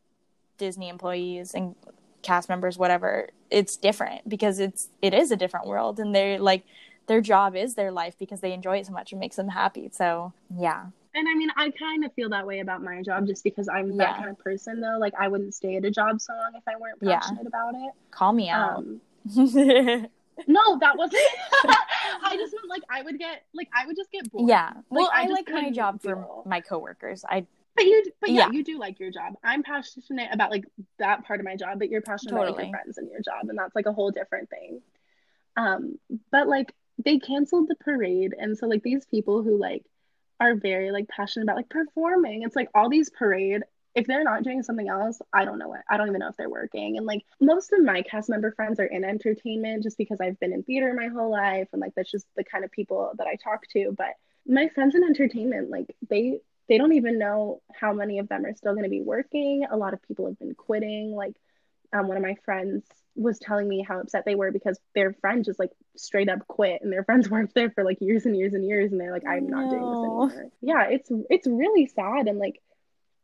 Disney 0.58 0.90
employees 0.90 1.54
and 1.54 1.76
cast 2.24 2.50
members, 2.50 2.78
whatever, 2.78 3.30
it's 3.52 3.78
different 3.78 4.28
because 4.28 4.60
it's 4.60 4.90
it 5.02 5.14
is 5.14 5.30
a 5.30 5.36
different 5.36 5.68
world, 5.68 6.00
and 6.00 6.16
they're 6.16 6.40
like 6.40 6.64
their 7.08 7.22
job 7.22 7.56
is 7.56 7.76
their 7.76 7.92
life 7.92 8.16
because 8.18 8.40
they 8.40 8.54
enjoy 8.54 8.78
it 8.78 8.88
so 8.88 8.94
much 8.94 9.12
and 9.12 9.20
makes 9.20 9.36
them 9.36 9.50
happy. 9.50 9.90
So 9.92 10.34
yeah. 10.58 10.86
And 11.16 11.28
I 11.30 11.36
mean, 11.36 11.50
I 11.56 11.70
kind 11.70 12.04
of 12.04 12.14
feel 12.14 12.30
that 12.30 12.48
way 12.48 12.60
about 12.60 12.82
my 12.82 13.04
job 13.04 13.28
just 13.28 13.44
because 13.44 13.70
I'm 13.70 13.92
yeah. 13.92 13.98
that 13.98 14.18
kind 14.18 14.30
of 14.32 14.40
person, 14.40 14.82
though. 14.82 14.98
Like, 15.00 15.14
I 15.20 15.28
wouldn't 15.28 15.54
stay 15.54 15.76
at 15.76 15.86
a 15.86 15.92
job 15.92 16.20
so 16.20 16.34
long 16.34 16.54
if 16.56 16.64
I 16.68 16.76
weren't 16.76 17.00
passionate 17.00 17.44
yeah. 17.44 17.48
about 17.48 17.76
it. 17.76 17.92
Call 18.10 18.34
me 18.34 18.50
out. 18.50 18.78
Um, 18.78 19.00
no, 20.48 20.80
that 20.80 20.98
wasn't. 20.98 21.22
I 21.64 22.36
just 22.36 22.54
meant 22.54 22.68
like 22.70 22.84
I 22.90 23.02
would 23.02 23.18
get 23.18 23.46
like 23.54 23.70
I 23.74 23.86
would 23.86 23.96
just 23.96 24.12
get 24.12 24.30
bored. 24.32 24.50
Yeah. 24.50 24.74
Well, 24.90 25.10
I, 25.14 25.24
I 25.24 25.28
like 25.28 25.50
my 25.50 25.72
job 25.72 26.02
for 26.02 26.44
my 26.46 26.62
coworkers. 26.62 27.24
I. 27.28 27.46
But 27.76 27.86
you, 27.86 28.04
but 28.22 28.30
yeah, 28.30 28.42
yeah, 28.42 28.52
you 28.52 28.64
do 28.64 28.78
like 28.78 29.00
your 29.00 29.10
job. 29.10 29.34
I'm 29.44 29.64
passionate 29.64 30.30
about 30.32 30.52
like 30.52 30.64
that 31.00 31.26
part 31.26 31.40
of 31.40 31.46
my 31.46 31.56
job, 31.56 31.80
but 31.80 31.90
you're 31.90 32.02
passionate 32.02 32.34
totally. 32.34 32.50
about 32.50 32.58
like, 32.58 32.68
your 32.68 32.72
friends 32.72 32.98
and 33.00 33.10
your 33.10 33.22
job, 33.22 33.50
and 33.50 33.58
that's 33.58 33.74
like 33.74 33.88
a 33.88 33.92
whole 33.92 34.12
different 34.12 34.52
thing. 34.52 34.82
Um, 35.58 35.98
but 36.32 36.48
like 36.48 36.72
they 37.04 37.18
canceled 37.18 37.68
the 37.68 37.76
parade, 37.76 38.36
and 38.38 38.56
so 38.56 38.68
like 38.68 38.84
these 38.84 39.08
people 39.08 39.42
who 39.42 39.58
like 39.58 39.84
are 40.40 40.56
very 40.56 40.92
like 40.92 41.08
passionate 41.08 41.46
about 41.46 41.56
like 41.56 41.70
performing. 41.70 42.44
It's 42.44 42.56
like 42.56 42.70
all 42.76 42.90
these 42.90 43.10
parade 43.10 43.64
if 43.96 44.08
they're 44.08 44.24
not 44.24 44.44
doing 44.44 44.64
something 44.64 44.90
else, 44.90 45.22
I 45.32 45.46
don't 45.46 45.60
know 45.60 45.68
what. 45.68 45.82
I 45.90 45.98
don't 45.98 46.08
even 46.08 46.20
know 46.20 46.30
if 46.30 46.38
they're 46.38 46.50
working. 46.50 46.98
And 46.98 47.06
like 47.06 47.24
most 47.40 47.72
of 47.74 47.84
my 47.84 48.02
cast 48.02 48.30
member 48.30 48.52
friends 48.52 48.80
are 48.80 48.86
in 48.86 49.04
entertainment 49.04 49.84
just 49.84 49.98
because 49.98 50.20
I've 50.20 50.40
been 50.40 50.54
in 50.54 50.64
theater 50.64 50.94
my 50.94 51.08
whole 51.08 51.32
life 51.32 51.68
and 51.74 51.82
like 51.82 51.94
that's 51.96 52.12
just 52.12 52.26
the 52.36 52.44
kind 52.44 52.64
of 52.64 52.72
people 52.72 53.14
that 53.18 53.28
I 53.28 53.36
talk 53.36 53.68
to. 53.74 53.94
But 53.96 54.16
my 54.48 54.70
friends 54.70 54.96
in 54.96 55.04
entertainment, 55.04 55.70
like 55.70 55.96
they 56.10 56.40
they 56.68 56.78
don't 56.78 56.94
even 56.94 57.20
know 57.20 57.62
how 57.74 57.94
many 57.94 58.20
of 58.20 58.30
them 58.30 58.46
are 58.46 58.56
still 58.56 58.74
going 58.74 58.84
to 58.84 58.90
be 58.90 59.02
working. 59.02 59.66
A 59.70 59.78
lot 59.78 59.94
of 59.94 60.02
people 60.02 60.26
have 60.28 60.40
been 60.40 60.56
quitting. 60.56 61.12
Like 61.12 61.36
um, 61.92 62.08
one 62.08 62.18
of 62.18 62.24
my 62.24 62.36
friends 62.46 62.84
was 63.16 63.38
telling 63.38 63.68
me 63.68 63.86
how 63.88 64.00
upset 64.00 64.26
they 64.26 64.34
were 64.34 64.52
because 64.52 64.80
their 64.96 65.14
friend 65.14 65.46
just 65.46 65.60
like 65.60 65.70
straight 65.96 66.30
up 66.30 66.48
quit 66.48 66.82
and 66.82 66.92
their 66.92 67.04
friends 67.06 67.30
worked 67.30 67.54
there 67.54 67.70
for 67.70 67.84
like 67.84 68.02
years 68.02 68.26
and 68.26 68.36
years 68.36 68.54
and 68.54 68.66
years 68.66 68.92
and 68.92 69.00
they're 69.00 69.12
like 69.12 69.28
I'm 69.28 69.48
not 69.48 69.70
doing 69.70 69.82
this 69.82 70.00
anymore. 70.00 70.52
Yeah, 70.62 70.88
it's 70.90 71.12
it's 71.30 71.48
really 71.48 71.86
sad 71.86 72.28
and 72.28 72.40
like 72.40 72.60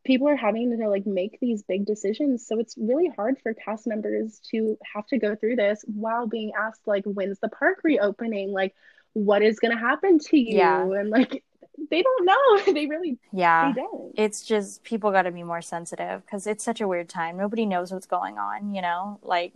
people 0.10 0.28
are 0.28 0.36
having 0.36 0.76
to 0.76 0.89
like 0.89 1.05
make 1.05 1.38
these 1.39 1.62
big 1.62 1.86
decisions. 1.86 2.43
So 2.43 2.60
it's 2.60 2.74
really 2.80 3.12
hard 3.16 3.38
for 3.43 3.53
cast 3.53 3.86
members 3.86 4.41
to 4.49 4.76
have 4.95 5.05
to 5.10 5.20
go 5.20 5.36
through 5.36 5.57
this 5.57 5.86
while 5.86 6.26
being 6.26 6.51
asked 6.60 6.82
like 6.88 7.03
when's 7.05 7.38
the 7.39 7.47
park 7.47 7.82
reopening? 7.84 8.51
Like 8.51 8.74
what 9.14 9.43
is 9.43 9.60
going 9.60 9.72
to 9.72 9.80
happen 9.80 10.18
to 10.18 10.38
you? 10.39 10.57
Yeah. 10.57 10.82
and 10.82 11.12
like 11.12 11.43
they 11.91 12.01
don't 12.01 12.26
know. 12.26 12.74
They 12.74 12.88
really 12.88 13.20
yeah. 13.32 13.72
they 13.72 13.82
don't. 13.82 14.14
It's 14.18 14.43
just 14.43 14.84
people 14.84 15.12
got 15.12 15.24
to 15.24 15.32
be 15.32 15.43
more 15.43 15.62
sensitive 15.62 16.26
because 16.26 16.47
it's 16.47 16.64
such 16.64 16.82
a 16.82 16.88
weird 16.88 17.07
time. 17.07 17.38
Nobody 17.38 17.68
knows 17.68 17.91
what's 17.91 18.07
going 18.07 18.39
on 18.39 18.74
you 18.74 18.82
know? 18.82 19.20
Like 19.22 19.53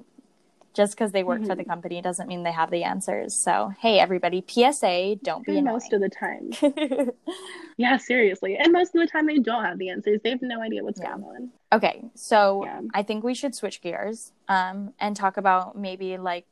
just 0.74 0.94
because 0.94 1.12
they 1.12 1.24
work 1.24 1.40
mm-hmm. 1.40 1.48
for 1.48 1.56
the 1.56 1.64
mm-hmm. 1.64 1.72
company 1.72 2.02
doesn't 2.02 2.28
mean 2.28 2.44
they 2.44 2.52
have 2.52 2.72
the 2.72 2.84
answers. 2.84 3.36
So, 3.36 3.72
hey, 3.80 4.00
everybody, 4.00 4.44
PSA, 4.46 5.18
don't 5.24 5.46
be 5.46 5.58
annoying. 5.58 5.66
most 5.66 5.94
of 5.94 6.02
the 6.02 6.10
time. 6.10 6.52
yeah, 7.78 7.98
seriously. 7.98 8.58
And 8.58 8.74
most 8.74 8.96
of 8.96 9.02
the 9.02 9.08
time, 9.08 9.28
they 9.28 9.38
don't 9.38 9.64
have 9.64 9.78
the 9.78 9.90
answers. 9.90 10.20
They 10.24 10.32
have 10.32 10.42
no 10.42 10.62
idea 10.62 10.84
what's 10.84 11.00
yeah. 11.00 11.12
going 11.12 11.24
on. 11.24 11.52
Okay, 11.72 12.04
so 12.16 12.66
yeah. 12.66 12.82
I 12.94 13.04
think 13.04 13.24
we 13.24 13.34
should 13.34 13.54
switch 13.56 13.82
gears 13.82 14.32
um, 14.48 14.94
and 15.00 15.16
talk 15.16 15.38
about 15.38 15.78
maybe 15.78 16.18
like 16.18 16.46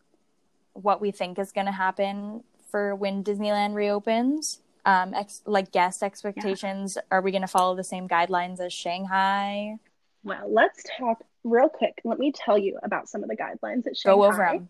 what 0.74 1.01
we 1.01 1.11
think 1.11 1.39
is 1.39 1.51
going 1.51 1.67
to 1.67 1.72
happen 1.72 2.43
for 2.69 2.95
when 2.95 3.24
Disneyland 3.24 3.74
reopens. 3.74 4.61
Um, 4.84 5.13
ex- 5.13 5.43
like 5.45 5.72
guest 5.72 6.01
expectations. 6.01 6.95
Yeah. 6.95 7.03
Are 7.11 7.22
we 7.22 7.30
going 7.30 7.43
to 7.43 7.47
follow 7.47 7.76
the 7.76 7.84
same 7.84 8.07
guidelines 8.07 8.59
as 8.59 8.74
Shanghai? 8.74 9.76
Well, 10.24 10.51
let's 10.51 10.84
talk 10.97 11.24
real 11.43 11.69
quick, 11.69 12.01
let 12.03 12.19
me 12.19 12.31
tell 12.31 12.57
you 12.57 12.79
about 12.83 13.09
some 13.09 13.23
of 13.23 13.29
the 13.29 13.37
guidelines 13.37 13.87
at 13.87 13.97
Shanghai. 13.97 14.15
Go 14.15 14.23
over 14.25 14.37
them. 14.37 14.69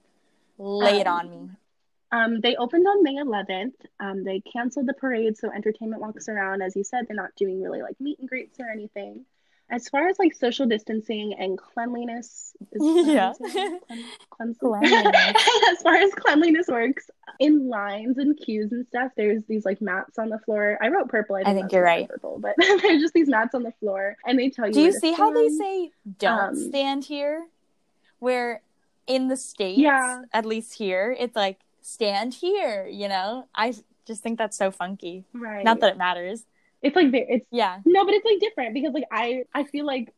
Lay 0.58 1.00
it 1.00 1.08
um, 1.08 1.20
on 1.20 1.30
me. 1.30 1.50
Um, 2.12 2.42
they 2.42 2.56
opened 2.56 2.86
on 2.86 3.04
May 3.04 3.16
11th. 3.16 3.74
Um, 4.00 4.24
they 4.24 4.42
canceled 4.42 4.88
the 4.88 4.94
parade, 4.94 5.38
so 5.38 5.50
entertainment 5.52 6.02
walks 6.02 6.28
around. 6.28 6.62
As 6.62 6.76
you 6.76 6.84
said, 6.84 7.08
they're 7.08 7.16
not 7.16 7.36
doing 7.36 7.62
really 7.62 7.82
like 7.82 8.00
meet 8.00 8.20
and 8.20 8.28
greets 8.28 8.60
or 8.60 8.70
anything 8.70 9.26
as 9.72 9.88
far 9.88 10.08
as 10.10 10.20
like 10.20 10.34
social 10.34 10.66
distancing 10.66 11.34
and 11.34 11.58
cleanliness, 11.58 12.54
yeah, 12.80 13.34
cleanliness. 14.30 14.94
as 15.72 15.82
far 15.82 15.96
as 15.96 16.14
cleanliness 16.14 16.68
works, 16.68 17.10
in 17.40 17.70
lines 17.70 18.18
and 18.18 18.38
queues 18.38 18.72
and 18.72 18.86
stuff, 18.88 19.12
there's 19.16 19.44
these 19.46 19.66
like 19.66 19.82
mats 19.82 20.20
on 20.20 20.30
the 20.30 20.40
floor. 20.40 20.78
I 20.82 20.90
wrote 20.90 21.08
purple. 21.08 21.38
I, 21.38 21.42
I 21.42 21.54
think 21.54 21.72
you're 21.72 21.84
right. 21.84 22.08
Purple, 22.08 22.38
but 22.40 22.54
there's 22.58 23.02
just 23.02 23.14
these 23.14 23.30
mats 23.30 23.56
on 23.56 23.64
the 23.64 23.74
floor, 23.80 24.18
and 24.26 24.38
they 24.38 24.50
tell 24.50 24.68
you. 24.68 24.74
Do 24.74 24.82
you 24.82 24.92
see 24.92 25.14
how 25.14 25.32
they 25.32 25.50
say 25.50 25.92
"don't 26.20 26.40
um, 26.40 26.56
stand 26.56 27.06
here"? 27.06 27.48
Where 28.20 28.62
in 29.08 29.30
the 29.30 29.38
states, 29.38 29.80
yeah, 29.80 30.24
at 30.34 30.46
least 30.46 30.74
here, 30.74 31.16
it's 31.18 31.36
like 31.36 31.60
stand 31.82 32.34
here. 32.34 32.86
You 32.88 33.08
know, 33.08 33.48
I 33.56 33.74
just 34.06 34.22
think 34.22 34.38
that's 34.38 34.58
so 34.58 34.70
funky. 34.70 35.24
Right. 35.34 35.64
Not 35.64 35.80
that 35.80 35.94
it 35.94 35.98
matters. 35.98 36.44
It's 36.82 36.96
like 36.96 37.08
it's 37.14 37.46
yeah. 37.52 37.80
No, 37.86 38.06
but 38.06 38.14
it's 38.14 38.26
like 38.26 38.40
different 38.40 38.74
because 38.74 38.94
like 38.94 39.06
I 39.12 39.44
I 39.54 39.64
feel 39.64 39.86
like 39.86 40.14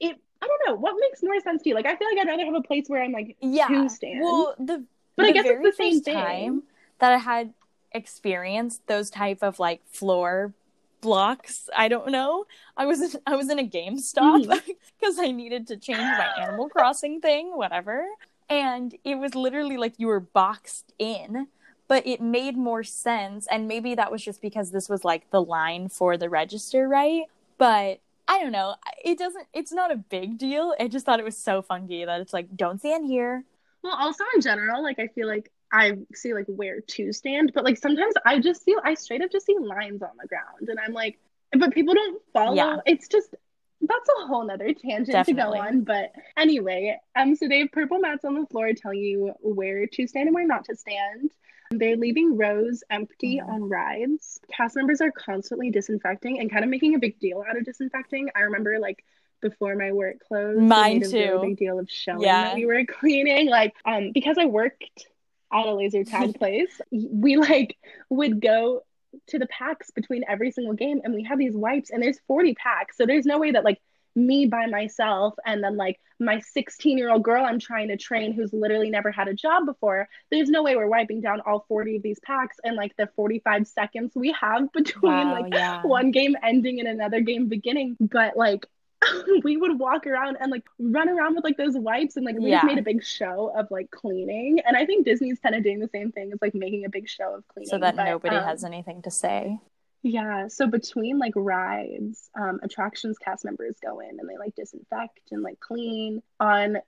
it. 0.00 0.18
I 0.40 0.46
don't 0.46 0.60
know 0.66 0.74
what 0.74 0.96
makes 0.98 1.22
more 1.22 1.38
sense 1.40 1.62
to 1.62 1.68
you. 1.68 1.74
Like 1.76 1.86
I 1.86 1.94
feel 1.94 2.08
like 2.08 2.18
I'd 2.18 2.28
rather 2.28 2.44
have 2.44 2.54
a 2.54 2.62
place 2.62 2.88
where 2.88 3.02
I'm 3.02 3.12
like 3.12 3.36
yeah. 3.40 3.68
two 3.68 3.88
stand. 3.88 4.20
Well, 4.20 4.54
the 4.58 4.84
but 5.16 5.22
the 5.24 5.28
I 5.28 5.32
guess 5.32 5.46
it's 5.46 5.62
the 5.62 5.72
same 5.72 6.00
thing. 6.00 6.62
that 6.98 7.12
I 7.12 7.18
had 7.18 7.54
experienced 7.92 8.86
those 8.86 9.10
type 9.10 9.42
of 9.42 9.60
like 9.60 9.82
floor 9.86 10.52
blocks. 11.00 11.68
I 11.76 11.88
don't 11.88 12.10
know. 12.10 12.46
I 12.76 12.86
was 12.86 13.16
I 13.26 13.36
was 13.36 13.50
in 13.50 13.58
a 13.58 13.66
GameStop 13.66 14.48
because 14.48 15.16
mm-hmm. 15.16 15.20
I 15.20 15.30
needed 15.30 15.66
to 15.68 15.76
change 15.76 15.98
my 15.98 16.30
Animal 16.40 16.68
Crossing 16.68 17.20
thing, 17.20 17.56
whatever. 17.56 18.06
And 18.48 18.94
it 19.04 19.16
was 19.16 19.34
literally 19.34 19.76
like 19.76 19.94
you 19.98 20.08
were 20.08 20.20
boxed 20.20 20.92
in 20.98 21.46
but 21.92 22.06
it 22.06 22.22
made 22.22 22.56
more 22.56 22.82
sense 22.82 23.46
and 23.50 23.68
maybe 23.68 23.94
that 23.94 24.10
was 24.10 24.24
just 24.24 24.40
because 24.40 24.70
this 24.70 24.88
was 24.88 25.04
like 25.04 25.30
the 25.30 25.42
line 25.42 25.90
for 25.90 26.16
the 26.16 26.30
register 26.30 26.88
right 26.88 27.24
but 27.58 28.00
i 28.26 28.40
don't 28.40 28.50
know 28.50 28.74
it 29.04 29.18
doesn't 29.18 29.46
it's 29.52 29.74
not 29.74 29.92
a 29.92 29.96
big 29.96 30.38
deal 30.38 30.74
i 30.80 30.88
just 30.88 31.04
thought 31.04 31.20
it 31.20 31.24
was 31.24 31.36
so 31.36 31.60
funky 31.60 32.02
that 32.02 32.18
it's 32.18 32.32
like 32.32 32.56
don't 32.56 32.78
stand 32.78 33.04
here 33.04 33.44
well 33.82 33.94
also 33.94 34.24
in 34.34 34.40
general 34.40 34.82
like 34.82 34.98
i 34.98 35.06
feel 35.08 35.28
like 35.28 35.52
i 35.70 35.92
see 36.14 36.32
like 36.32 36.46
where 36.46 36.80
to 36.80 37.12
stand 37.12 37.52
but 37.54 37.62
like 37.62 37.76
sometimes 37.76 38.14
i 38.24 38.40
just 38.40 38.64
see 38.64 38.74
i 38.84 38.94
straight 38.94 39.20
up 39.20 39.30
just 39.30 39.44
see 39.44 39.58
lines 39.58 40.00
on 40.00 40.12
the 40.18 40.26
ground 40.26 40.68
and 40.68 40.78
i'm 40.80 40.94
like 40.94 41.18
but 41.58 41.74
people 41.74 41.92
don't 41.92 42.22
follow 42.32 42.56
yeah. 42.56 42.76
it's 42.86 43.06
just 43.06 43.34
that's 43.82 44.08
a 44.22 44.26
whole 44.28 44.46
nother 44.46 44.72
tangent 44.72 45.08
Definitely. 45.08 45.58
to 45.58 45.62
go 45.62 45.68
on. 45.68 45.80
But 45.82 46.12
anyway, 46.36 47.00
um, 47.16 47.34
so 47.34 47.48
they 47.48 47.58
have 47.58 47.72
purple 47.72 47.98
mats 47.98 48.24
on 48.24 48.38
the 48.38 48.46
floor 48.46 48.72
telling 48.74 49.00
you 49.00 49.34
where 49.40 49.88
to 49.88 50.06
stand 50.06 50.28
and 50.28 50.34
where 50.36 50.46
not 50.46 50.66
to 50.66 50.76
stand. 50.76 51.32
They're 51.78 51.96
leaving 51.96 52.36
rows 52.36 52.82
empty 52.90 53.40
mm. 53.42 53.48
on 53.48 53.68
rides. 53.68 54.40
Cast 54.54 54.76
members 54.76 55.00
are 55.00 55.10
constantly 55.10 55.70
disinfecting 55.70 56.40
and 56.40 56.50
kind 56.50 56.64
of 56.64 56.70
making 56.70 56.94
a 56.94 56.98
big 56.98 57.18
deal 57.18 57.44
out 57.48 57.56
of 57.56 57.64
disinfecting. 57.64 58.30
I 58.34 58.40
remember 58.40 58.78
like 58.78 59.04
before 59.40 59.74
my 59.76 59.92
work 59.92 60.20
closed, 60.26 60.60
mine 60.60 61.00
made 61.00 61.10
too. 61.10 61.16
A 61.18 61.32
really 61.32 61.48
big 61.48 61.58
deal 61.58 61.78
of 61.78 61.90
showing 61.90 62.22
yeah. 62.22 62.44
that 62.44 62.54
we 62.54 62.66
were 62.66 62.84
cleaning. 62.88 63.48
Like, 63.48 63.74
um, 63.84 64.12
because 64.12 64.36
I 64.38 64.46
worked 64.46 65.06
at 65.52 65.66
a 65.66 65.74
laser 65.74 66.04
tag 66.04 66.34
place, 66.38 66.80
we 66.90 67.36
like 67.36 67.76
would 68.08 68.40
go 68.40 68.82
to 69.28 69.38
the 69.38 69.46
packs 69.46 69.90
between 69.90 70.24
every 70.26 70.50
single 70.50 70.74
game 70.74 71.00
and 71.04 71.12
we 71.14 71.24
have 71.24 71.38
these 71.38 71.54
wipes 71.54 71.90
and 71.90 72.02
there's 72.02 72.18
40 72.26 72.54
packs. 72.54 72.96
So 72.96 73.06
there's 73.06 73.26
no 73.26 73.38
way 73.38 73.50
that 73.50 73.64
like 73.64 73.80
me 74.14 74.46
by 74.46 74.66
myself 74.66 75.34
and 75.46 75.62
then 75.62 75.76
like 75.76 75.98
my 76.20 76.40
16 76.40 76.96
year 76.98 77.10
old 77.10 77.22
girl 77.22 77.44
I'm 77.44 77.58
trying 77.58 77.88
to 77.88 77.96
train 77.96 78.32
who's 78.32 78.52
literally 78.52 78.90
never 78.90 79.10
had 79.10 79.28
a 79.28 79.34
job 79.34 79.66
before, 79.66 80.08
there's 80.30 80.48
no 80.48 80.62
way 80.62 80.76
we're 80.76 80.86
wiping 80.86 81.20
down 81.20 81.40
all 81.46 81.64
40 81.68 81.96
of 81.96 82.02
these 82.02 82.20
packs 82.20 82.56
in 82.64 82.76
like 82.76 82.96
the 82.96 83.08
45 83.16 83.66
seconds 83.66 84.12
we 84.14 84.32
have 84.40 84.72
between 84.72 85.12
wow, 85.12 85.40
like 85.40 85.52
yeah. 85.52 85.82
one 85.82 86.10
game 86.10 86.36
ending 86.42 86.78
and 86.80 86.88
another 86.88 87.20
game 87.20 87.48
beginning. 87.48 87.96
But 88.00 88.36
like 88.36 88.66
we 89.44 89.56
would 89.56 89.78
walk 89.78 90.06
around 90.06 90.36
and 90.40 90.50
like 90.50 90.64
run 90.78 91.08
around 91.08 91.34
with 91.34 91.44
like 91.44 91.56
those 91.56 91.76
wipes 91.76 92.16
and 92.16 92.24
like 92.24 92.36
we 92.36 92.50
yeah. 92.50 92.58
just 92.58 92.66
made 92.66 92.78
a 92.78 92.82
big 92.82 93.02
show 93.04 93.52
of 93.56 93.70
like 93.70 93.90
cleaning. 93.90 94.60
And 94.66 94.76
I 94.76 94.86
think 94.86 95.04
Disney's 95.04 95.38
kind 95.40 95.54
of 95.54 95.62
doing 95.62 95.80
the 95.80 95.88
same 95.92 96.12
thing 96.12 96.32
as 96.32 96.38
like 96.40 96.54
making 96.54 96.84
a 96.84 96.88
big 96.88 97.08
show 97.08 97.34
of 97.34 97.46
cleaning. 97.48 97.68
So 97.68 97.78
that 97.78 97.96
but, 97.96 98.04
nobody 98.04 98.36
um, 98.36 98.44
has 98.44 98.64
anything 98.64 99.02
to 99.02 99.10
say. 99.10 99.58
Yeah. 100.02 100.48
So 100.48 100.66
between 100.66 101.18
like 101.18 101.34
rides, 101.36 102.28
um, 102.34 102.60
attractions 102.62 103.18
cast 103.18 103.44
members 103.44 103.76
go 103.82 104.00
in 104.00 104.18
and 104.18 104.28
they 104.28 104.36
like 104.36 104.54
disinfect 104.54 105.20
and 105.30 105.42
like 105.42 105.60
clean 105.60 106.22
on 106.40 106.78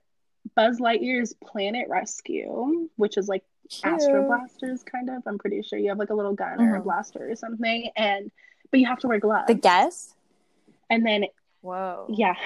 Buzz 0.55 0.79
Lightyear's 0.79 1.33
Planet 1.33 1.87
Rescue, 1.89 2.89
which 2.97 3.17
is 3.17 3.27
like 3.27 3.43
Cute. 3.69 3.93
Astro 3.93 4.27
Blasters 4.27 4.83
kind 4.83 5.09
of. 5.09 5.23
I'm 5.25 5.37
pretty 5.37 5.61
sure 5.63 5.79
you 5.79 5.89
have 5.89 5.97
like 5.97 6.09
a 6.11 6.13
little 6.13 6.33
gun 6.33 6.57
mm-hmm. 6.57 6.63
or 6.63 6.75
a 6.75 6.79
mm-hmm. 6.79 6.83
blaster 6.83 7.31
or 7.31 7.35
something. 7.35 7.89
And 7.95 8.31
but 8.69 8.79
you 8.79 8.87
have 8.87 8.99
to 8.99 9.07
wear 9.07 9.19
gloves. 9.19 9.47
The 9.47 9.55
guess? 9.55 10.13
And 10.89 11.05
then 11.05 11.25
Whoa. 11.61 12.07
Yeah. 12.09 12.35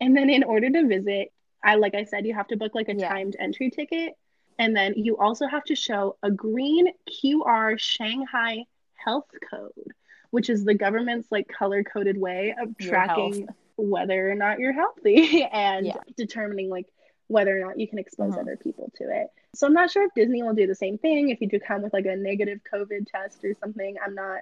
And 0.00 0.16
then 0.16 0.30
in 0.30 0.42
order 0.42 0.68
to 0.68 0.88
visit, 0.88 1.32
I 1.62 1.76
like 1.76 1.94
I 1.94 2.02
said, 2.02 2.26
you 2.26 2.34
have 2.34 2.48
to 2.48 2.56
book 2.56 2.74
like 2.74 2.88
a 2.88 2.94
yeah. 2.96 3.08
timed 3.08 3.36
entry 3.38 3.70
ticket. 3.70 4.14
And 4.58 4.74
then 4.74 4.94
you 4.96 5.16
also 5.16 5.46
have 5.46 5.62
to 5.66 5.76
show 5.76 6.16
a 6.24 6.30
green 6.30 6.88
QR 7.08 7.78
Shanghai 7.78 8.64
health 8.96 9.28
code, 9.48 9.92
which 10.32 10.50
is 10.50 10.64
the 10.64 10.74
government's 10.74 11.30
like 11.30 11.46
color 11.46 11.84
coded 11.84 12.18
way 12.18 12.54
of 12.60 12.76
tracking 12.78 13.46
whether 13.76 14.30
or 14.30 14.34
not 14.34 14.58
you're 14.58 14.72
healthy 14.72 15.44
and 15.52 15.86
yeah. 15.86 15.96
determining 16.16 16.68
like 16.68 16.86
whether 17.28 17.56
or 17.56 17.60
not 17.64 17.78
you 17.78 17.86
can 17.86 17.98
expose 17.98 18.32
mm-hmm. 18.32 18.40
other 18.40 18.56
people 18.56 18.90
to 18.96 19.04
it. 19.04 19.28
So 19.54 19.66
I'm 19.66 19.74
not 19.74 19.90
sure 19.90 20.04
if 20.04 20.14
Disney 20.14 20.42
will 20.42 20.54
do 20.54 20.66
the 20.66 20.74
same 20.74 20.98
thing. 20.98 21.28
If 21.28 21.40
you 21.40 21.48
do 21.48 21.60
come 21.60 21.82
with 21.82 21.92
like 21.92 22.06
a 22.06 22.16
negative 22.16 22.60
COVID 22.72 23.06
test 23.06 23.44
or 23.44 23.54
something, 23.60 23.96
I'm 24.04 24.14
not 24.14 24.40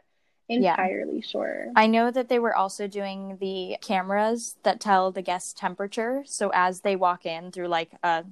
entirely 0.49 1.17
yeah. 1.17 1.27
sure. 1.27 1.67
I 1.75 1.89
know 1.89 2.11
that 2.11 2.29
they 2.29 2.39
were 2.39 2.55
also 2.55 2.87
doing 2.87 3.39
the 3.41 3.77
cameras 3.81 4.57
that 4.63 4.81
tell 4.81 5.11
the 5.11 5.23
guest 5.23 5.59
temperature. 5.59 6.23
So 6.25 6.51
as 6.55 6.81
they 6.81 6.95
walk 6.95 7.27
in 7.27 7.51
through 7.51 7.69
like 7.69 7.91
a 8.03 8.25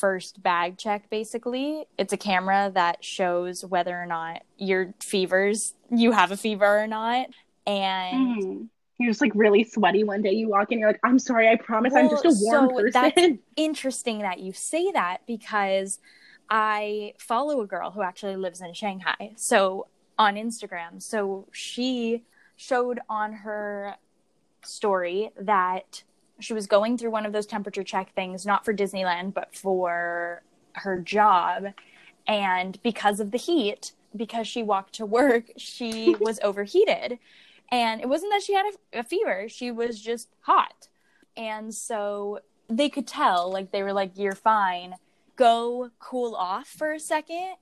first 0.00 0.42
bag 0.42 0.78
check 0.78 1.10
basically, 1.10 1.86
it's 1.98 2.12
a 2.12 2.18
camera 2.18 2.70
that 2.74 3.04
shows 3.04 3.64
whether 3.64 3.98
or 3.98 4.06
not 4.06 4.42
your 4.56 4.94
fevers 5.00 5.74
you 5.90 6.12
have 6.12 6.32
a 6.32 6.36
fever 6.36 6.82
or 6.82 6.86
not. 6.86 7.28
And 7.66 8.42
mm-hmm. 8.42 8.64
You're 8.98 9.10
just 9.10 9.20
like 9.20 9.32
really 9.36 9.62
sweaty 9.62 10.02
one 10.02 10.22
day. 10.22 10.32
You 10.32 10.48
walk 10.48 10.72
in, 10.72 10.80
you're 10.80 10.88
like, 10.88 11.00
I'm 11.04 11.20
sorry, 11.20 11.48
I 11.48 11.54
promise 11.54 11.92
well, 11.92 12.04
I'm 12.04 12.10
just 12.10 12.24
a 12.24 12.34
warm 12.44 12.68
so 12.68 12.74
person. 12.74 12.90
That's 12.92 13.38
interesting 13.56 14.18
that 14.20 14.40
you 14.40 14.52
say 14.52 14.90
that 14.90 15.18
because 15.24 16.00
I 16.50 17.14
follow 17.16 17.60
a 17.60 17.66
girl 17.66 17.92
who 17.92 18.02
actually 18.02 18.34
lives 18.34 18.60
in 18.60 18.74
Shanghai. 18.74 19.34
So 19.36 19.86
on 20.18 20.34
Instagram. 20.34 21.00
So 21.00 21.46
she 21.52 22.24
showed 22.56 22.98
on 23.08 23.32
her 23.32 23.94
story 24.64 25.30
that 25.40 26.02
she 26.40 26.52
was 26.52 26.66
going 26.66 26.98
through 26.98 27.10
one 27.10 27.24
of 27.24 27.32
those 27.32 27.46
temperature 27.46 27.84
check 27.84 28.12
things, 28.14 28.44
not 28.44 28.64
for 28.64 28.74
Disneyland, 28.74 29.32
but 29.32 29.54
for 29.54 30.42
her 30.72 30.98
job. 30.98 31.66
And 32.26 32.80
because 32.82 33.20
of 33.20 33.30
the 33.30 33.38
heat, 33.38 33.92
because 34.14 34.46
she 34.46 34.62
walked 34.62 34.94
to 34.94 35.06
work, 35.06 35.50
she 35.56 36.14
was 36.20 36.40
overheated. 36.42 37.18
And 37.70 38.00
it 38.00 38.08
wasn't 38.08 38.32
that 38.32 38.42
she 38.42 38.54
had 38.54 38.66
a, 38.66 39.00
a, 39.00 39.02
fever, 39.02 39.48
she 39.48 39.70
was 39.70 40.00
just 40.00 40.28
hot. 40.40 40.88
And 41.36 41.74
so 41.74 42.40
they 42.68 42.88
could 42.88 43.06
tell, 43.06 43.52
like, 43.52 43.70
they 43.70 43.82
were 43.82 43.92
like, 43.92 44.12
You're 44.16 44.34
fine. 44.34 44.94
Go 45.36 45.90
cool 46.00 46.34
off 46.34 46.66
for 46.66 46.92
a 46.92 46.98
second 46.98 47.54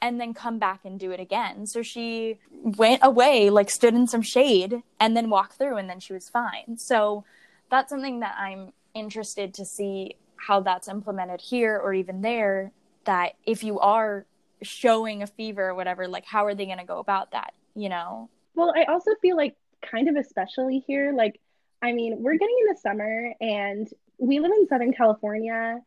and 0.00 0.20
then 0.20 0.34
come 0.34 0.58
back 0.58 0.80
and 0.84 1.00
do 1.00 1.10
it 1.10 1.20
again. 1.20 1.66
So 1.66 1.82
she 1.82 2.38
went 2.50 3.00
away, 3.02 3.50
like 3.50 3.70
stood 3.70 3.94
in 3.94 4.06
some 4.06 4.22
shade 4.22 4.82
and 5.00 5.16
then 5.16 5.30
walked 5.30 5.54
through 5.54 5.76
and 5.76 5.88
then 5.88 6.00
she 6.00 6.12
was 6.12 6.28
fine. 6.28 6.76
So 6.76 7.24
that's 7.70 7.90
something 7.90 8.20
that 8.20 8.36
I'm 8.38 8.72
interested 8.94 9.54
to 9.54 9.64
see 9.64 10.16
how 10.36 10.60
that's 10.60 10.88
implemented 10.88 11.40
here 11.40 11.76
or 11.76 11.92
even 11.92 12.22
there 12.22 12.72
that 13.04 13.34
if 13.44 13.64
you 13.64 13.80
are 13.80 14.26
showing 14.62 15.22
a 15.22 15.26
fever 15.26 15.68
or 15.68 15.74
whatever, 15.74 16.08
like 16.08 16.24
how 16.24 16.46
are 16.46 16.54
they 16.54 16.66
going 16.66 16.78
to 16.78 16.84
go 16.84 16.98
about 16.98 17.32
that, 17.32 17.52
you 17.74 17.88
know? 17.88 18.28
Well, 18.54 18.72
I 18.76 18.84
also 18.84 19.12
feel 19.20 19.36
like 19.36 19.56
kind 19.82 20.08
of 20.08 20.16
especially 20.16 20.82
here 20.86 21.12
like 21.14 21.40
I 21.82 21.92
mean, 21.92 22.22
we're 22.22 22.38
getting 22.38 22.56
in 22.62 22.74
the 22.74 22.80
summer 22.80 23.34
and 23.40 23.88
we 24.18 24.40
live 24.40 24.50
in 24.50 24.66
Southern 24.66 24.92
California. 24.92 25.80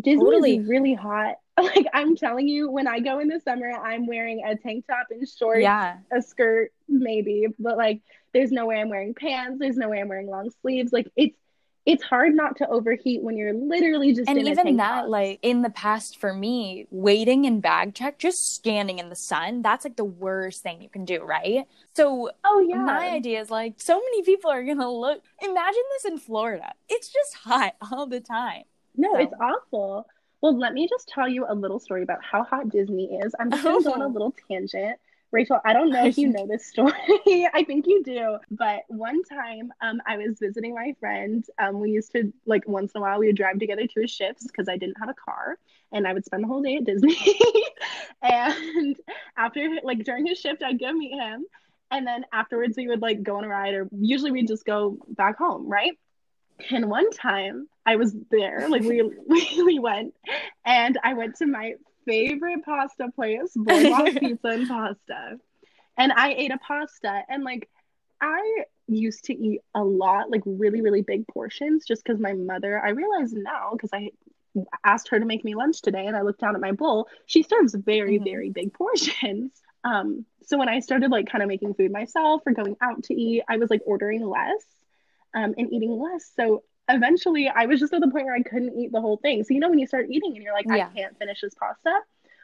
Disney 0.00 0.24
totally. 0.24 0.56
is 0.56 0.68
really 0.68 0.94
hot 0.94 1.36
like 1.62 1.86
I'm 1.92 2.16
telling 2.16 2.48
you, 2.48 2.70
when 2.70 2.86
I 2.86 3.00
go 3.00 3.18
in 3.18 3.28
the 3.28 3.40
summer, 3.40 3.70
I'm 3.70 4.06
wearing 4.06 4.42
a 4.44 4.56
tank 4.56 4.86
top 4.86 5.08
and 5.10 5.26
shorts, 5.28 5.60
yeah. 5.60 5.98
a 6.10 6.22
skirt, 6.22 6.72
maybe, 6.88 7.46
but 7.58 7.76
like 7.76 8.00
there's 8.32 8.50
no 8.50 8.66
way 8.66 8.80
I'm 8.80 8.88
wearing 8.88 9.14
pants. 9.14 9.58
There's 9.58 9.76
no 9.76 9.90
way 9.90 10.00
I'm 10.00 10.08
wearing 10.08 10.28
long 10.28 10.50
sleeves. 10.62 10.92
Like 10.92 11.08
it's 11.14 11.36
it's 11.84 12.02
hard 12.04 12.34
not 12.34 12.56
to 12.56 12.68
overheat 12.68 13.22
when 13.22 13.36
you're 13.36 13.52
literally 13.52 14.14
just 14.14 14.28
and 14.28 14.38
even 14.38 14.76
that 14.76 15.02
top. 15.02 15.08
like 15.08 15.38
in 15.42 15.62
the 15.62 15.70
past 15.70 16.18
for 16.18 16.32
me 16.32 16.86
waiting 16.90 17.44
in 17.44 17.60
bag 17.60 17.94
check 17.94 18.18
just 18.18 18.54
standing 18.54 18.98
in 18.98 19.08
the 19.08 19.16
sun 19.16 19.62
that's 19.62 19.84
like 19.84 19.96
the 19.96 20.04
worst 20.04 20.62
thing 20.62 20.80
you 20.80 20.88
can 20.88 21.04
do 21.04 21.22
right 21.22 21.66
so 21.94 22.30
oh 22.44 22.66
yeah 22.68 22.76
my 22.76 23.10
idea 23.10 23.40
is 23.40 23.50
like 23.50 23.74
so 23.78 23.94
many 23.98 24.22
people 24.22 24.50
are 24.50 24.64
gonna 24.64 24.90
look 24.90 25.22
imagine 25.40 25.82
this 25.94 26.04
in 26.04 26.18
florida 26.18 26.72
it's 26.88 27.08
just 27.08 27.34
hot 27.34 27.74
all 27.92 28.06
the 28.06 28.20
time 28.20 28.62
no 28.96 29.12
so. 29.14 29.18
it's 29.18 29.34
awful 29.40 30.06
well, 30.42 30.58
let 30.58 30.74
me 30.74 30.88
just 30.88 31.08
tell 31.08 31.28
you 31.28 31.46
a 31.48 31.54
little 31.54 31.78
story 31.78 32.02
about 32.02 32.18
how 32.20 32.42
hot 32.42 32.68
Disney 32.68 33.04
is. 33.04 33.32
I'm 33.38 33.52
just 33.52 33.62
going 33.62 33.86
on 33.86 34.02
a 34.02 34.06
oh. 34.06 34.08
little 34.08 34.34
tangent. 34.48 34.98
Rachel, 35.32 35.58
I 35.64 35.72
don't 35.72 35.90
know 35.90 36.04
if 36.04 36.18
you 36.18 36.28
know 36.32 36.46
this 36.46 36.66
story. 36.66 36.92
I 37.54 37.64
think 37.66 37.86
you 37.86 38.02
do. 38.04 38.38
But 38.50 38.82
one 38.88 39.24
time, 39.24 39.72
um, 39.80 40.00
I 40.06 40.18
was 40.18 40.38
visiting 40.38 40.74
my 40.74 40.94
friend. 41.00 41.44
Um, 41.58 41.80
we 41.80 41.90
used 41.90 42.12
to 42.12 42.32
like 42.46 42.68
once 42.68 42.92
in 42.94 42.98
a 42.98 43.02
while 43.02 43.18
we 43.18 43.26
would 43.26 43.36
drive 43.36 43.58
together 43.58 43.86
to 43.86 44.00
his 44.00 44.10
shifts 44.10 44.46
because 44.46 44.68
I 44.68 44.76
didn't 44.76 44.98
have 45.00 45.08
a 45.08 45.14
car, 45.14 45.58
and 45.90 46.06
I 46.06 46.12
would 46.12 46.24
spend 46.24 46.44
the 46.44 46.48
whole 46.48 46.62
day 46.62 46.76
at 46.76 46.84
Disney. 46.84 47.16
and 48.22 48.96
after 49.36 49.68
like 49.82 50.04
during 50.04 50.26
his 50.26 50.38
shift, 50.38 50.62
I'd 50.62 50.78
go 50.78 50.92
meet 50.92 51.14
him, 51.18 51.46
and 51.90 52.06
then 52.06 52.24
afterwards 52.32 52.76
we 52.76 52.86
would 52.88 53.02
like 53.02 53.22
go 53.22 53.36
on 53.36 53.44
a 53.44 53.48
ride, 53.48 53.74
or 53.74 53.88
usually 53.98 54.30
we'd 54.30 54.48
just 54.48 54.66
go 54.66 54.98
back 55.08 55.38
home, 55.38 55.66
right? 55.68 55.98
And 56.70 56.88
one 56.90 57.10
time 57.10 57.68
I 57.84 57.96
was 57.96 58.14
there, 58.30 58.68
like 58.68 58.82
we 58.82 59.02
we, 59.02 59.62
we 59.64 59.78
went, 59.78 60.14
and 60.64 60.98
I 61.02 61.14
went 61.14 61.36
to 61.36 61.46
my 61.46 61.74
favorite 62.06 62.64
pasta 62.64 63.10
place, 63.14 63.52
Boardwalk 63.56 64.14
Pizza 64.20 64.48
and 64.48 64.68
Pasta, 64.68 65.38
and 65.96 66.12
I 66.12 66.32
ate 66.34 66.52
a 66.52 66.58
pasta, 66.58 67.22
and 67.28 67.44
like 67.44 67.68
I 68.20 68.64
used 68.88 69.24
to 69.24 69.34
eat 69.34 69.60
a 69.74 69.82
lot, 69.82 70.30
like 70.30 70.42
really 70.44 70.80
really 70.80 71.02
big 71.02 71.26
portions, 71.28 71.84
just 71.86 72.04
because 72.04 72.20
my 72.20 72.32
mother. 72.32 72.80
I 72.84 72.90
realize 72.90 73.32
now 73.32 73.70
because 73.72 73.90
I 73.92 74.10
asked 74.84 75.08
her 75.08 75.18
to 75.18 75.24
make 75.24 75.44
me 75.44 75.54
lunch 75.54 75.82
today, 75.82 76.06
and 76.06 76.16
I 76.16 76.22
looked 76.22 76.40
down 76.40 76.54
at 76.54 76.60
my 76.60 76.72
bowl. 76.72 77.08
She 77.26 77.42
serves 77.42 77.74
very 77.74 78.16
mm-hmm. 78.16 78.24
very 78.24 78.50
big 78.50 78.72
portions. 78.72 79.52
Um, 79.84 80.26
so 80.44 80.58
when 80.58 80.68
I 80.68 80.78
started 80.78 81.10
like 81.10 81.28
kind 81.28 81.42
of 81.42 81.48
making 81.48 81.74
food 81.74 81.90
myself 81.90 82.42
or 82.46 82.52
going 82.52 82.76
out 82.80 83.02
to 83.04 83.14
eat, 83.14 83.42
I 83.48 83.56
was 83.56 83.68
like 83.68 83.80
ordering 83.84 84.24
less 84.24 84.64
um, 85.34 85.54
and 85.58 85.72
eating 85.72 85.90
less. 85.98 86.30
So 86.36 86.62
eventually 86.88 87.48
I 87.48 87.66
was 87.66 87.80
just 87.80 87.92
at 87.92 88.00
the 88.00 88.08
point 88.08 88.26
where 88.26 88.34
I 88.34 88.42
couldn't 88.42 88.78
eat 88.78 88.92
the 88.92 89.00
whole 89.00 89.16
thing. 89.16 89.44
So 89.44 89.54
you 89.54 89.60
know 89.60 89.68
when 89.68 89.78
you 89.78 89.86
start 89.86 90.06
eating 90.10 90.34
and 90.34 90.42
you're 90.42 90.54
like, 90.54 90.66
yeah. 90.66 90.88
I 90.88 90.94
can't 90.94 91.18
finish 91.18 91.40
this 91.40 91.54
pasta. 91.54 92.00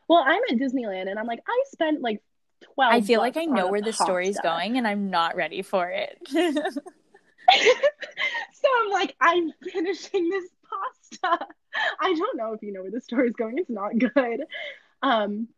Well, 0.09 0.23
I'm 0.25 0.41
at 0.51 0.59
Disneyland 0.59 1.11
and 1.11 1.19
I'm 1.19 1.27
like, 1.27 1.41
I 1.47 1.65
spent 1.71 2.01
like 2.01 2.23
twelve. 2.75 2.93
I 2.93 3.01
feel 3.01 3.21
like 3.21 3.37
I 3.37 3.45
know 3.45 3.69
where 3.69 3.83
the 3.83 3.93
story's 3.93 4.39
going 4.41 4.79
and 4.79 4.87
I'm 4.87 5.11
not 5.11 5.37
ready 5.37 5.63
for 5.63 5.91
it. 5.91 6.19
so 6.29 6.43
I'm 8.81 8.91
like, 8.91 9.15
I'm 9.21 9.53
finishing 9.73 10.31
this 10.31 10.45
pasta. 11.21 11.47
I 12.01 12.15
don't 12.15 12.37
know 12.37 12.53
if 12.53 12.63
you 12.63 12.73
know 12.73 12.83
where 12.83 12.91
the 12.91 13.01
story's 13.01 13.35
going. 13.35 13.59
It's 13.59 13.71
not 13.71 13.99
good. 13.99 14.45
Um, 15.03 15.49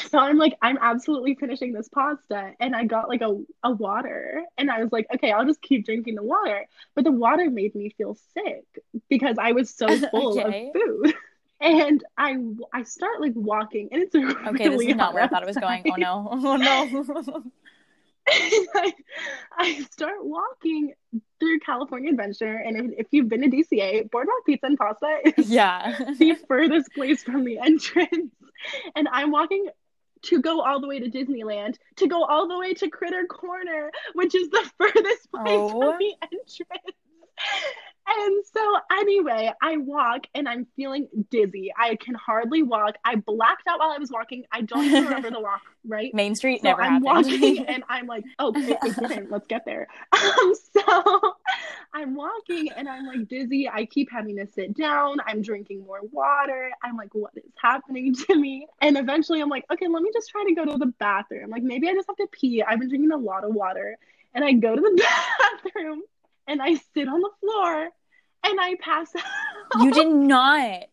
so 0.10 0.18
I'm 0.18 0.38
like, 0.38 0.56
I'm 0.62 0.78
absolutely 0.80 1.34
finishing 1.34 1.72
this 1.72 1.88
pasta. 1.88 2.52
And 2.60 2.74
I 2.74 2.84
got 2.84 3.08
like 3.08 3.22
a, 3.22 3.42
a 3.62 3.72
water. 3.72 4.42
And 4.58 4.70
I 4.70 4.82
was 4.82 4.92
like, 4.92 5.06
okay, 5.14 5.32
I'll 5.32 5.46
just 5.46 5.62
keep 5.62 5.84
drinking 5.84 6.16
the 6.16 6.22
water. 6.22 6.66
But 6.94 7.04
the 7.04 7.12
water 7.12 7.50
made 7.50 7.74
me 7.74 7.90
feel 7.96 8.16
sick 8.34 8.64
because 9.08 9.36
I 9.38 9.52
was 9.52 9.70
so 9.70 9.86
full 10.10 10.40
okay. 10.40 10.68
of 10.68 10.72
food. 10.72 11.14
And 11.58 12.04
I 12.18 12.36
I 12.70 12.82
start 12.82 13.18
like 13.18 13.32
walking 13.34 13.88
and 13.90 14.02
it's 14.02 14.14
a 14.14 14.18
Okay, 14.18 14.68
really 14.68 14.84
this 14.84 14.88
is 14.88 14.96
not 14.96 15.14
where 15.14 15.22
I 15.22 15.26
thought 15.26 15.42
it 15.42 15.46
was 15.46 15.56
going. 15.56 15.84
Oh 15.90 15.96
no. 15.96 16.28
Oh 16.30 16.56
no. 16.56 17.42
I, 18.28 18.92
I 19.56 19.86
start 19.90 20.22
walking 20.22 20.92
through 21.38 21.60
California 21.60 22.10
Adventure, 22.10 22.52
and 22.54 22.76
if, 22.76 22.98
if, 22.98 23.06
you've 23.10 23.28
been 23.28 23.42
to 23.42 23.48
DCA, 23.48 24.10
Boardwalk 24.10 24.44
Pizza 24.44 24.66
and 24.66 24.76
Pasta 24.76 25.20
is 25.36 25.48
yeah. 25.48 25.96
the 26.18 26.34
furthest 26.48 26.92
place 26.92 27.22
from 27.22 27.44
the 27.44 27.58
entrance. 27.58 28.34
And 28.94 29.08
I'm 29.10 29.30
walking 29.30 29.68
to 30.22 30.40
go 30.40 30.60
all 30.60 30.80
the 30.80 30.88
way 30.88 30.98
to 30.98 31.10
Disneyland, 31.10 31.76
to 31.96 32.06
go 32.06 32.24
all 32.24 32.48
the 32.48 32.58
way 32.58 32.74
to 32.74 32.88
Critter 32.88 33.26
Country, 33.26 33.90
which 34.14 34.34
is 34.34 34.48
the 34.50 34.70
furthest 34.78 35.30
place 35.30 35.46
oh. 35.46 35.68
from 35.70 35.98
the 35.98 36.14
entrance. 36.22 36.96
And 38.08 38.44
so, 38.52 38.76
anyway, 38.92 39.52
I 39.60 39.78
walk 39.78 40.28
and 40.34 40.48
I'm 40.48 40.66
feeling 40.76 41.08
dizzy. 41.28 41.72
I 41.76 41.96
can 41.96 42.14
hardly 42.14 42.62
walk. 42.62 42.94
I 43.04 43.16
blacked 43.16 43.66
out 43.66 43.80
while 43.80 43.90
I 43.90 43.98
was 43.98 44.12
walking. 44.12 44.44
I 44.52 44.60
don't 44.60 44.84
even 44.84 45.04
remember 45.04 45.30
the 45.30 45.40
walk, 45.40 45.62
right? 45.86 46.14
Main 46.14 46.36
Street 46.36 46.60
so 46.62 46.68
never 46.68 46.82
I'm 46.82 47.04
happened. 47.04 47.30
walking 47.30 47.66
and 47.68 47.82
I'm 47.88 48.06
like, 48.06 48.22
oh, 48.38 48.52
it, 48.54 48.78
it 48.84 48.96
didn't. 48.96 49.30
Let's 49.30 49.46
get 49.46 49.64
there. 49.64 49.88
Um, 50.16 50.54
so 50.72 51.34
I'm 51.94 52.14
walking 52.14 52.70
and 52.76 52.88
I'm 52.88 53.06
like 53.06 53.28
dizzy. 53.28 53.68
I 53.68 53.86
keep 53.86 54.10
having 54.10 54.36
to 54.36 54.46
sit 54.46 54.76
down. 54.76 55.18
I'm 55.26 55.42
drinking 55.42 55.84
more 55.84 56.00
water. 56.10 56.70
I'm 56.82 56.96
like, 56.96 57.14
what 57.14 57.32
is 57.36 57.52
happening 57.60 58.14
to 58.14 58.36
me? 58.36 58.66
And 58.80 58.96
eventually 58.96 59.40
I'm 59.40 59.48
like, 59.48 59.64
okay, 59.72 59.88
let 59.88 60.02
me 60.02 60.10
just 60.12 60.30
try 60.30 60.44
to 60.44 60.54
go 60.54 60.64
to 60.64 60.78
the 60.78 60.86
bathroom. 60.98 61.50
Like, 61.50 61.62
maybe 61.62 61.88
I 61.88 61.94
just 61.94 62.08
have 62.08 62.16
to 62.16 62.26
pee. 62.30 62.62
I've 62.62 62.78
been 62.78 62.88
drinking 62.88 63.12
a 63.12 63.16
lot 63.16 63.44
of 63.44 63.54
water. 63.54 63.98
And 64.34 64.44
I 64.44 64.52
go 64.52 64.74
to 64.76 64.80
the 64.80 65.06
bathroom 65.64 66.02
and 66.46 66.62
I 66.62 66.74
sit 66.94 67.08
on 67.08 67.20
the 67.20 67.30
floor 67.40 67.88
and 68.44 68.60
I 68.60 68.76
pass 68.80 69.10
out. 69.16 69.82
You 69.82 69.90
did 69.92 70.08
not. 70.14 70.84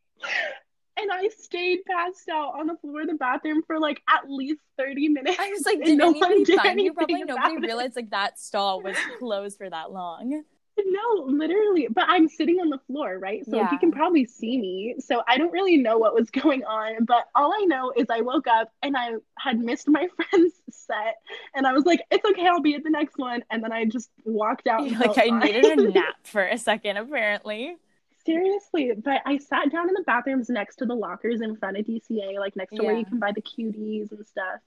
and 0.97 1.11
I 1.11 1.29
stayed 1.39 1.79
passed 1.85 2.29
out 2.29 2.59
on 2.59 2.67
the 2.67 2.77
floor 2.77 3.01
of 3.01 3.07
the 3.07 3.15
bathroom 3.15 3.63
for 3.65 3.79
like 3.79 4.01
at 4.09 4.29
least 4.29 4.61
30 4.77 5.09
minutes. 5.09 5.37
I 5.39 5.49
was 5.49 5.65
like, 5.65 5.83
did 5.83 5.97
no 5.97 6.09
anybody 6.11 6.43
did 6.43 6.59
find 6.59 6.79
you? 6.79 6.93
Probably 6.93 7.23
nobody 7.23 7.57
realized 7.57 7.95
like 7.95 8.11
that 8.11 8.39
stall 8.39 8.81
was 8.81 8.97
closed 9.19 9.57
for 9.57 9.69
that 9.69 9.91
long. 9.91 10.43
No, 10.77 11.23
literally. 11.25 11.87
But 11.89 12.05
I'm 12.07 12.27
sitting 12.27 12.59
on 12.59 12.69
the 12.69 12.79
floor, 12.87 13.19
right? 13.19 13.45
So 13.45 13.57
yeah. 13.57 13.71
you 13.71 13.77
can 13.77 13.91
probably 13.91 14.25
see 14.25 14.57
me. 14.57 14.95
So 14.99 15.21
I 15.27 15.37
don't 15.37 15.51
really 15.51 15.77
know 15.77 15.97
what 15.97 16.13
was 16.13 16.29
going 16.31 16.63
on. 16.63 17.05
But 17.05 17.27
all 17.35 17.53
I 17.53 17.65
know 17.65 17.93
is 17.95 18.07
I 18.09 18.21
woke 18.21 18.47
up 18.47 18.71
and 18.81 18.97
I 18.97 19.13
had 19.37 19.59
missed 19.59 19.87
my 19.87 20.07
friend's 20.29 20.53
set. 20.69 21.17
And 21.53 21.67
I 21.67 21.73
was 21.73 21.85
like, 21.85 22.01
it's 22.11 22.25
okay, 22.25 22.47
I'll 22.47 22.61
be 22.61 22.75
at 22.75 22.83
the 22.83 22.89
next 22.89 23.17
one. 23.17 23.43
And 23.51 23.63
then 23.63 23.71
I 23.71 23.85
just 23.85 24.09
walked 24.25 24.67
out. 24.67 24.89
like, 24.99 25.17
I 25.17 25.29
needed 25.39 25.65
a 25.65 25.91
nap 25.91 26.15
for 26.23 26.43
a 26.43 26.57
second, 26.57 26.97
apparently. 26.97 27.77
Seriously, 28.25 28.93
but 28.95 29.21
I 29.25 29.37
sat 29.37 29.69
down 29.69 29.89
in 29.89 29.95
the 29.95 30.03
bathrooms 30.03 30.49
next 30.49 30.77
to 30.77 30.85
the 30.85 30.95
lockers 30.95 31.41
in 31.41 31.57
front 31.57 31.77
of 31.77 31.85
DCA, 31.85 32.39
like 32.39 32.55
next 32.55 32.71
to 32.71 32.81
yeah. 32.81 32.87
where 32.87 32.97
you 32.97 33.03
can 33.03 33.19
buy 33.19 33.33
the 33.33 33.41
cuties 33.41 34.13
and 34.13 34.25
stuff. 34.25 34.61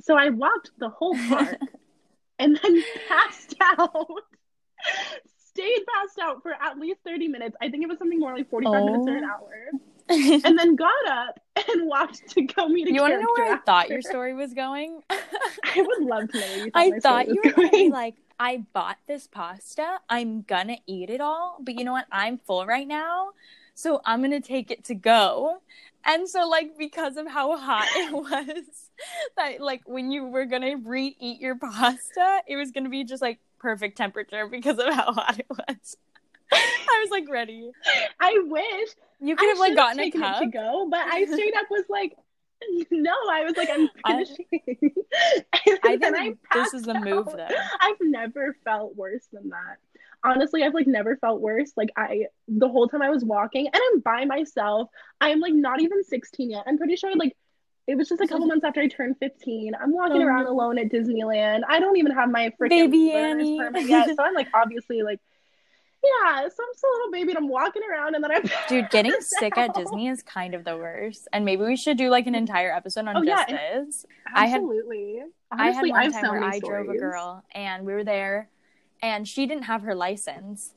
So 0.00 0.16
I 0.16 0.30
walked 0.30 0.70
the 0.78 0.88
whole 0.88 1.16
park 1.28 1.58
and 2.38 2.58
then 2.62 2.82
passed 3.08 3.56
out 3.60 4.06
stayed 5.54 5.84
passed 5.94 6.18
out 6.18 6.42
for 6.42 6.52
at 6.52 6.78
least 6.78 7.00
30 7.04 7.28
minutes. 7.28 7.56
I 7.60 7.68
think 7.70 7.82
it 7.82 7.88
was 7.88 7.98
something 7.98 8.18
more 8.18 8.36
like 8.36 8.48
45 8.50 8.74
oh. 8.74 8.84
minutes 8.86 9.08
or 9.08 9.16
an 9.16 9.24
hour. 9.24 9.70
and 10.44 10.58
then 10.58 10.76
got 10.76 11.06
up 11.08 11.40
and 11.56 11.86
walked 11.86 12.28
to 12.30 12.42
go 12.42 12.68
meet 12.68 12.88
a 12.88 12.92
You 12.92 13.00
want 13.00 13.14
to 13.14 13.20
know 13.20 13.28
where 13.36 13.52
after. 13.52 13.62
I 13.62 13.64
thought 13.64 13.88
your 13.88 14.02
story 14.02 14.34
was 14.34 14.52
going? 14.52 15.02
I 15.10 15.76
would 15.76 16.02
love 16.02 16.30
to 16.30 16.40
know. 16.40 16.66
I 16.74 16.98
thought 16.98 17.28
you 17.28 17.40
were 17.44 17.52
going. 17.52 17.90
like, 17.90 18.16
I 18.38 18.64
bought 18.72 18.98
this 19.06 19.28
pasta. 19.28 19.98
I'm 20.08 20.42
gonna 20.42 20.78
eat 20.86 21.10
it 21.10 21.20
all, 21.20 21.58
but 21.60 21.74
you 21.74 21.84
know 21.84 21.92
what? 21.92 22.06
I'm 22.10 22.38
full 22.38 22.66
right 22.66 22.88
now, 22.88 23.30
so 23.74 24.00
I'm 24.04 24.20
gonna 24.20 24.40
take 24.40 24.70
it 24.70 24.84
to 24.86 24.94
go. 24.94 25.62
And 26.04 26.28
so, 26.28 26.48
like, 26.48 26.76
because 26.76 27.16
of 27.16 27.28
how 27.28 27.56
hot 27.56 27.86
it 27.94 28.12
was, 28.12 28.90
that 29.36 29.60
like 29.60 29.82
when 29.86 30.10
you 30.10 30.26
were 30.26 30.46
gonna 30.46 30.76
re-eat 30.76 31.40
your 31.40 31.56
pasta, 31.56 32.40
it 32.48 32.56
was 32.56 32.72
gonna 32.72 32.88
be 32.88 33.04
just 33.04 33.22
like 33.22 33.38
perfect 33.62 33.96
temperature 33.96 34.46
because 34.46 34.78
of 34.78 34.92
how 34.92 35.12
hot 35.12 35.38
it 35.38 35.46
was. 35.48 35.96
I 36.52 37.00
was 37.02 37.10
like 37.10 37.28
ready. 37.30 37.70
I 38.20 38.38
wish 38.44 38.90
you 39.20 39.36
could 39.36 39.48
have 39.48 39.58
like 39.58 39.74
gotten 39.74 40.00
a 40.00 40.10
cup 40.10 40.40
to 40.40 40.46
go, 40.48 40.86
but 40.90 41.00
I 41.00 41.24
straight 41.32 41.54
up 41.56 41.66
was 41.70 41.84
like, 41.88 42.14
no. 42.90 43.14
I 43.30 43.44
was 43.44 43.56
like, 43.56 43.70
I'm 43.70 43.88
finishing. 44.06 44.46
I, 45.54 45.78
I 45.84 45.96
think 45.96 46.16
I 46.16 46.34
this 46.52 46.74
is 46.74 46.82
the 46.82 46.94
move 46.94 47.26
though. 47.26 47.48
I've 47.80 47.96
never 48.02 48.54
felt 48.64 48.94
worse 48.96 49.26
than 49.32 49.48
that. 49.48 49.78
Honestly, 50.24 50.62
I've 50.62 50.74
like 50.74 50.86
never 50.86 51.16
felt 51.16 51.40
worse. 51.40 51.72
Like 51.76 51.88
I, 51.96 52.26
the 52.46 52.68
whole 52.68 52.88
time 52.88 53.02
I 53.02 53.10
was 53.10 53.24
walking, 53.24 53.66
and 53.66 53.82
I'm 53.92 54.00
by 54.00 54.24
myself. 54.26 54.88
I'm 55.20 55.40
like 55.40 55.54
not 55.54 55.80
even 55.80 56.04
16 56.04 56.50
yet. 56.50 56.64
I'm 56.66 56.76
pretty 56.76 56.96
sure 56.96 57.14
like 57.16 57.34
it 57.86 57.96
was 57.96 58.08
just 58.08 58.20
a 58.20 58.26
couple 58.26 58.46
months 58.46 58.64
after 58.64 58.80
I 58.80 58.88
turned 58.88 59.18
15. 59.18 59.74
I'm 59.80 59.92
walking 59.92 60.22
oh. 60.22 60.26
around 60.26 60.46
alone 60.46 60.78
at 60.78 60.88
Disneyland. 60.88 61.62
I 61.68 61.80
don't 61.80 61.96
even 61.96 62.12
have 62.12 62.30
my 62.30 62.52
freaking 62.60 62.68
baby 62.68 63.12
Annie 63.12 63.58
permit 63.58 63.88
yet. 63.88 64.08
So 64.16 64.22
I'm 64.22 64.34
like, 64.34 64.48
obviously, 64.54 65.02
like, 65.02 65.20
yeah, 66.02 66.40
so 66.40 66.44
I'm 66.44 66.74
still 66.74 66.90
a 66.90 66.94
little 66.96 67.12
baby 67.12 67.30
and 67.30 67.38
I'm 67.38 67.48
walking 67.48 67.82
around 67.88 68.14
and 68.14 68.22
then 68.22 68.32
I'm. 68.32 68.42
Dude, 68.68 68.90
getting 68.90 69.14
sick 69.20 69.56
at 69.56 69.74
Disney 69.74 70.08
is 70.08 70.22
kind 70.22 70.54
of 70.54 70.64
the 70.64 70.76
worst. 70.76 71.28
And 71.32 71.44
maybe 71.44 71.62
we 71.62 71.76
should 71.76 71.96
do 71.96 72.08
like 72.08 72.26
an 72.26 72.34
entire 72.34 72.72
episode 72.72 73.06
on 73.06 73.16
oh, 73.16 73.24
just 73.24 73.48
yeah, 73.48 73.84
this. 73.84 74.06
Absolutely. 74.34 75.22
I 75.50 75.66
had, 75.66 75.76
Honestly, 75.76 75.92
I 75.92 76.02
had 76.04 76.12
one 76.12 76.12
time 76.12 76.24
so 76.24 76.30
where 76.32 76.44
I 76.44 76.58
stories. 76.58 76.86
drove 76.86 76.96
a 76.96 76.98
girl 76.98 77.44
and 77.52 77.84
we 77.84 77.92
were 77.92 78.04
there 78.04 78.48
and 79.02 79.26
she 79.26 79.46
didn't 79.46 79.64
have 79.64 79.82
her 79.82 79.94
license. 79.94 80.74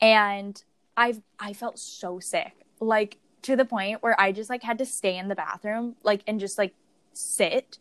And 0.00 0.62
I've 0.96 1.20
I 1.38 1.54
felt 1.54 1.78
so 1.78 2.20
sick. 2.20 2.52
Like 2.78 3.18
to 3.42 3.56
the 3.56 3.64
point 3.64 4.02
where 4.02 4.18
I 4.20 4.32
just 4.32 4.50
like 4.50 4.62
had 4.62 4.78
to 4.78 4.86
stay 4.86 5.16
in 5.16 5.28
the 5.28 5.34
bathroom, 5.34 5.96
like 6.02 6.22
and 6.26 6.40
just 6.40 6.58
like 6.58 6.74
sit 7.12 7.78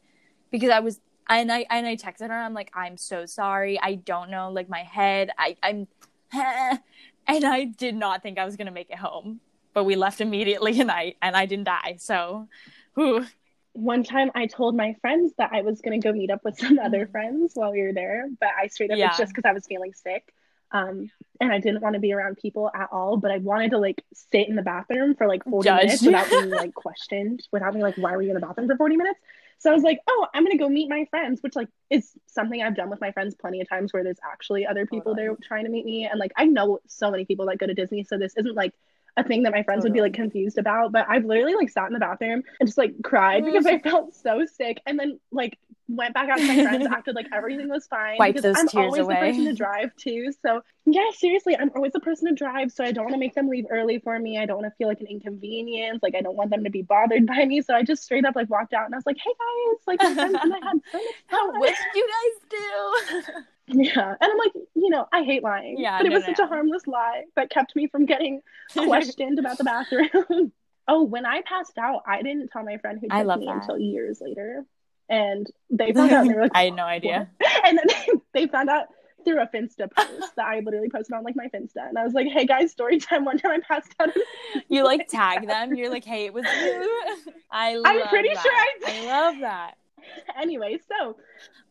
because 0.51 0.70
I 0.70 0.80
was 0.80 0.99
and 1.30 1.51
I 1.51 1.66
and 1.70 1.86
I 1.86 1.95
texted 1.95 2.30
her. 2.30 2.34
I'm 2.34 2.53
like, 2.53 2.72
I'm 2.74 2.97
so 2.97 3.26
sorry. 3.26 3.80
I 3.80 3.95
don't 3.95 4.30
know, 4.30 4.51
like 4.51 4.70
my 4.70 4.84
head. 4.84 5.32
I 5.38 5.55
I'm, 5.62 5.88
and 6.34 7.45
I 7.45 7.66
did 7.66 7.95
not 7.95 8.24
think 8.24 8.39
I 8.39 8.45
was 8.45 8.55
gonna 8.55 8.72
make 8.72 8.89
it 8.89 8.97
home, 8.97 9.39
but 9.74 9.84
we 9.84 9.95
left 9.95 10.22
immediately, 10.22 10.80
and 10.80 10.91
I 10.91 11.16
and 11.22 11.36
I 11.36 11.45
didn't 11.45 11.66
die. 11.66 11.97
So, 11.99 12.47
whew. 12.95 13.26
One 13.74 14.03
time, 14.03 14.32
I 14.34 14.47
told 14.47 14.76
my 14.76 14.95
friends 14.99 15.34
that 15.38 15.51
I 15.53 15.62
was 15.62 15.80
gonna 15.82 15.99
go 15.99 16.12
meet 16.12 16.32
up 16.32 16.43
with 16.43 16.57
some 16.57 16.80
other 16.80 17.03
mm-hmm. 17.03 17.12
friends 17.12 17.51
while 17.53 17.72
we 17.72 17.84
were 17.84 17.93
there, 17.93 18.28
but 18.39 18.49
I 18.60 18.68
straight 18.68 18.91
up 18.91 18.97
yeah. 18.97 19.10
it's 19.10 19.18
just 19.18 19.34
because 19.34 19.47
I 19.47 19.53
was 19.53 19.66
feeling 19.68 19.93
sick. 19.93 20.34
Um, 20.72 21.09
and 21.41 21.51
I 21.51 21.59
didn't 21.59 21.82
want 21.82 21.93
to 21.93 21.99
be 21.99 22.13
around 22.13 22.38
people 22.38 22.70
at 22.74 22.89
all, 22.91 23.17
but 23.17 23.32
I 23.32 23.38
wanted 23.38 23.72
to 23.72 23.78
like 23.78 24.03
sit 24.13 24.49
in 24.49 24.55
the 24.55 24.61
bathroom 24.61 25.15
for 25.15 25.28
like 25.28 25.43
40 25.45 25.67
Judge. 25.67 25.86
minutes 25.86 26.01
without 26.03 26.30
being 26.30 26.49
like 26.49 26.74
questioned, 26.74 27.47
without 27.51 27.74
being 27.74 27.84
like, 27.84 27.95
why 27.97 28.15
were 28.15 28.22
you 28.22 28.30
in 28.30 28.36
the 28.36 28.41
bathroom 28.41 28.67
for 28.67 28.78
40 28.78 28.97
minutes? 28.97 29.20
So 29.59 29.70
I 29.70 29.74
was 29.74 29.84
like, 29.84 29.99
oh, 30.07 30.28
I'm 30.34 30.43
gonna 30.43 30.57
go 30.57 30.70
meet 30.70 30.89
my 30.89 31.05
friends, 31.09 31.41
which 31.41 31.55
like 31.55 31.67
is 31.89 32.11
something 32.28 32.61
I've 32.61 32.76
done 32.76 32.89
with 32.89 33.01
my 33.01 33.11
friends 33.11 33.36
plenty 33.36 33.61
of 33.61 33.67
times 33.67 33.91
where 33.91 34.03
there's 34.03 34.20
actually 34.24 34.65
other 34.65 34.86
people 34.86 35.15
there 35.15 35.36
trying 35.43 35.65
to 35.65 35.70
meet 35.70 35.86
me. 35.86 36.05
And 36.05 36.20
like 36.20 36.32
I 36.38 36.45
know 36.45 36.80
so 36.88 37.11
many 37.11 37.26
people 37.26 37.45
that 37.47 37.57
go 37.57 37.67
to 37.67 37.74
Disney, 37.74 38.03
so 38.03 38.17
this 38.17 38.36
isn't 38.38 38.55
like 38.55 38.74
a 39.20 39.24
thing 39.24 39.43
that 39.43 39.51
my 39.51 39.63
friends 39.63 39.84
would 39.84 39.93
be 39.93 39.99
uh-huh. 39.99 40.05
like 40.05 40.13
confused 40.13 40.57
about. 40.57 40.91
But 40.91 41.05
I've 41.09 41.26
literally 41.26 41.55
like 41.55 41.70
sat 41.70 41.88
in 41.88 41.93
the 41.93 41.99
bathroom 41.99 42.43
and 42.59 42.67
just 42.67 42.78
like 42.78 42.93
cried 43.03 43.45
because 43.45 43.65
I 43.65 43.78
mm. 43.78 43.84
felt 43.84 44.15
so 44.15 44.45
sick. 44.45 44.82
And 44.86 44.99
then 44.99 45.20
like 45.32 45.57
went 45.89 46.13
back 46.13 46.30
out 46.30 46.38
to 46.38 46.45
my 46.45 46.63
friends, 46.63 46.88
acted 46.91 47.15
like 47.15 47.28
everything 47.34 47.67
was 47.67 47.88
fine. 47.88 48.17
Wipe 48.17 48.36
because 48.36 48.57
I'm 48.57 48.67
tears 48.67 48.86
always 48.86 49.01
away. 49.01 49.15
the 49.15 49.20
person 49.20 49.45
to 49.45 49.53
drive 49.53 49.95
too. 49.95 50.32
So 50.41 50.61
yeah, 50.86 51.09
seriously, 51.13 51.57
I'm 51.57 51.72
always 51.76 51.93
the 51.93 51.99
person 51.99 52.30
to 52.30 52.36
drive. 52.36 52.72
So 52.72 52.84
I 52.84 52.91
don't 52.91 53.05
want 53.05 53.15
to 53.15 53.20
make 53.20 53.36
them 53.36 53.49
leave 53.49 53.65
early 53.70 53.99
for 53.99 54.17
me. 54.17 54.38
I 54.38 54.45
don't 54.45 54.61
want 54.61 54.72
to 54.72 54.76
feel 54.78 54.88
like 54.88 55.01
an 55.01 55.07
inconvenience. 55.07 55.99
Like 56.01 56.15
I 56.15 56.22
don't 56.22 56.36
want 56.36 56.51
them 56.51 56.63
to 56.63 56.70
be 56.70 56.84
bothered 56.84 57.26
by 57.26 57.45
me. 57.45 57.61
So 57.61 57.74
I 57.74 57.84
just 57.84 58.03
straight 58.03 58.26
up 58.26 58.36
like 58.36 58.49
walked 58.49 58.74
out 58.74 58.86
and 58.86 58.93
I 58.93 58.97
was 58.97 59.05
like, 59.05 59.17
hey 59.17 59.32
guys, 59.32 59.80
like 59.88 60.01
my 60.01 60.13
friends 60.13 60.39
and 60.41 60.53
I 60.53 60.57
had 60.57 60.80
so 60.91 60.97
much 60.97 61.15
fun. 61.30 61.59
what 61.59 61.76
did 61.76 61.95
you 61.95 62.07
guys 62.07 63.26
do? 63.26 63.34
Yeah. 63.70 64.15
And 64.20 64.32
I'm 64.32 64.38
like, 64.38 64.53
you 64.76 64.89
know, 64.89 65.07
I 65.11 65.24
hate 65.24 65.43
lying. 65.43 65.78
Yeah. 65.80 65.97
But 65.97 66.07
it 66.07 66.13
was 66.13 66.24
no, 66.24 66.28
such 66.28 66.39
no. 66.39 66.45
a 66.45 66.47
harmless 66.47 66.88
lie 66.88 67.24
that 67.36 67.49
kept 67.49 67.76
me 67.76 67.88
from 67.88 68.05
getting 68.05 68.41
questioned 68.74 69.39
about 69.39 69.57
the 69.57 69.63
bathroom. 69.63 70.51
oh, 70.88 71.03
when 71.03 71.26
I 71.26 71.41
passed 71.41 71.78
out, 71.78 72.03
I 72.07 72.22
didn't 72.22 72.49
tell 72.49 72.63
my 72.63 72.78
friend 72.78 72.99
who 72.99 73.07
took 73.07 73.39
me 73.39 73.45
that. 73.45 73.55
until 73.55 73.78
years 73.78 74.20
later 74.22 74.65
and 75.09 75.47
they 75.70 75.91
found 75.91 76.11
out. 76.11 76.28
They 76.28 76.34
were 76.34 76.43
like, 76.43 76.51
I 76.53 76.65
had 76.65 76.76
no 76.76 76.86
idea. 76.86 77.30
What? 77.38 77.49
And 77.65 77.78
then 77.78 77.86
they, 77.88 78.41
they 78.41 78.47
found 78.47 78.70
out 78.70 78.88
through 79.26 79.41
a 79.41 79.47
Finsta 79.47 79.91
post 79.91 80.36
that 80.38 80.45
I 80.45 80.59
literally 80.59 80.89
posted 80.89 81.13
on 81.13 81.24
like 81.24 81.36
my 81.36 81.47
Finsta, 81.47 81.88
and 81.88 81.97
I 81.97 82.05
was 82.05 82.13
like, 82.13 82.28
"Hey 82.28 82.45
guys, 82.45 82.72
story 82.72 82.99
time." 82.99 83.26
One 83.26 83.38
time 83.38 83.51
I 83.51 83.59
passed 83.59 83.93
out. 83.99 84.09
You 84.70 84.86
like 84.86 85.07
tag 85.07 85.45
them. 85.45 85.76
You're 85.76 85.89
like, 85.89 86.05
"Hey, 86.05 86.26
it 86.26 86.34
was 86.34 86.45
you." 86.45 87.34
I. 87.51 87.82
I'm 87.84 88.07
pretty 88.07 88.34
that. 88.34 88.41
sure 88.41 88.53
I. 88.53 88.72
Did. 88.80 88.89
I 88.89 89.05
love 89.07 89.39
that. 89.41 89.78
Anyway, 90.41 90.80
so 90.88 91.18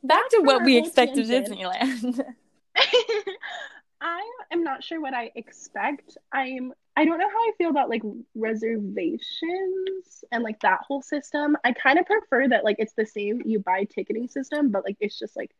back 0.02 0.28
to 0.30 0.40
what 0.42 0.64
we 0.64 0.76
expect 0.76 1.16
of 1.16 1.26
Disneyland. 1.26 2.24
I 4.00 4.30
am 4.52 4.62
not 4.62 4.84
sure 4.84 5.00
what 5.00 5.14
I 5.14 5.30
expect. 5.34 6.16
I'm 6.32 6.72
I 6.96 7.04
don't 7.04 7.18
know 7.18 7.28
how 7.28 7.38
I 7.38 7.52
feel 7.58 7.70
about 7.70 7.88
like 7.88 8.02
reservations 8.34 10.24
and 10.32 10.42
like 10.42 10.60
that 10.60 10.80
whole 10.86 11.02
system. 11.02 11.56
I 11.64 11.72
kind 11.72 11.98
of 11.98 12.06
prefer 12.06 12.48
that 12.48 12.64
like 12.64 12.76
it's 12.78 12.94
the 12.94 13.06
same 13.06 13.42
you 13.44 13.60
buy 13.60 13.84
ticketing 13.84 14.28
system, 14.28 14.70
but 14.70 14.84
like 14.84 14.96
it's 15.00 15.18
just 15.18 15.36
like 15.36 15.52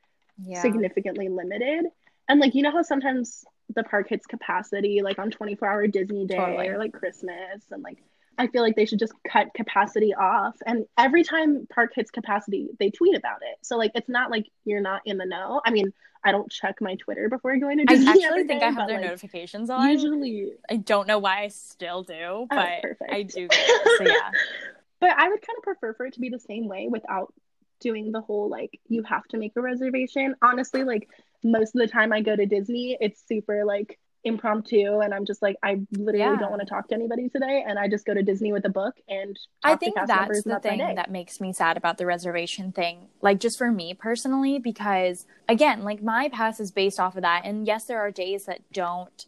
yeah. 0.43 0.61
significantly 0.61 1.29
limited. 1.29 1.87
And 2.29 2.41
like 2.41 2.55
you 2.55 2.62
know 2.62 2.73
how 2.73 2.83
sometimes 2.83 3.45
the 3.75 3.85
park 3.85 4.09
hits 4.09 4.27
capacity 4.27 5.03
like 5.03 5.19
on 5.19 5.31
24 5.31 5.69
hour 5.69 5.87
Disney 5.87 6.27
day 6.27 6.37
totally. 6.37 6.69
or 6.69 6.79
like 6.79 6.93
Christmas 6.93 7.62
and 7.71 7.83
like 7.83 7.99
I 8.39 8.47
feel 8.47 8.62
like 8.62 8.76
they 8.76 8.86
should 8.86 9.01
just 9.01 9.12
cut 9.26 9.49
capacity 9.55 10.14
off. 10.14 10.57
And 10.64 10.86
every 10.97 11.24
time 11.24 11.66
park 11.72 11.93
hits 11.95 12.11
capacity, 12.11 12.68
they 12.78 12.91
tweet 12.91 13.16
about 13.16 13.39
it. 13.43 13.59
So 13.62 13.76
like 13.76 13.91
it's 13.95 14.09
not 14.09 14.30
like 14.30 14.47
you're 14.64 14.80
not 14.80 15.03
in 15.05 15.18
the 15.18 15.26
know. 15.26 15.61
I 15.64 15.70
mean, 15.70 15.93
I 16.24 16.32
don't 16.32 16.51
check 16.51 16.76
my 16.80 16.95
Twitter 16.97 17.28
before 17.28 17.57
going 17.59 17.78
to 17.78 17.84
Disney. 17.84 18.07
I 18.07 18.11
actually 18.11 18.45
think 18.45 18.61
day, 18.61 18.66
I 18.66 18.70
have 18.70 18.89
their 18.89 19.01
like, 19.01 19.07
notifications 19.07 19.70
on. 19.70 19.89
Usually, 19.89 20.53
I 20.70 20.76
don't 20.76 21.07
know 21.07 21.18
why 21.18 21.43
I 21.43 21.49
still 21.49 22.03
do, 22.03 22.14
oh, 22.14 22.47
but 22.49 22.68
oh, 22.84 23.07
I 23.11 23.22
do. 23.22 23.49
so 23.51 24.05
yeah. 24.05 24.30
but 25.01 25.11
I 25.11 25.28
would 25.28 25.43
kind 25.43 25.57
of 25.59 25.62
prefer 25.62 25.95
for 25.95 26.07
it 26.07 26.14
to 26.14 26.20
be 26.20 26.28
the 26.28 26.41
same 26.41 26.68
way 26.68 26.89
without 26.89 27.32
doing 27.80 28.11
the 28.11 28.20
whole 28.20 28.49
like 28.49 28.80
you 28.89 29.05
have 29.05 29.26
to 29.28 29.36
make 29.36 29.53
a 29.57 29.61
reservation. 29.61 30.34
Honestly, 30.43 30.84
like 30.84 31.09
most 31.43 31.74
of 31.74 31.80
the 31.80 31.89
time 31.89 32.12
I 32.12 32.20
go 32.20 32.34
to 32.34 32.47
Disney, 32.47 32.97
it's 33.01 33.22
super 33.26 33.64
like 33.64 33.99
impromptu 34.29 35.01
and 35.01 35.12
I'm 35.12 35.24
just 35.24 35.43
like 35.43 35.57
I 35.62 35.81
literally 35.93 36.18
yeah. 36.18 36.37
don't 36.37 36.51
want 36.51 36.61
to 36.61 36.66
talk 36.66 36.89
to 36.89 36.95
anybody 36.95 37.29
today 37.29 37.64
and 37.66 37.79
I 37.79 37.89
just 37.89 38.07
go 38.07 38.14
to 38.14 38.22
Disney 38.22 38.53
with 38.53 38.64
a 38.64 38.68
book 38.68 38.95
and 39.09 39.39
I 39.62 39.74
think 39.74 39.97
that's 39.97 40.43
the 40.45 40.61
thing 40.61 40.79
that 40.79 41.11
makes 41.11 41.41
me 41.41 41.53
sad 41.53 41.76
about 41.76 41.99
the 41.99 42.07
reservation 42.07 42.72
thing 42.72 43.09
like 43.20 43.41
just 43.41 43.59
for 43.59 43.70
me 43.70 43.95
personally 43.95 44.59
because 44.59 45.26
again 45.49 45.83
like 45.83 46.03
my 46.03 46.29
pass 46.29 46.61
is 46.61 46.70
based 46.70 47.01
off 47.01 47.16
of 47.16 47.22
that 47.22 47.43
and 47.45 47.66
yes 47.66 47.85
there 47.85 47.99
are 47.99 48.11
days 48.11 48.45
that 48.45 48.61
don't 48.72 49.26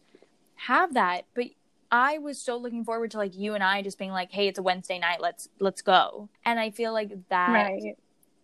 have 0.55 0.95
that 0.95 1.25
but 1.35 1.47
I 1.93 2.19
was 2.19 2.41
so 2.41 2.57
looking 2.57 2.85
forward 2.85 3.11
to 3.13 3.17
like 3.17 3.37
you 3.37 3.55
and 3.55 3.65
I 3.65 3.83
just 3.83 3.99
being 3.99 4.13
like 4.13 4.31
hey 4.31 4.47
it's 4.47 4.59
a 4.59 4.63
Wednesday 4.63 4.99
night 4.99 5.21
let's 5.21 5.49
let's 5.59 5.83
go 5.83 6.29
and 6.45 6.61
I 6.61 6.71
feel 6.71 6.93
like 6.93 7.13
that 7.31 7.51
right. 7.51 7.97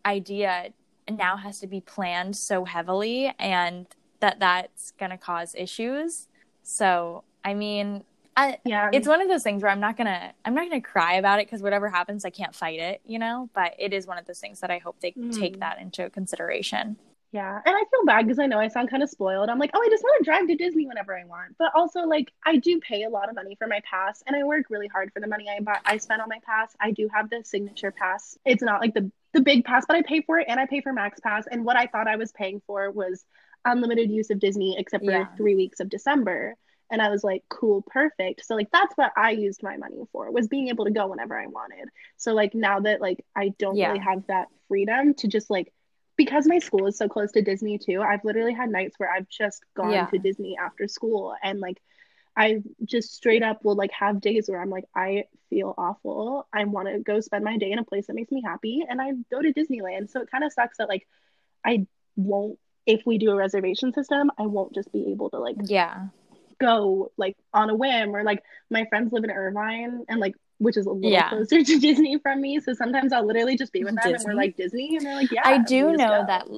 idea 0.04 0.72
now 1.08 1.36
has 1.36 1.60
to 1.60 1.66
be 1.66 1.80
planned 1.80 2.36
so 2.36 2.64
heavily 2.64 3.32
and 3.38 3.86
that 4.20 4.40
that's 4.40 4.92
going 4.92 5.10
to 5.10 5.18
cause 5.18 5.54
issues 5.54 6.28
so, 6.66 7.22
I 7.44 7.54
mean, 7.54 8.02
I, 8.36 8.58
yeah, 8.64 8.90
it's 8.92 9.06
one 9.06 9.22
of 9.22 9.28
those 9.28 9.44
things 9.44 9.62
where 9.62 9.70
I'm 9.70 9.78
not 9.78 9.96
gonna 9.96 10.32
I'm 10.44 10.52
not 10.52 10.68
gonna 10.68 10.82
cry 10.82 11.14
about 11.14 11.38
it 11.38 11.46
because 11.46 11.62
whatever 11.62 11.88
happens, 11.88 12.24
I 12.24 12.30
can't 12.30 12.54
fight 12.54 12.80
it, 12.80 13.00
you 13.06 13.20
know. 13.20 13.48
But 13.54 13.74
it 13.78 13.94
is 13.94 14.06
one 14.06 14.18
of 14.18 14.26
those 14.26 14.40
things 14.40 14.60
that 14.60 14.70
I 14.70 14.78
hope 14.78 15.00
they 15.00 15.12
mm. 15.12 15.34
take 15.38 15.60
that 15.60 15.80
into 15.80 16.10
consideration. 16.10 16.96
Yeah, 17.30 17.60
and 17.64 17.74
I 17.74 17.84
feel 17.90 18.04
bad 18.04 18.26
because 18.26 18.40
I 18.40 18.46
know 18.46 18.58
I 18.58 18.66
sound 18.66 18.90
kind 18.90 19.02
of 19.02 19.08
spoiled. 19.08 19.48
I'm 19.48 19.58
like, 19.58 19.70
oh, 19.74 19.80
I 19.80 19.88
just 19.88 20.02
want 20.02 20.18
to 20.18 20.24
drive 20.24 20.48
to 20.48 20.56
Disney 20.56 20.86
whenever 20.86 21.16
I 21.16 21.24
want, 21.24 21.56
but 21.56 21.70
also 21.74 22.00
like 22.00 22.32
I 22.44 22.56
do 22.56 22.80
pay 22.80 23.04
a 23.04 23.08
lot 23.10 23.28
of 23.28 23.36
money 23.36 23.54
for 23.54 23.68
my 23.68 23.80
pass, 23.88 24.22
and 24.26 24.34
I 24.34 24.42
work 24.42 24.66
really 24.68 24.88
hard 24.88 25.12
for 25.12 25.20
the 25.20 25.28
money 25.28 25.46
I 25.48 25.60
buy. 25.60 25.78
I 25.84 25.98
spend 25.98 26.20
on 26.20 26.28
my 26.28 26.40
pass. 26.44 26.74
I 26.80 26.90
do 26.90 27.08
have 27.14 27.30
the 27.30 27.42
signature 27.44 27.92
pass. 27.92 28.36
It's 28.44 28.62
not 28.62 28.80
like 28.80 28.92
the 28.92 29.10
the 29.34 29.40
big 29.40 29.64
pass, 29.64 29.84
but 29.86 29.96
I 29.96 30.02
pay 30.02 30.20
for 30.22 30.40
it, 30.40 30.46
and 30.48 30.58
I 30.58 30.66
pay 30.66 30.80
for 30.80 30.92
Max 30.92 31.20
Pass. 31.20 31.46
And 31.50 31.64
what 31.64 31.76
I 31.76 31.86
thought 31.86 32.08
I 32.08 32.16
was 32.16 32.32
paying 32.32 32.60
for 32.66 32.90
was 32.90 33.24
unlimited 33.66 34.10
use 34.10 34.30
of 34.30 34.38
Disney 34.38 34.76
except 34.78 35.04
for 35.04 35.10
yeah. 35.10 35.26
three 35.36 35.54
weeks 35.54 35.80
of 35.80 35.90
December. 35.90 36.54
And 36.90 37.02
I 37.02 37.08
was 37.10 37.24
like, 37.24 37.42
cool, 37.48 37.82
perfect. 37.82 38.46
So 38.46 38.54
like 38.54 38.70
that's 38.72 38.96
what 38.96 39.12
I 39.16 39.32
used 39.32 39.62
my 39.62 39.76
money 39.76 40.04
for 40.12 40.30
was 40.30 40.46
being 40.46 40.68
able 40.68 40.84
to 40.84 40.90
go 40.90 41.08
whenever 41.08 41.38
I 41.38 41.46
wanted. 41.46 41.88
So 42.16 42.32
like 42.32 42.54
now 42.54 42.80
that 42.80 43.00
like 43.00 43.24
I 43.34 43.52
don't 43.58 43.76
yeah. 43.76 43.88
really 43.88 44.04
have 44.04 44.26
that 44.28 44.48
freedom 44.68 45.14
to 45.14 45.28
just 45.28 45.50
like 45.50 45.72
because 46.16 46.46
my 46.46 46.60
school 46.60 46.86
is 46.86 46.96
so 46.96 47.08
close 47.08 47.32
to 47.32 47.42
Disney 47.42 47.78
too, 47.78 48.00
I've 48.00 48.24
literally 48.24 48.54
had 48.54 48.70
nights 48.70 48.94
where 48.98 49.12
I've 49.12 49.28
just 49.28 49.62
gone 49.76 49.92
yeah. 49.92 50.06
to 50.06 50.18
Disney 50.18 50.56
after 50.56 50.88
school 50.88 51.34
and 51.42 51.60
like 51.60 51.82
I 52.36 52.62
just 52.84 53.14
straight 53.14 53.42
up 53.42 53.64
will 53.64 53.76
like 53.76 53.92
have 53.92 54.20
days 54.20 54.48
where 54.48 54.60
I'm 54.60 54.68
like, 54.68 54.84
I 54.94 55.24
feel 55.48 55.74
awful. 55.76 56.46
I 56.52 56.64
want 56.64 56.88
to 56.88 56.98
go 56.98 57.20
spend 57.20 57.44
my 57.44 57.56
day 57.56 57.72
in 57.72 57.78
a 57.78 57.84
place 57.84 58.06
that 58.06 58.14
makes 58.14 58.30
me 58.30 58.42
happy. 58.44 58.84
And 58.86 59.00
I 59.00 59.12
go 59.30 59.40
to 59.40 59.54
Disneyland. 59.54 60.10
So 60.10 60.20
it 60.20 60.30
kind 60.30 60.44
of 60.44 60.52
sucks 60.52 60.76
that 60.76 60.88
like 60.88 61.06
I 61.64 61.86
won't 62.14 62.58
if 62.86 63.02
we 63.04 63.18
do 63.18 63.30
a 63.30 63.34
reservation 63.34 63.92
system, 63.92 64.30
I 64.38 64.46
won't 64.46 64.74
just 64.74 64.92
be 64.92 65.10
able 65.10 65.30
to 65.30 65.38
like 65.38 65.56
yeah 65.64 66.06
go 66.58 67.12
like 67.16 67.36
on 67.52 67.68
a 67.68 67.74
whim 67.74 68.16
or 68.16 68.22
like 68.22 68.42
my 68.70 68.86
friends 68.86 69.12
live 69.12 69.24
in 69.24 69.30
Irvine 69.30 70.04
and 70.08 70.20
like 70.20 70.34
which 70.58 70.76
is 70.76 70.86
a 70.86 70.90
little 70.90 71.10
yeah. 71.10 71.28
closer 71.28 71.62
to 71.62 71.78
Disney 71.80 72.18
from 72.18 72.40
me. 72.40 72.60
So 72.60 72.72
sometimes 72.72 73.12
I'll 73.12 73.26
literally 73.26 73.56
just 73.56 73.72
be 73.72 73.84
with 73.84 73.94
them 73.94 74.12
Disney? 74.12 74.14
and 74.14 74.24
we're 74.24 74.42
like 74.42 74.56
Disney 74.56 74.96
and 74.96 75.04
they're 75.04 75.14
like, 75.14 75.30
Yeah. 75.30 75.42
I 75.44 75.58
do 75.58 75.92
know 75.92 76.22
go. 76.22 76.24
that 76.26 76.48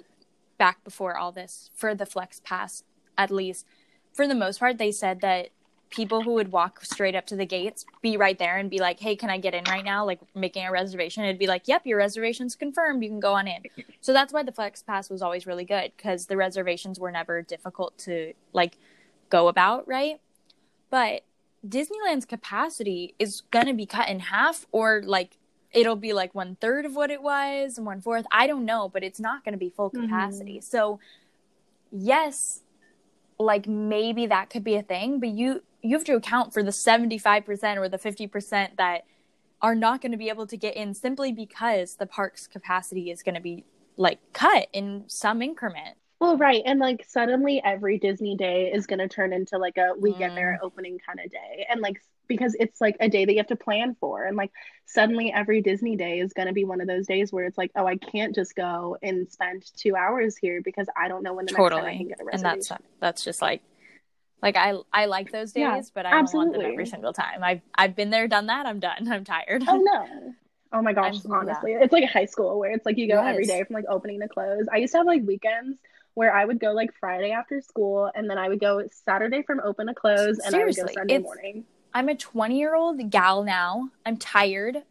back 0.56 0.82
before 0.84 1.16
all 1.16 1.32
this, 1.32 1.70
for 1.74 1.94
the 1.94 2.06
Flex 2.06 2.40
Pass, 2.44 2.84
at 3.16 3.30
least, 3.30 3.66
for 4.12 4.26
the 4.28 4.34
most 4.34 4.60
part, 4.60 4.78
they 4.78 4.92
said 4.92 5.20
that 5.20 5.48
people 5.90 6.22
who 6.22 6.32
would 6.34 6.52
walk 6.52 6.84
straight 6.84 7.14
up 7.14 7.26
to 7.26 7.36
the 7.36 7.46
gates 7.46 7.84
be 8.02 8.16
right 8.16 8.38
there 8.38 8.56
and 8.56 8.70
be 8.70 8.78
like, 8.78 9.00
Hey, 9.00 9.16
can 9.16 9.30
I 9.30 9.38
get 9.38 9.54
in 9.54 9.64
right 9.64 9.84
now? 9.84 10.04
Like 10.04 10.20
making 10.34 10.66
a 10.66 10.70
reservation. 10.70 11.24
It'd 11.24 11.38
be 11.38 11.46
like, 11.46 11.66
Yep, 11.66 11.86
your 11.86 11.98
reservation's 11.98 12.54
confirmed. 12.54 13.02
You 13.02 13.08
can 13.08 13.20
go 13.20 13.34
on 13.34 13.48
in. 13.48 13.62
So 14.00 14.12
that's 14.12 14.32
why 14.32 14.42
the 14.42 14.52
Flex 14.52 14.82
Pass 14.82 15.10
was 15.10 15.22
always 15.22 15.46
really 15.46 15.64
good 15.64 15.92
because 15.96 16.26
the 16.26 16.36
reservations 16.36 16.98
were 16.98 17.10
never 17.10 17.42
difficult 17.42 17.96
to 17.98 18.34
like 18.52 18.76
go 19.30 19.48
about, 19.48 19.86
right? 19.88 20.20
But 20.90 21.22
Disneyland's 21.66 22.24
capacity 22.24 23.14
is 23.18 23.42
going 23.50 23.66
to 23.66 23.74
be 23.74 23.86
cut 23.86 24.08
in 24.08 24.20
half 24.20 24.66
or 24.72 25.02
like 25.04 25.38
it'll 25.72 25.96
be 25.96 26.12
like 26.12 26.34
one 26.34 26.56
third 26.60 26.86
of 26.86 26.94
what 26.94 27.10
it 27.10 27.22
was 27.22 27.76
and 27.76 27.86
one 27.86 28.00
fourth. 28.00 28.26
I 28.30 28.46
don't 28.46 28.64
know, 28.64 28.88
but 28.88 29.02
it's 29.02 29.20
not 29.20 29.44
going 29.44 29.52
to 29.52 29.58
be 29.58 29.70
full 29.70 29.90
mm-hmm. 29.90 30.02
capacity. 30.02 30.58
Mm-hmm. 30.58 30.64
So, 30.64 31.00
yes, 31.90 32.62
like 33.38 33.66
maybe 33.66 34.26
that 34.26 34.50
could 34.50 34.64
be 34.64 34.76
a 34.76 34.82
thing, 34.82 35.20
but 35.20 35.28
you 35.28 35.62
you 35.82 35.96
have 35.96 36.04
to 36.04 36.14
account 36.14 36.52
for 36.52 36.62
the 36.62 36.70
75% 36.70 37.76
or 37.76 37.88
the 37.88 37.98
50% 37.98 38.76
that 38.76 39.04
are 39.60 39.74
not 39.74 40.00
going 40.00 40.12
to 40.12 40.18
be 40.18 40.28
able 40.28 40.46
to 40.46 40.56
get 40.56 40.76
in 40.76 40.94
simply 40.94 41.32
because 41.32 41.96
the 41.96 42.06
park's 42.06 42.46
capacity 42.46 43.10
is 43.10 43.22
going 43.22 43.34
to 43.34 43.40
be 43.40 43.64
like 43.96 44.18
cut 44.32 44.68
in 44.72 45.04
some 45.08 45.42
increment. 45.42 45.96
Well, 46.20 46.36
right. 46.36 46.62
And 46.64 46.80
like 46.80 47.04
suddenly 47.08 47.60
every 47.64 47.98
Disney 47.98 48.36
day 48.36 48.72
is 48.72 48.86
going 48.86 48.98
to 48.98 49.08
turn 49.08 49.32
into 49.32 49.56
like 49.58 49.76
a 49.76 49.94
weekend 49.98 50.32
mm. 50.32 50.36
there 50.36 50.58
opening 50.62 50.98
kind 51.04 51.20
of 51.24 51.30
day. 51.30 51.66
And 51.70 51.80
like, 51.80 52.02
because 52.26 52.56
it's 52.58 52.80
like 52.80 52.96
a 53.00 53.08
day 53.08 53.24
that 53.24 53.32
you 53.32 53.38
have 53.38 53.46
to 53.46 53.56
plan 53.56 53.96
for. 54.00 54.24
And 54.24 54.36
like, 54.36 54.50
suddenly 54.84 55.32
every 55.32 55.62
Disney 55.62 55.96
day 55.96 56.18
is 56.18 56.32
going 56.32 56.48
to 56.48 56.52
be 56.52 56.64
one 56.64 56.80
of 56.80 56.88
those 56.88 57.06
days 57.06 57.32
where 57.32 57.44
it's 57.44 57.56
like, 57.56 57.70
oh, 57.76 57.86
I 57.86 57.96
can't 57.96 58.34
just 58.34 58.56
go 58.56 58.96
and 59.02 59.30
spend 59.30 59.64
two 59.76 59.96
hours 59.96 60.36
here 60.36 60.60
because 60.60 60.88
I 60.96 61.08
don't 61.08 61.22
know 61.22 61.34
when 61.34 61.46
the 61.46 61.52
totally. 61.52 61.82
next 61.82 61.84
time 61.84 61.94
I 61.94 61.96
can 61.96 62.08
get 62.08 62.20
a 62.20 62.24
reservation. 62.24 62.46
And 62.46 62.60
that's, 62.60 62.82
that's 63.00 63.24
just 63.24 63.40
like, 63.40 63.62
like 64.42 64.56
I, 64.56 64.74
I 64.92 65.06
like 65.06 65.32
those 65.32 65.52
days, 65.52 65.62
yeah, 65.62 65.80
but 65.94 66.06
I 66.06 66.10
don't 66.10 66.32
want 66.32 66.52
them 66.52 66.62
every 66.62 66.86
single 66.86 67.12
time. 67.12 67.42
I've, 67.42 67.60
I've 67.74 67.96
been 67.96 68.10
there, 68.10 68.28
done 68.28 68.46
that. 68.46 68.66
I'm 68.66 68.80
done. 68.80 69.08
I'm 69.10 69.24
tired. 69.24 69.64
Oh 69.66 69.78
no. 69.78 70.34
Oh 70.72 70.82
my 70.82 70.92
gosh, 70.92 71.24
I'm, 71.24 71.32
honestly. 71.32 71.72
Yeah. 71.72 71.82
It's 71.82 71.92
like 71.92 72.04
high 72.04 72.26
school 72.26 72.58
where 72.58 72.70
it's 72.70 72.84
like 72.84 72.98
you 72.98 73.08
go 73.08 73.14
yes. 73.22 73.30
every 73.30 73.46
day 73.46 73.64
from 73.64 73.74
like 73.74 73.86
opening 73.88 74.20
to 74.20 74.28
close. 74.28 74.66
I 74.72 74.76
used 74.76 74.92
to 74.92 74.98
have 74.98 75.06
like 75.06 75.22
weekends 75.24 75.78
where 76.14 76.34
I 76.34 76.44
would 76.44 76.60
go 76.60 76.72
like 76.72 76.90
Friday 77.00 77.30
after 77.30 77.60
school 77.60 78.10
and 78.14 78.28
then 78.28 78.38
I 78.38 78.48
would 78.48 78.60
go 78.60 78.82
Saturday 79.04 79.42
from 79.42 79.60
open 79.60 79.86
to 79.86 79.94
close 79.94 80.38
and 80.38 80.50
Seriously, 80.50 80.82
I 80.82 80.84
would 80.84 80.94
go 80.94 81.00
Sunday 81.00 81.18
morning. 81.18 81.64
I'm 81.94 82.08
a 82.08 82.14
20 82.14 82.58
year 82.58 82.74
old 82.74 83.10
gal 83.10 83.44
now. 83.44 83.90
I'm 84.04 84.16
tired 84.16 84.82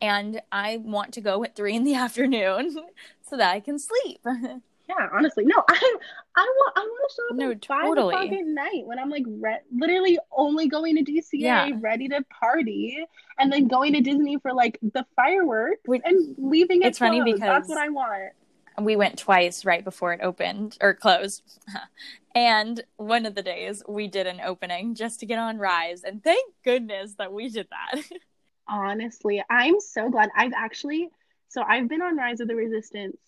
and 0.00 0.42
I 0.50 0.76
want 0.78 1.14
to 1.14 1.20
go 1.20 1.42
at 1.44 1.56
three 1.56 1.74
in 1.74 1.84
the 1.84 1.94
afternoon 1.96 2.76
so 3.22 3.36
that 3.36 3.52
I 3.52 3.60
can 3.60 3.78
sleep. 3.78 4.20
yeah, 4.88 5.08
honestly, 5.12 5.44
no, 5.44 5.54
I 5.68 5.96
I 6.36 6.40
want 6.40 6.72
I 6.76 6.80
want 6.80 7.10
to 7.10 7.14
show 7.14 7.28
up 7.30 7.36
no, 7.36 7.50
at 7.50 7.64
five 7.64 7.84
totally. 7.84 8.14
o'clock 8.14 8.32
at 8.32 8.46
night 8.46 8.82
when 8.84 8.98
I'm 8.98 9.10
like 9.10 9.24
re- 9.26 9.60
literally 9.74 10.18
only 10.36 10.68
going 10.68 10.96
to 10.96 11.10
DCA, 11.10 11.24
yeah. 11.32 11.70
ready 11.80 12.08
to 12.08 12.24
party, 12.40 13.04
and 13.38 13.52
then 13.52 13.68
going 13.68 13.92
to 13.94 14.00
Disney 14.00 14.38
for 14.38 14.52
like 14.52 14.78
the 14.82 15.04
fireworks 15.16 15.82
Which, 15.84 16.02
and 16.04 16.34
leaving. 16.38 16.82
It's 16.82 16.98
funny 16.98 17.22
because 17.22 17.40
that's 17.40 17.68
what 17.68 17.78
I 17.78 17.88
want 17.88 18.32
we 18.80 18.96
went 18.96 19.18
twice 19.18 19.64
right 19.64 19.84
before 19.84 20.12
it 20.12 20.20
opened 20.22 20.78
or 20.80 20.94
closed. 20.94 21.42
and 22.34 22.82
one 22.96 23.26
of 23.26 23.34
the 23.34 23.42
days 23.42 23.82
we 23.86 24.08
did 24.08 24.26
an 24.26 24.40
opening 24.40 24.94
just 24.94 25.20
to 25.20 25.26
get 25.26 25.38
on 25.38 25.58
Rise. 25.58 26.02
And 26.04 26.22
thank 26.22 26.54
goodness 26.64 27.14
that 27.18 27.32
we 27.32 27.48
did 27.48 27.68
that. 27.70 28.02
Honestly, 28.68 29.42
I'm 29.50 29.80
so 29.80 30.08
glad. 30.08 30.30
I've 30.36 30.52
actually, 30.56 31.10
so 31.48 31.62
I've 31.62 31.88
been 31.88 32.02
on 32.02 32.16
Rise 32.16 32.40
of 32.40 32.48
the 32.48 32.54
Resistance 32.54 33.18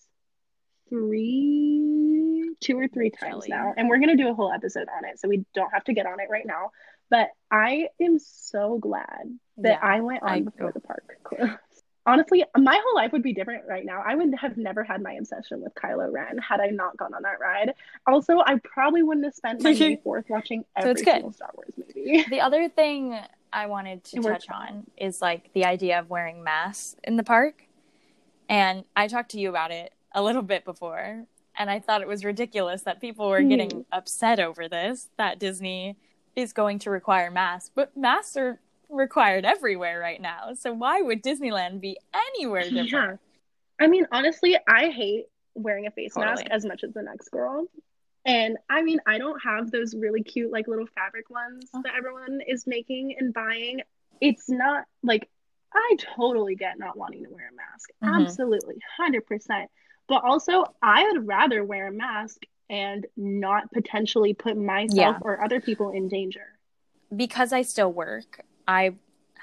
three, 0.89 2.55
two 2.59 2.77
or 2.77 2.87
three 2.87 3.09
times 3.09 3.45
now. 3.47 3.73
And 3.75 3.89
we're 3.89 3.97
going 3.97 4.15
to 4.15 4.23
do 4.23 4.29
a 4.29 4.33
whole 4.33 4.51
episode 4.51 4.87
on 4.95 5.05
it. 5.05 5.19
So 5.19 5.27
we 5.27 5.45
don't 5.53 5.71
have 5.73 5.83
to 5.85 5.93
get 5.93 6.05
on 6.05 6.19
it 6.19 6.27
right 6.29 6.45
now. 6.45 6.71
But 7.09 7.29
I 7.51 7.87
am 8.01 8.19
so 8.19 8.77
glad 8.79 9.37
that 9.57 9.79
yeah, 9.81 9.87
I 9.87 10.01
went 10.01 10.23
on 10.23 10.29
I, 10.29 10.41
before 10.41 10.71
the 10.71 10.79
park 10.79 11.03
closed. 11.23 11.51
honestly, 12.05 12.43
my 12.57 12.79
whole 12.83 12.95
life 12.95 13.11
would 13.11 13.23
be 13.23 13.33
different 13.33 13.63
right 13.67 13.85
now. 13.85 14.03
I 14.05 14.15
would 14.15 14.33
have 14.35 14.57
never 14.57 14.83
had 14.83 15.01
my 15.01 15.13
obsession 15.13 15.61
with 15.61 15.73
Kylo 15.75 16.11
Ren 16.11 16.37
had 16.37 16.59
I 16.59 16.67
not 16.67 16.97
gone 16.97 17.13
on 17.13 17.23
that 17.23 17.39
ride. 17.39 17.73
Also, 18.07 18.39
I 18.39 18.59
probably 18.63 19.03
wouldn't 19.03 19.25
have 19.25 19.35
spent 19.35 19.63
my 19.63 19.73
May 19.79 19.97
4th 19.97 20.29
watching 20.29 20.65
every 20.75 20.95
so 20.97 21.11
single 21.11 21.31
Star 21.31 21.51
Wars 21.55 21.73
movie. 21.77 22.25
The 22.29 22.41
other 22.41 22.69
thing 22.69 23.17
I 23.51 23.67
wanted 23.67 24.03
to 24.05 24.21
touch 24.21 24.49
on 24.49 24.85
is 24.97 25.21
like 25.21 25.51
the 25.53 25.65
idea 25.65 25.99
of 25.99 26.09
wearing 26.09 26.43
masks 26.43 26.95
in 27.03 27.15
the 27.17 27.23
park. 27.23 27.63
And 28.47 28.83
I 28.95 29.07
talked 29.07 29.31
to 29.31 29.39
you 29.39 29.49
about 29.49 29.71
it 29.71 29.93
a 30.15 30.23
little 30.23 30.41
bit 30.41 30.65
before, 30.65 31.25
and 31.57 31.69
I 31.69 31.79
thought 31.79 32.01
it 32.01 32.07
was 32.07 32.25
ridiculous 32.25 32.81
that 32.83 32.99
people 32.99 33.29
were 33.29 33.41
getting 33.41 33.69
mm. 33.69 33.85
upset 33.91 34.39
over 34.39 34.67
this, 34.67 35.09
that 35.17 35.39
Disney 35.39 35.97
is 36.35 36.53
going 36.53 36.79
to 36.79 36.89
require 36.89 37.29
masks, 37.29 37.71
but 37.73 37.95
masks 37.95 38.35
are 38.35 38.59
required 38.89 39.45
everywhere 39.45 39.99
right 39.99 40.21
now. 40.21 40.53
So 40.57 40.73
why 40.73 41.01
would 41.01 41.23
Disneyland 41.23 41.81
be 41.81 41.97
anywhere 42.13 42.63
different? 42.63 43.19
Yeah. 43.79 43.85
I 43.85 43.87
mean, 43.87 44.07
honestly, 44.11 44.57
I 44.67 44.89
hate 44.89 45.25
wearing 45.53 45.87
a 45.87 45.91
face 45.91 46.13
totally. 46.13 46.35
mask 46.35 46.45
as 46.49 46.65
much 46.65 46.83
as 46.83 46.93
the 46.93 47.01
next 47.01 47.29
girl. 47.29 47.67
And 48.25 48.57
I 48.69 48.81
mean, 48.81 48.99
I 49.05 49.17
don't 49.17 49.39
have 49.41 49.69
those 49.71 49.95
really 49.95 50.23
cute, 50.23 50.51
like 50.51 50.67
little 50.67 50.87
fabric 50.95 51.29
ones 51.29 51.69
oh. 51.73 51.81
that 51.83 51.93
everyone 51.95 52.41
is 52.47 52.65
making 52.65 53.15
and 53.19 53.33
buying. 53.33 53.81
It's 54.19 54.49
not 54.49 54.85
like 55.03 55.29
I 55.73 55.97
totally 56.15 56.55
get 56.55 56.79
not 56.79 56.97
wanting 56.97 57.23
to 57.23 57.29
wear 57.29 57.49
a 57.51 57.55
mask. 57.55 57.89
Mm-hmm. 58.03 58.25
Absolutely, 58.25 58.75
100%. 58.99 59.67
But 60.07 60.23
also, 60.23 60.65
I 60.81 61.03
would 61.03 61.27
rather 61.27 61.63
wear 61.63 61.87
a 61.87 61.91
mask 61.91 62.43
and 62.69 63.05
not 63.15 63.71
potentially 63.71 64.33
put 64.33 64.57
myself 64.57 65.17
yeah. 65.17 65.19
or 65.21 65.43
other 65.43 65.59
people 65.59 65.91
in 65.91 66.07
danger. 66.07 66.57
Because 67.15 67.53
I 67.53 67.61
still 67.61 67.91
work, 67.91 68.41
I 68.67 68.95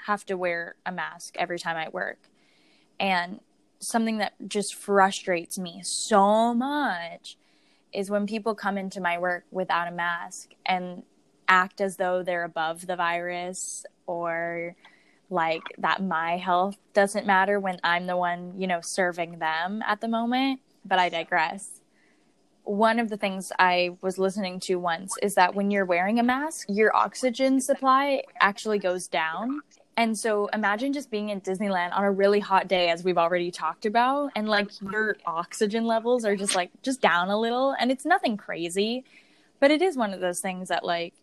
have 0.05 0.25
to 0.25 0.35
wear 0.35 0.75
a 0.85 0.91
mask 0.91 1.35
every 1.37 1.59
time 1.59 1.77
I 1.77 1.89
work. 1.89 2.19
And 2.99 3.39
something 3.79 4.17
that 4.17 4.33
just 4.47 4.75
frustrates 4.75 5.57
me 5.57 5.81
so 5.83 6.53
much 6.53 7.37
is 7.93 8.09
when 8.09 8.25
people 8.25 8.55
come 8.55 8.77
into 8.77 8.99
my 8.99 9.17
work 9.17 9.45
without 9.51 9.87
a 9.87 9.91
mask 9.91 10.51
and 10.65 11.03
act 11.47 11.81
as 11.81 11.97
though 11.97 12.23
they're 12.23 12.43
above 12.43 12.87
the 12.87 12.95
virus 12.95 13.85
or 14.07 14.75
like 15.33 15.63
that 15.79 16.01
my 16.01 16.37
health 16.37 16.77
doesn't 16.93 17.25
matter 17.25 17.59
when 17.59 17.79
I'm 17.83 18.05
the 18.07 18.15
one, 18.15 18.53
you 18.57 18.67
know, 18.67 18.79
serving 18.81 19.39
them 19.39 19.83
at 19.85 19.99
the 19.99 20.07
moment. 20.07 20.61
But 20.85 20.99
I 20.99 21.09
digress. 21.09 21.81
One 22.63 22.99
of 22.99 23.09
the 23.09 23.17
things 23.17 23.51
I 23.59 23.97
was 24.01 24.17
listening 24.17 24.59
to 24.61 24.75
once 24.75 25.15
is 25.21 25.35
that 25.35 25.55
when 25.55 25.71
you're 25.71 25.85
wearing 25.85 26.19
a 26.19 26.23
mask, 26.23 26.67
your 26.69 26.95
oxygen 26.95 27.59
supply 27.59 28.23
actually 28.39 28.79
goes 28.79 29.07
down. 29.07 29.61
And 29.97 30.17
so 30.17 30.47
imagine 30.47 30.93
just 30.93 31.11
being 31.11 31.29
in 31.29 31.41
Disneyland 31.41 31.93
on 31.93 32.03
a 32.03 32.11
really 32.11 32.39
hot 32.39 32.67
day, 32.67 32.89
as 32.89 33.03
we've 33.03 33.17
already 33.17 33.51
talked 33.51 33.85
about, 33.85 34.31
and 34.35 34.47
like 34.47 34.69
your 34.81 35.17
oxygen 35.25 35.85
levels 35.85 36.25
are 36.25 36.35
just 36.35 36.55
like 36.55 36.71
just 36.81 37.01
down 37.01 37.29
a 37.29 37.39
little. 37.39 37.75
And 37.79 37.91
it's 37.91 38.05
nothing 38.05 38.37
crazy, 38.37 39.03
but 39.59 39.69
it 39.69 39.81
is 39.81 39.97
one 39.97 40.13
of 40.13 40.19
those 40.19 40.39
things 40.39 40.69
that 40.69 40.83
like 40.85 41.13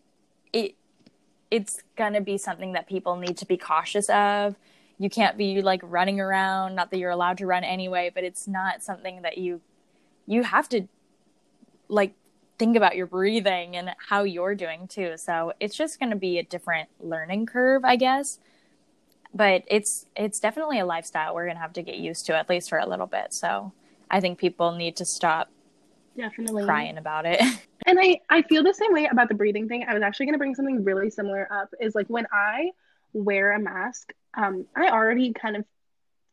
it 0.53 0.75
it's 1.51 1.83
gonna 1.95 2.21
be 2.21 2.37
something 2.37 2.73
that 2.73 2.87
people 2.87 3.15
need 3.17 3.37
to 3.37 3.45
be 3.45 3.57
cautious 3.57 4.09
of. 4.09 4.55
You 4.97 5.09
can't 5.09 5.37
be 5.37 5.61
like 5.61 5.81
running 5.83 6.19
around, 6.19 6.75
not 6.75 6.91
that 6.91 6.97
you're 6.97 7.11
allowed 7.11 7.37
to 7.39 7.45
run 7.45 7.63
anyway, 7.63 8.11
but 8.13 8.23
it's 8.23 8.47
not 8.47 8.81
something 8.81 9.21
that 9.21 9.37
you 9.37 9.61
you 10.25 10.43
have 10.43 10.69
to 10.69 10.87
like 11.87 12.13
think 12.57 12.75
about 12.75 12.95
your 12.95 13.07
breathing 13.07 13.75
and 13.75 13.91
how 14.09 14.23
you're 14.23 14.55
doing 14.55 14.87
too. 14.87 15.17
So 15.17 15.53
it's 15.59 15.75
just 15.75 15.99
going 15.99 16.11
to 16.11 16.15
be 16.15 16.37
a 16.37 16.43
different 16.43 16.89
learning 16.99 17.47
curve, 17.47 17.83
I 17.83 17.95
guess 17.95 18.39
but 19.33 19.63
it's 19.67 20.05
it's 20.15 20.39
definitely 20.39 20.79
a 20.79 20.85
lifestyle 20.85 21.33
we're 21.33 21.47
gonna 21.47 21.59
have 21.59 21.73
to 21.73 21.81
get 21.81 21.97
used 21.97 22.25
to 22.25 22.35
at 22.35 22.49
least 22.49 22.69
for 22.69 22.77
a 22.77 22.87
little 22.87 23.07
bit. 23.07 23.33
So 23.33 23.71
I 24.09 24.19
think 24.19 24.37
people 24.37 24.73
need 24.73 24.95
to 24.97 25.05
stop 25.05 25.49
definitely 26.17 26.65
crying 26.65 26.97
about 26.97 27.25
it. 27.25 27.41
and 27.91 27.99
I 27.99 28.21
I 28.29 28.41
feel 28.43 28.63
the 28.63 28.73
same 28.73 28.93
way 28.93 29.05
about 29.11 29.27
the 29.27 29.35
breathing 29.35 29.67
thing. 29.67 29.85
I 29.87 29.93
was 29.93 30.01
actually 30.01 30.27
gonna 30.27 30.37
bring 30.37 30.55
something 30.55 30.83
really 30.83 31.09
similar 31.09 31.47
up. 31.51 31.69
Is 31.79 31.93
like 31.93 32.07
when 32.07 32.25
I 32.31 32.71
wear 33.11 33.51
a 33.51 33.59
mask, 33.59 34.13
um, 34.33 34.65
I 34.75 34.87
already 34.87 35.33
kind 35.33 35.57
of 35.57 35.65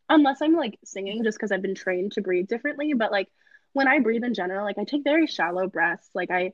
unless 0.08 0.40
I'm 0.40 0.54
like 0.54 0.78
singing 0.84 1.24
just 1.24 1.36
because 1.36 1.50
I've 1.50 1.62
been 1.62 1.74
trained 1.74 2.12
to 2.12 2.22
breathe 2.22 2.46
differently, 2.46 2.94
but 2.94 3.10
like 3.10 3.28
when 3.72 3.88
I 3.88 3.98
breathe 3.98 4.22
in 4.22 4.34
general, 4.34 4.64
like 4.64 4.78
I 4.78 4.84
take 4.84 5.02
very 5.02 5.26
shallow 5.26 5.66
breaths. 5.66 6.08
Like 6.14 6.30
I 6.30 6.52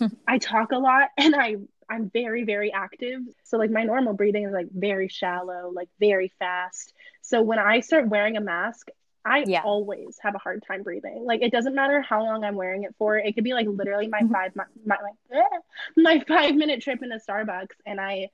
I 0.26 0.38
talk 0.38 0.72
a 0.72 0.78
lot 0.78 1.10
and 1.18 1.36
I 1.36 1.56
I'm 1.90 2.08
very, 2.08 2.44
very 2.44 2.72
active. 2.72 3.20
So 3.44 3.58
like 3.58 3.70
my 3.70 3.82
normal 3.82 4.14
breathing 4.14 4.44
is 4.44 4.52
like 4.52 4.68
very 4.72 5.08
shallow, 5.08 5.70
like 5.74 5.88
very 5.98 6.32
fast. 6.38 6.94
So 7.20 7.42
when 7.42 7.58
I 7.58 7.80
start 7.80 8.08
wearing 8.08 8.36
a 8.36 8.40
mask, 8.40 8.88
I 9.24 9.44
yeah. 9.46 9.62
always 9.62 10.18
have 10.22 10.34
a 10.34 10.38
hard 10.38 10.64
time 10.66 10.82
breathing. 10.82 11.24
Like 11.24 11.42
it 11.42 11.52
doesn't 11.52 11.74
matter 11.74 12.00
how 12.00 12.24
long 12.24 12.44
I'm 12.44 12.54
wearing 12.54 12.84
it 12.84 12.94
for. 12.98 13.18
It 13.18 13.34
could 13.34 13.44
be 13.44 13.52
like 13.52 13.66
literally 13.66 14.08
my 14.08 14.20
mm-hmm. 14.20 14.32
five 14.32 14.56
my, 14.56 14.64
my 14.84 14.96
like 15.02 15.14
eh, 15.32 15.58
my 15.96 16.24
five 16.28 16.54
minute 16.54 16.82
trip 16.82 17.02
into 17.02 17.16
Starbucks, 17.16 17.74
and 17.84 18.00
I 18.00 18.30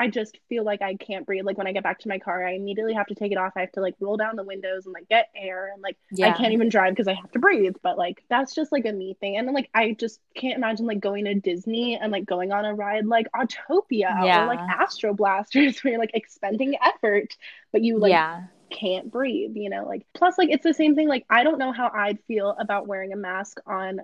I 0.00 0.08
just 0.08 0.38
feel 0.48 0.64
like 0.64 0.80
I 0.80 0.94
can't 0.94 1.26
breathe. 1.26 1.44
Like 1.44 1.58
when 1.58 1.66
I 1.66 1.72
get 1.72 1.82
back 1.82 1.98
to 2.00 2.08
my 2.08 2.18
car, 2.18 2.46
I 2.46 2.52
immediately 2.52 2.94
have 2.94 3.08
to 3.08 3.14
take 3.14 3.32
it 3.32 3.38
off. 3.38 3.52
I 3.54 3.60
have 3.60 3.72
to 3.72 3.82
like 3.82 3.96
roll 4.00 4.16
down 4.16 4.34
the 4.36 4.44
windows 4.44 4.86
and 4.86 4.94
like 4.94 5.08
get 5.08 5.28
air 5.36 5.70
and 5.74 5.82
like 5.82 5.98
yeah. 6.10 6.28
I 6.28 6.32
can't 6.32 6.54
even 6.54 6.70
drive 6.70 6.92
because 6.92 7.06
I 7.06 7.12
have 7.12 7.30
to 7.32 7.38
breathe. 7.38 7.74
But 7.82 7.98
like 7.98 8.24
that's 8.30 8.54
just 8.54 8.72
like 8.72 8.86
a 8.86 8.92
me 8.92 9.16
thing. 9.20 9.36
And 9.36 9.46
then 9.46 9.54
like 9.54 9.68
I 9.74 9.92
just 9.92 10.20
can't 10.34 10.56
imagine 10.56 10.86
like 10.86 11.00
going 11.00 11.26
to 11.26 11.34
Disney 11.34 11.96
and 11.96 12.12
like 12.12 12.24
going 12.24 12.50
on 12.50 12.64
a 12.64 12.74
ride 12.74 13.04
like 13.04 13.26
Autopia 13.36 14.24
yeah. 14.24 14.44
or 14.44 14.46
like 14.46 14.60
Astro 14.60 15.12
Blasters 15.12 15.78
where 15.84 15.92
you're 15.92 16.00
like 16.00 16.12
expending 16.14 16.76
effort, 16.80 17.36
but 17.70 17.82
you 17.82 17.98
like 17.98 18.10
yeah. 18.10 18.44
Can't 18.70 19.10
breathe, 19.10 19.52
you 19.54 19.70
know? 19.70 19.84
Like 19.86 20.06
plus 20.14 20.38
like 20.38 20.50
it's 20.50 20.64
the 20.64 20.74
same 20.74 20.94
thing. 20.94 21.08
Like 21.08 21.26
I 21.28 21.44
don't 21.44 21.58
know 21.58 21.72
how 21.72 21.90
I'd 21.94 22.18
feel 22.26 22.56
about 22.58 22.86
wearing 22.86 23.12
a 23.12 23.16
mask 23.16 23.58
on 23.66 24.00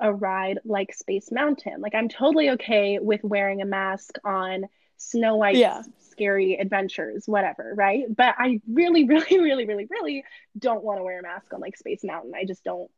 a 0.00 0.12
ride 0.12 0.60
like 0.64 0.94
Space 0.94 1.30
Mountain. 1.30 1.80
Like 1.80 1.94
I'm 1.94 2.08
totally 2.08 2.50
okay 2.50 2.98
with 2.98 3.22
wearing 3.22 3.60
a 3.62 3.66
mask 3.66 4.16
on 4.24 4.64
Snow 4.96 5.36
White 5.36 5.56
yeah. 5.56 5.82
scary 6.10 6.54
adventures, 6.54 7.24
whatever, 7.26 7.72
right? 7.74 8.04
But 8.08 8.34
I 8.38 8.60
really, 8.70 9.04
really, 9.08 9.38
really, 9.38 9.66
really, 9.66 9.86
really 9.90 10.24
don't 10.58 10.82
want 10.82 10.98
to 10.98 11.04
wear 11.04 11.20
a 11.20 11.22
mask 11.22 11.52
on 11.52 11.60
like 11.60 11.76
Space 11.76 12.02
Mountain. 12.02 12.32
I 12.34 12.44
just 12.44 12.64
don't. 12.64 12.90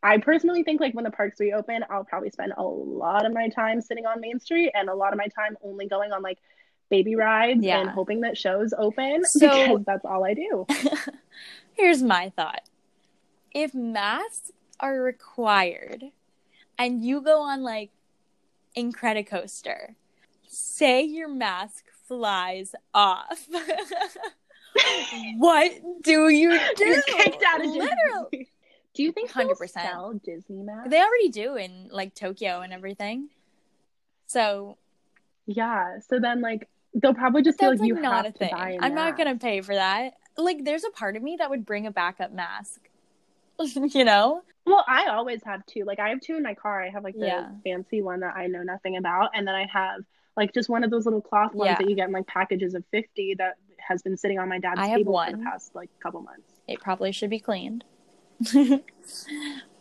I 0.00 0.18
personally 0.18 0.62
think 0.62 0.80
like 0.80 0.94
when 0.94 1.04
the 1.04 1.10
parks 1.10 1.40
reopen, 1.40 1.84
I'll 1.90 2.04
probably 2.04 2.30
spend 2.30 2.52
a 2.56 2.62
lot 2.62 3.26
of 3.26 3.32
my 3.32 3.48
time 3.48 3.80
sitting 3.80 4.06
on 4.06 4.20
Main 4.20 4.38
Street 4.38 4.70
and 4.74 4.88
a 4.88 4.94
lot 4.94 5.12
of 5.12 5.18
my 5.18 5.26
time 5.26 5.56
only 5.62 5.88
going 5.88 6.12
on 6.12 6.22
like 6.22 6.38
baby 6.90 7.14
rides 7.14 7.62
yeah. 7.62 7.80
and 7.80 7.90
hoping 7.90 8.22
that 8.22 8.36
shows 8.36 8.72
open 8.76 9.24
so, 9.24 9.48
because 9.68 9.84
that's 9.84 10.04
all 10.04 10.24
I 10.24 10.34
do. 10.34 10.66
here's 11.74 12.02
my 12.02 12.30
thought. 12.30 12.62
If 13.52 13.74
masks 13.74 14.52
are 14.80 15.00
required 15.00 16.04
and 16.78 17.04
you 17.04 17.20
go 17.20 17.40
on 17.40 17.62
like 17.62 17.90
Incredicoaster 18.76 19.94
say 20.48 21.02
your 21.02 21.28
mask 21.28 21.84
flies 22.06 22.74
off. 22.94 23.46
what 25.36 25.72
do 26.02 26.28
you 26.28 26.58
do? 26.76 26.84
You're 26.84 27.02
kicked 27.02 27.42
out 27.46 27.64
of 27.64 27.70
Literally. 27.70 28.48
Do 28.94 29.02
you 29.02 29.12
think 29.12 29.30
100% 29.30 29.68
sell 29.70 30.14
Disney 30.24 30.62
masks? 30.62 30.90
They 30.90 31.00
already 31.00 31.28
do 31.28 31.56
in 31.56 31.88
like 31.92 32.14
Tokyo 32.14 32.62
and 32.62 32.72
everything. 32.72 33.28
So 34.26 34.76
yeah, 35.46 36.00
so 36.00 36.18
then 36.18 36.40
like 36.40 36.68
they'll 37.00 37.14
probably 37.14 37.42
just 37.42 37.58
feel 37.58 37.70
like, 37.70 37.80
like 37.80 37.88
you 37.88 38.00
not 38.00 38.26
a 38.26 38.32
thing. 38.32 38.52
I'm 38.54 38.80
mask. 38.80 38.94
not 38.94 39.16
gonna 39.16 39.36
pay 39.36 39.60
for 39.60 39.74
that. 39.74 40.14
Like, 40.36 40.64
there's 40.64 40.84
a 40.84 40.90
part 40.90 41.16
of 41.16 41.22
me 41.22 41.36
that 41.38 41.50
would 41.50 41.66
bring 41.66 41.86
a 41.86 41.90
backup 41.90 42.32
mask. 42.32 42.88
you 43.58 44.04
know? 44.04 44.42
Well, 44.64 44.84
I 44.86 45.06
always 45.06 45.42
have 45.44 45.64
two. 45.66 45.84
Like, 45.84 45.98
I 45.98 46.10
have 46.10 46.20
two 46.20 46.36
in 46.36 46.42
my 46.42 46.54
car. 46.54 46.82
I 46.82 46.90
have 46.90 47.02
like 47.02 47.14
the 47.18 47.26
yeah. 47.26 47.48
fancy 47.64 48.02
one 48.02 48.20
that 48.20 48.36
I 48.36 48.46
know 48.46 48.62
nothing 48.62 48.96
about, 48.96 49.30
and 49.34 49.46
then 49.46 49.54
I 49.54 49.66
have 49.72 50.02
like 50.36 50.54
just 50.54 50.68
one 50.68 50.84
of 50.84 50.90
those 50.90 51.04
little 51.04 51.20
cloth 51.20 51.52
ones 51.52 51.70
yeah. 51.70 51.78
that 51.78 51.90
you 51.90 51.96
get 51.96 52.06
in 52.06 52.12
like 52.12 52.26
packages 52.26 52.74
of 52.74 52.84
50 52.92 53.34
that 53.38 53.56
has 53.78 54.02
been 54.02 54.16
sitting 54.16 54.38
on 54.38 54.48
my 54.48 54.58
dad's 54.58 54.80
I 54.80 54.94
table 54.94 55.20
for 55.24 55.36
the 55.36 55.42
past 55.42 55.74
like 55.74 55.90
couple 56.00 56.22
months. 56.22 56.52
It 56.68 56.80
probably 56.80 57.10
should 57.10 57.30
be 57.30 57.40
cleaned. 57.40 57.84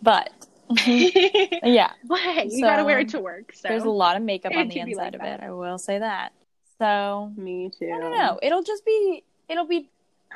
but 0.02 0.32
yeah. 0.86 1.92
Hey, 2.10 2.44
you 2.46 2.50
so, 2.50 2.62
gotta 2.62 2.84
wear 2.84 3.00
it 3.00 3.10
to 3.10 3.20
work. 3.20 3.54
So 3.54 3.68
there's 3.68 3.84
a 3.84 3.90
lot 3.90 4.18
of 4.18 4.24
makeup 4.24 4.54
on 4.56 4.68
the 4.68 4.80
inside 4.80 5.14
like 5.14 5.16
of 5.16 5.22
it. 5.22 5.40
I 5.42 5.52
will 5.52 5.78
say 5.78 6.00
that. 6.00 6.34
So 6.80 7.32
me 7.36 7.72
too. 7.78 7.92
I 7.94 8.00
don't 8.00 8.16
know. 8.16 8.40
It'll 8.42 8.64
just 8.64 8.86
be 8.86 9.24
it'll 9.50 9.68
be 9.68 9.90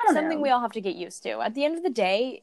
something 0.06 0.38
know. 0.38 0.40
we 0.40 0.50
all 0.50 0.60
have 0.60 0.72
to 0.72 0.80
get 0.80 0.96
used 0.96 1.22
to. 1.24 1.40
At 1.40 1.54
the 1.54 1.64
end 1.64 1.76
of 1.76 1.82
the 1.82 1.90
day, 1.90 2.42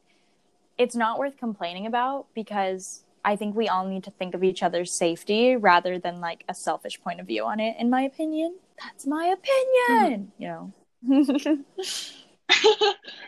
it's 0.77 0.95
not 0.95 1.19
worth 1.19 1.37
complaining 1.37 1.85
about 1.85 2.27
because 2.33 3.03
I 3.25 3.35
think 3.35 3.55
we 3.55 3.67
all 3.67 3.85
need 3.85 4.03
to 4.05 4.11
think 4.11 4.33
of 4.33 4.43
each 4.43 4.63
other's 4.63 4.91
safety 4.91 5.55
rather 5.55 5.99
than 5.99 6.21
like 6.21 6.45
a 6.47 6.53
selfish 6.53 7.01
point 7.01 7.19
of 7.19 7.27
view 7.27 7.45
on 7.45 7.59
it, 7.59 7.75
in 7.77 7.89
my 7.89 8.01
opinion. 8.01 8.55
That's 8.81 9.05
my 9.05 9.35
opinion, 9.35 10.31
mm-hmm. 10.39 10.41
you 10.41 10.47
know. 10.47 10.73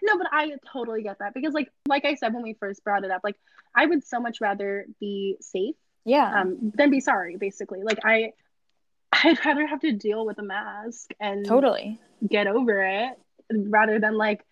no, 0.04 0.18
but 0.18 0.28
I 0.32 0.52
totally 0.72 1.04
get 1.04 1.20
that 1.20 1.34
because 1.34 1.54
like 1.54 1.72
like 1.88 2.06
I 2.06 2.16
said 2.16 2.34
when 2.34 2.44
we 2.44 2.54
first 2.54 2.84
brought 2.84 3.04
it 3.04 3.12
up, 3.12 3.22
like 3.24 3.38
I 3.76 3.86
would 3.86 4.06
so 4.06 4.20
much 4.20 4.42
rather 4.42 4.86
be 5.00 5.38
safe 5.40 5.76
yeah 6.04 6.42
um 6.42 6.72
than 6.76 6.90
be 6.90 7.00
sorry 7.00 7.38
basically. 7.38 7.84
Like 7.84 8.00
I 8.04 8.34
I'd 9.24 9.46
rather 9.46 9.68
have 9.68 9.82
to 9.82 9.92
deal 9.92 10.26
with 10.26 10.38
a 10.40 10.44
mask 10.44 11.12
and 11.20 11.46
totally 11.46 12.00
get 12.28 12.48
over 12.48 12.84
it 12.84 13.20
rather 13.52 14.00
than 14.00 14.18
like 14.18 14.46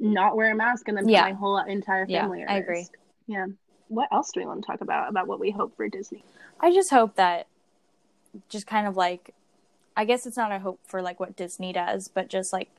not 0.00 0.36
wear 0.36 0.52
a 0.52 0.54
mask 0.54 0.88
and 0.88 0.96
then 0.96 1.08
yeah. 1.08 1.22
my 1.22 1.32
whole 1.32 1.58
entire 1.58 2.06
family 2.06 2.40
yeah, 2.40 2.52
I 2.52 2.56
agree. 2.56 2.86
Yeah 3.26 3.46
what 3.92 4.08
else 4.10 4.30
do 4.32 4.40
we 4.40 4.46
want 4.46 4.62
to 4.62 4.66
talk 4.66 4.80
about 4.80 5.08
about 5.10 5.26
what 5.26 5.38
we 5.38 5.50
hope 5.50 5.76
for 5.76 5.86
Disney? 5.88 6.24
I 6.60 6.72
just 6.72 6.90
hope 6.90 7.16
that 7.16 7.46
just 8.48 8.66
kind 8.66 8.86
of 8.86 8.96
like 8.96 9.34
I 9.96 10.06
guess 10.06 10.26
it's 10.26 10.38
not 10.38 10.50
a 10.50 10.58
hope 10.58 10.80
for 10.86 11.02
like 11.02 11.20
what 11.20 11.36
Disney 11.36 11.72
does, 11.72 12.08
but 12.08 12.28
just 12.28 12.52
like 12.52 12.70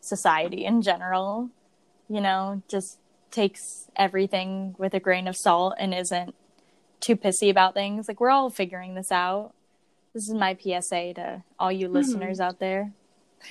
society 0.00 0.64
in 0.64 0.82
general, 0.82 1.50
you 2.08 2.20
know, 2.20 2.62
just 2.68 2.98
takes 3.32 3.88
everything 3.96 4.76
with 4.78 4.94
a 4.94 5.00
grain 5.00 5.26
of 5.26 5.36
salt 5.36 5.74
and 5.78 5.92
isn't 5.92 6.34
too 7.00 7.16
pissy 7.16 7.50
about 7.50 7.74
things. 7.74 8.06
Like 8.06 8.20
we're 8.20 8.30
all 8.30 8.50
figuring 8.50 8.94
this 8.94 9.10
out. 9.10 9.52
This 10.14 10.28
is 10.28 10.34
my 10.34 10.56
PSA 10.60 11.14
to 11.14 11.44
all 11.58 11.70
you 11.70 11.86
mm-hmm. 11.86 11.94
listeners 11.94 12.40
out 12.40 12.58
there. 12.58 12.92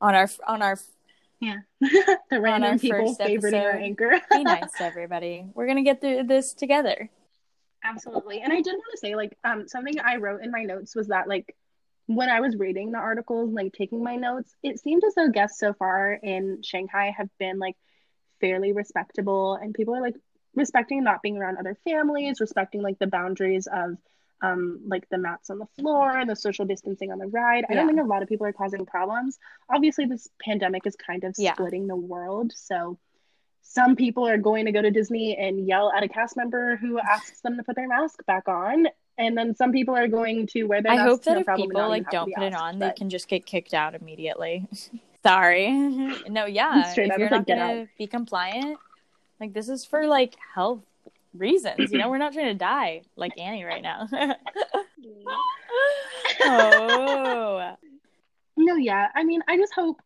on 0.00 0.14
our 0.14 0.28
on 0.46 0.62
our 0.62 0.76
yeah 1.40 1.58
the 1.80 2.40
random 2.40 2.78
people 2.78 3.14
favoriting 3.16 3.62
our 3.62 3.72
anchor. 3.72 4.20
be 4.30 4.44
nice 4.44 4.72
to 4.78 4.84
everybody. 4.84 5.46
We're 5.54 5.66
gonna 5.66 5.82
get 5.82 6.00
through 6.00 6.24
this 6.24 6.54
together. 6.54 7.10
Absolutely, 7.84 8.40
and 8.40 8.52
I 8.52 8.56
did 8.56 8.72
want 8.72 8.92
to 8.92 8.98
say 8.98 9.14
like 9.14 9.36
um 9.44 9.68
something 9.68 10.00
I 10.00 10.16
wrote 10.16 10.42
in 10.42 10.50
my 10.50 10.64
notes 10.64 10.96
was 10.96 11.08
that 11.08 11.28
like 11.28 11.54
when 12.06 12.30
I 12.30 12.40
was 12.40 12.56
reading 12.56 12.90
the 12.90 12.98
articles, 12.98 13.52
like 13.52 13.74
taking 13.74 14.02
my 14.02 14.16
notes, 14.16 14.54
it 14.62 14.80
seemed 14.80 15.02
as 15.04 15.14
though 15.14 15.28
guests 15.28 15.60
so 15.60 15.74
far 15.74 16.14
in 16.14 16.62
Shanghai 16.62 17.12
have 17.16 17.28
been 17.38 17.58
like 17.58 17.76
fairly 18.40 18.72
respectable 18.72 19.54
and 19.54 19.74
people 19.74 19.94
are 19.94 20.00
like 20.00 20.16
respecting 20.54 21.04
not 21.04 21.20
being 21.22 21.36
around 21.36 21.58
other 21.58 21.76
families, 21.84 22.40
respecting 22.40 22.82
like 22.82 22.98
the 22.98 23.06
boundaries 23.06 23.68
of 23.70 23.98
um 24.42 24.80
like 24.86 25.08
the 25.10 25.18
mats 25.18 25.50
on 25.50 25.58
the 25.58 25.66
floor, 25.78 26.16
and 26.16 26.28
the 26.28 26.36
social 26.36 26.64
distancing 26.64 27.12
on 27.12 27.18
the 27.18 27.26
ride. 27.26 27.64
I 27.68 27.74
don't 27.74 27.86
think 27.86 28.00
a 28.00 28.04
lot 28.04 28.22
of 28.22 28.28
people 28.28 28.46
are 28.46 28.52
causing 28.52 28.86
problems. 28.86 29.38
Obviously 29.72 30.06
this 30.06 30.28
pandemic 30.42 30.86
is 30.86 30.96
kind 30.96 31.24
of 31.24 31.34
yeah. 31.38 31.54
splitting 31.54 31.86
the 31.86 31.96
world, 31.96 32.52
so 32.54 32.98
some 33.62 33.96
people 33.96 34.26
are 34.26 34.38
going 34.38 34.64
to 34.64 34.72
go 34.72 34.80
to 34.80 34.90
Disney 34.90 35.36
and 35.36 35.66
yell 35.66 35.92
at 35.94 36.02
a 36.02 36.08
cast 36.08 36.36
member 36.36 36.76
who 36.76 36.98
asks 36.98 37.40
them 37.42 37.56
to 37.58 37.62
put 37.62 37.76
their 37.76 37.88
mask 37.88 38.24
back 38.24 38.48
on 38.48 38.86
and 39.18 39.36
then 39.36 39.54
some 39.54 39.72
people 39.72 39.96
are 39.96 40.08
going 40.08 40.46
to 40.46 40.64
wear 40.64 40.80
their. 40.80 40.92
I 40.92 40.96
hope 40.96 41.24
that 41.24 41.34
no 41.34 41.40
if 41.40 41.60
people 41.60 41.88
like 41.88 42.08
don't 42.10 42.32
put 42.32 42.44
asked, 42.44 42.54
it 42.54 42.54
on, 42.54 42.78
but... 42.78 42.94
they 42.94 42.98
can 42.98 43.10
just 43.10 43.28
get 43.28 43.44
kicked 43.44 43.74
out 43.74 43.94
immediately. 43.94 44.66
Sorry, 45.24 45.70
no, 46.28 46.46
yeah. 46.46 46.84
Straight 46.92 47.10
if 47.10 47.18
you're 47.18 47.28
not 47.28 47.46
gonna 47.46 47.88
be 47.98 48.06
compliant, 48.06 48.78
like 49.40 49.52
this 49.52 49.68
is 49.68 49.84
for 49.84 50.06
like 50.06 50.36
health 50.54 50.82
reasons. 51.34 51.92
You 51.92 51.98
know, 51.98 52.08
we're 52.10 52.18
not 52.18 52.32
trying 52.32 52.46
to 52.46 52.54
die 52.54 53.02
like 53.16 53.38
Annie 53.38 53.64
right 53.64 53.82
now. 53.82 54.08
oh. 56.40 57.74
No, 58.60 58.74
yeah. 58.74 59.06
I 59.14 59.22
mean, 59.22 59.40
I 59.46 59.56
just 59.56 59.72
hope, 59.72 60.02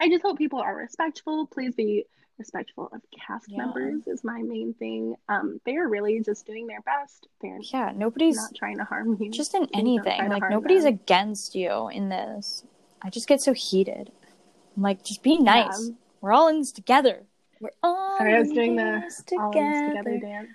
I 0.00 0.08
just 0.08 0.22
hope 0.22 0.38
people 0.38 0.60
are 0.60 0.74
respectful. 0.74 1.46
Please 1.46 1.74
be 1.74 2.06
respectful 2.38 2.88
of 2.92 3.02
cast 3.26 3.46
yeah. 3.48 3.58
members 3.58 4.06
is 4.06 4.24
my 4.24 4.42
main 4.42 4.74
thing. 4.74 5.14
Um, 5.28 5.60
they 5.64 5.76
are 5.76 5.86
really 5.86 6.20
just 6.20 6.46
doing 6.46 6.66
their 6.66 6.80
best. 6.80 7.28
They're 7.40 7.60
yeah, 7.60 7.92
nobody's 7.94 8.36
not 8.36 8.54
trying 8.56 8.78
to 8.78 8.84
harm 8.84 9.16
you. 9.20 9.30
Just 9.30 9.54
in 9.54 9.68
anything, 9.74 10.28
like 10.28 10.42
nobody's 10.50 10.84
them. 10.84 10.94
against 10.94 11.54
you 11.54 11.88
in 11.88 12.08
this. 12.08 12.64
I 13.02 13.10
just 13.10 13.28
get 13.28 13.40
so 13.40 13.52
heated. 13.52 14.10
I'm 14.76 14.82
like, 14.82 15.04
just 15.04 15.22
be 15.22 15.38
nice. 15.38 15.78
Yeah. 15.80 15.94
We're 16.20 16.32
all 16.32 16.48
in 16.48 16.60
this 16.60 16.72
together. 16.72 17.24
We're 17.62 17.70
all 17.84 18.18
Sorry, 18.18 18.34
I 18.34 18.40
was 18.40 18.50
doing 18.50 18.74
the 18.74 19.02
together. 19.24 19.42
all 19.44 19.52
together 19.52 20.18
dance. 20.18 20.48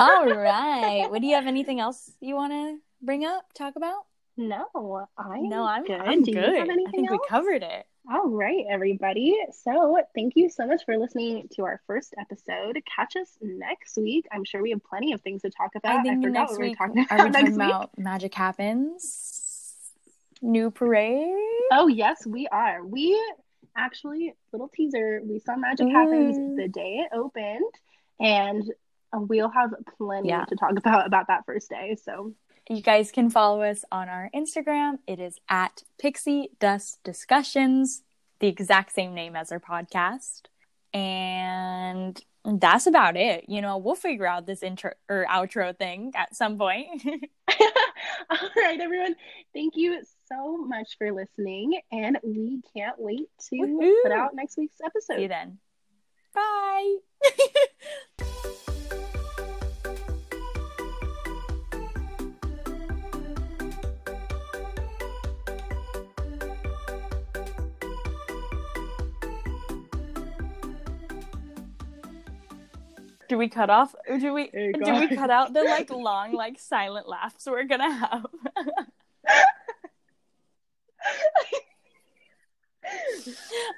all 0.00 0.26
right. 0.26 1.06
What 1.08 1.20
do 1.20 1.26
you 1.28 1.36
have? 1.36 1.46
Anything 1.46 1.78
else 1.78 2.10
you 2.20 2.34
want 2.34 2.52
to 2.52 2.78
bring 3.00 3.24
up? 3.24 3.44
Talk 3.54 3.76
about? 3.76 4.06
No, 4.36 5.06
I 5.16 5.38
no, 5.40 5.64
I'm 5.64 5.84
good. 5.84 6.00
I'm 6.00 6.24
Do 6.24 6.32
good. 6.32 6.44
I 6.44 6.64
think 6.66 7.08
else? 7.10 7.10
we 7.10 7.20
covered 7.28 7.62
it. 7.62 7.86
All 8.10 8.28
right, 8.28 8.64
everybody. 8.68 9.36
So 9.52 10.00
thank 10.16 10.32
you 10.34 10.50
so 10.50 10.66
much 10.66 10.82
for 10.84 10.96
listening 10.96 11.48
to 11.52 11.62
our 11.62 11.80
first 11.86 12.14
episode. 12.18 12.76
Catch 12.96 13.14
us 13.14 13.28
next 13.40 13.98
week. 13.98 14.26
I'm 14.32 14.44
sure 14.44 14.62
we 14.62 14.70
have 14.70 14.82
plenty 14.82 15.12
of 15.12 15.20
things 15.20 15.42
to 15.42 15.50
talk 15.50 15.76
about. 15.76 16.00
I 16.00 16.02
think 16.02 16.24
I 16.26 16.28
next 16.30 16.58
week, 16.58 16.76
we're 16.80 16.86
talking 16.88 17.04
about. 17.04 17.20
Are 17.20 17.26
we 17.26 17.30
talking 17.40 17.54
about 17.54 17.96
Magic 17.98 18.34
Happens? 18.34 19.39
New 20.42 20.70
parade? 20.70 21.28
Oh 21.72 21.88
yes, 21.88 22.26
we 22.26 22.46
are. 22.48 22.84
We 22.84 23.20
actually 23.76 24.34
little 24.52 24.68
teaser. 24.68 25.20
We 25.24 25.38
saw 25.38 25.56
Magic 25.56 25.86
mm. 25.86 25.92
Happens 25.92 26.56
the 26.56 26.68
day 26.68 27.04
it 27.04 27.16
opened, 27.16 27.72
and 28.18 28.64
we'll 29.12 29.50
have 29.50 29.74
plenty 29.96 30.28
yeah. 30.28 30.44
to 30.44 30.56
talk 30.56 30.72
about 30.76 31.06
about 31.06 31.26
that 31.28 31.44
first 31.46 31.68
day. 31.68 31.96
So 32.02 32.34
you 32.68 32.82
guys 32.82 33.10
can 33.10 33.30
follow 33.30 33.62
us 33.62 33.84
on 33.90 34.08
our 34.08 34.30
Instagram. 34.34 34.98
It 35.06 35.20
is 35.20 35.38
at 35.48 35.82
Pixie 35.98 36.50
Dust 36.58 37.00
Discussions, 37.04 38.02
the 38.38 38.46
exact 38.46 38.92
same 38.92 39.14
name 39.14 39.36
as 39.36 39.52
our 39.52 39.60
podcast. 39.60 40.42
And 40.94 42.20
that's 42.44 42.86
about 42.86 43.16
it. 43.16 43.46
You 43.48 43.60
know, 43.60 43.78
we'll 43.78 43.94
figure 43.94 44.26
out 44.26 44.46
this 44.46 44.62
intro 44.62 44.92
or 45.08 45.26
outro 45.28 45.76
thing 45.76 46.12
at 46.14 46.34
some 46.34 46.58
point. 46.58 47.02
All 48.30 48.48
right, 48.56 48.80
everyone. 48.80 49.16
Thank 49.52 49.76
you 49.76 50.02
so 50.32 50.56
much 50.56 50.96
for 50.98 51.12
listening. 51.12 51.80
And 51.92 52.18
we 52.22 52.62
can't 52.74 52.98
wait 52.98 53.28
to 53.48 53.58
Woo-hoo. 53.58 54.00
put 54.02 54.12
out 54.12 54.34
next 54.34 54.56
week's 54.56 54.80
episode. 54.84 55.16
See 55.16 55.22
you 55.22 55.28
then. 55.28 55.58
Bye. 56.34 56.96
do 73.28 73.38
we 73.38 73.48
cut 73.48 73.70
off 73.70 73.94
do 74.18 74.34
we 74.34 74.50
do 74.50 74.72
we 74.98 75.06
cut 75.16 75.30
out 75.30 75.52
the 75.52 75.62
like 75.62 75.88
long 75.90 76.32
like 76.32 76.58
silent 76.58 77.08
laughs 77.08 77.46
we're 77.46 77.62
gonna 77.62 77.92
have 77.92 78.26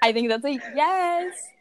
i 0.03 0.12
think 0.12 0.29
that's 0.29 0.45
a 0.45 0.53
yes 0.75 1.53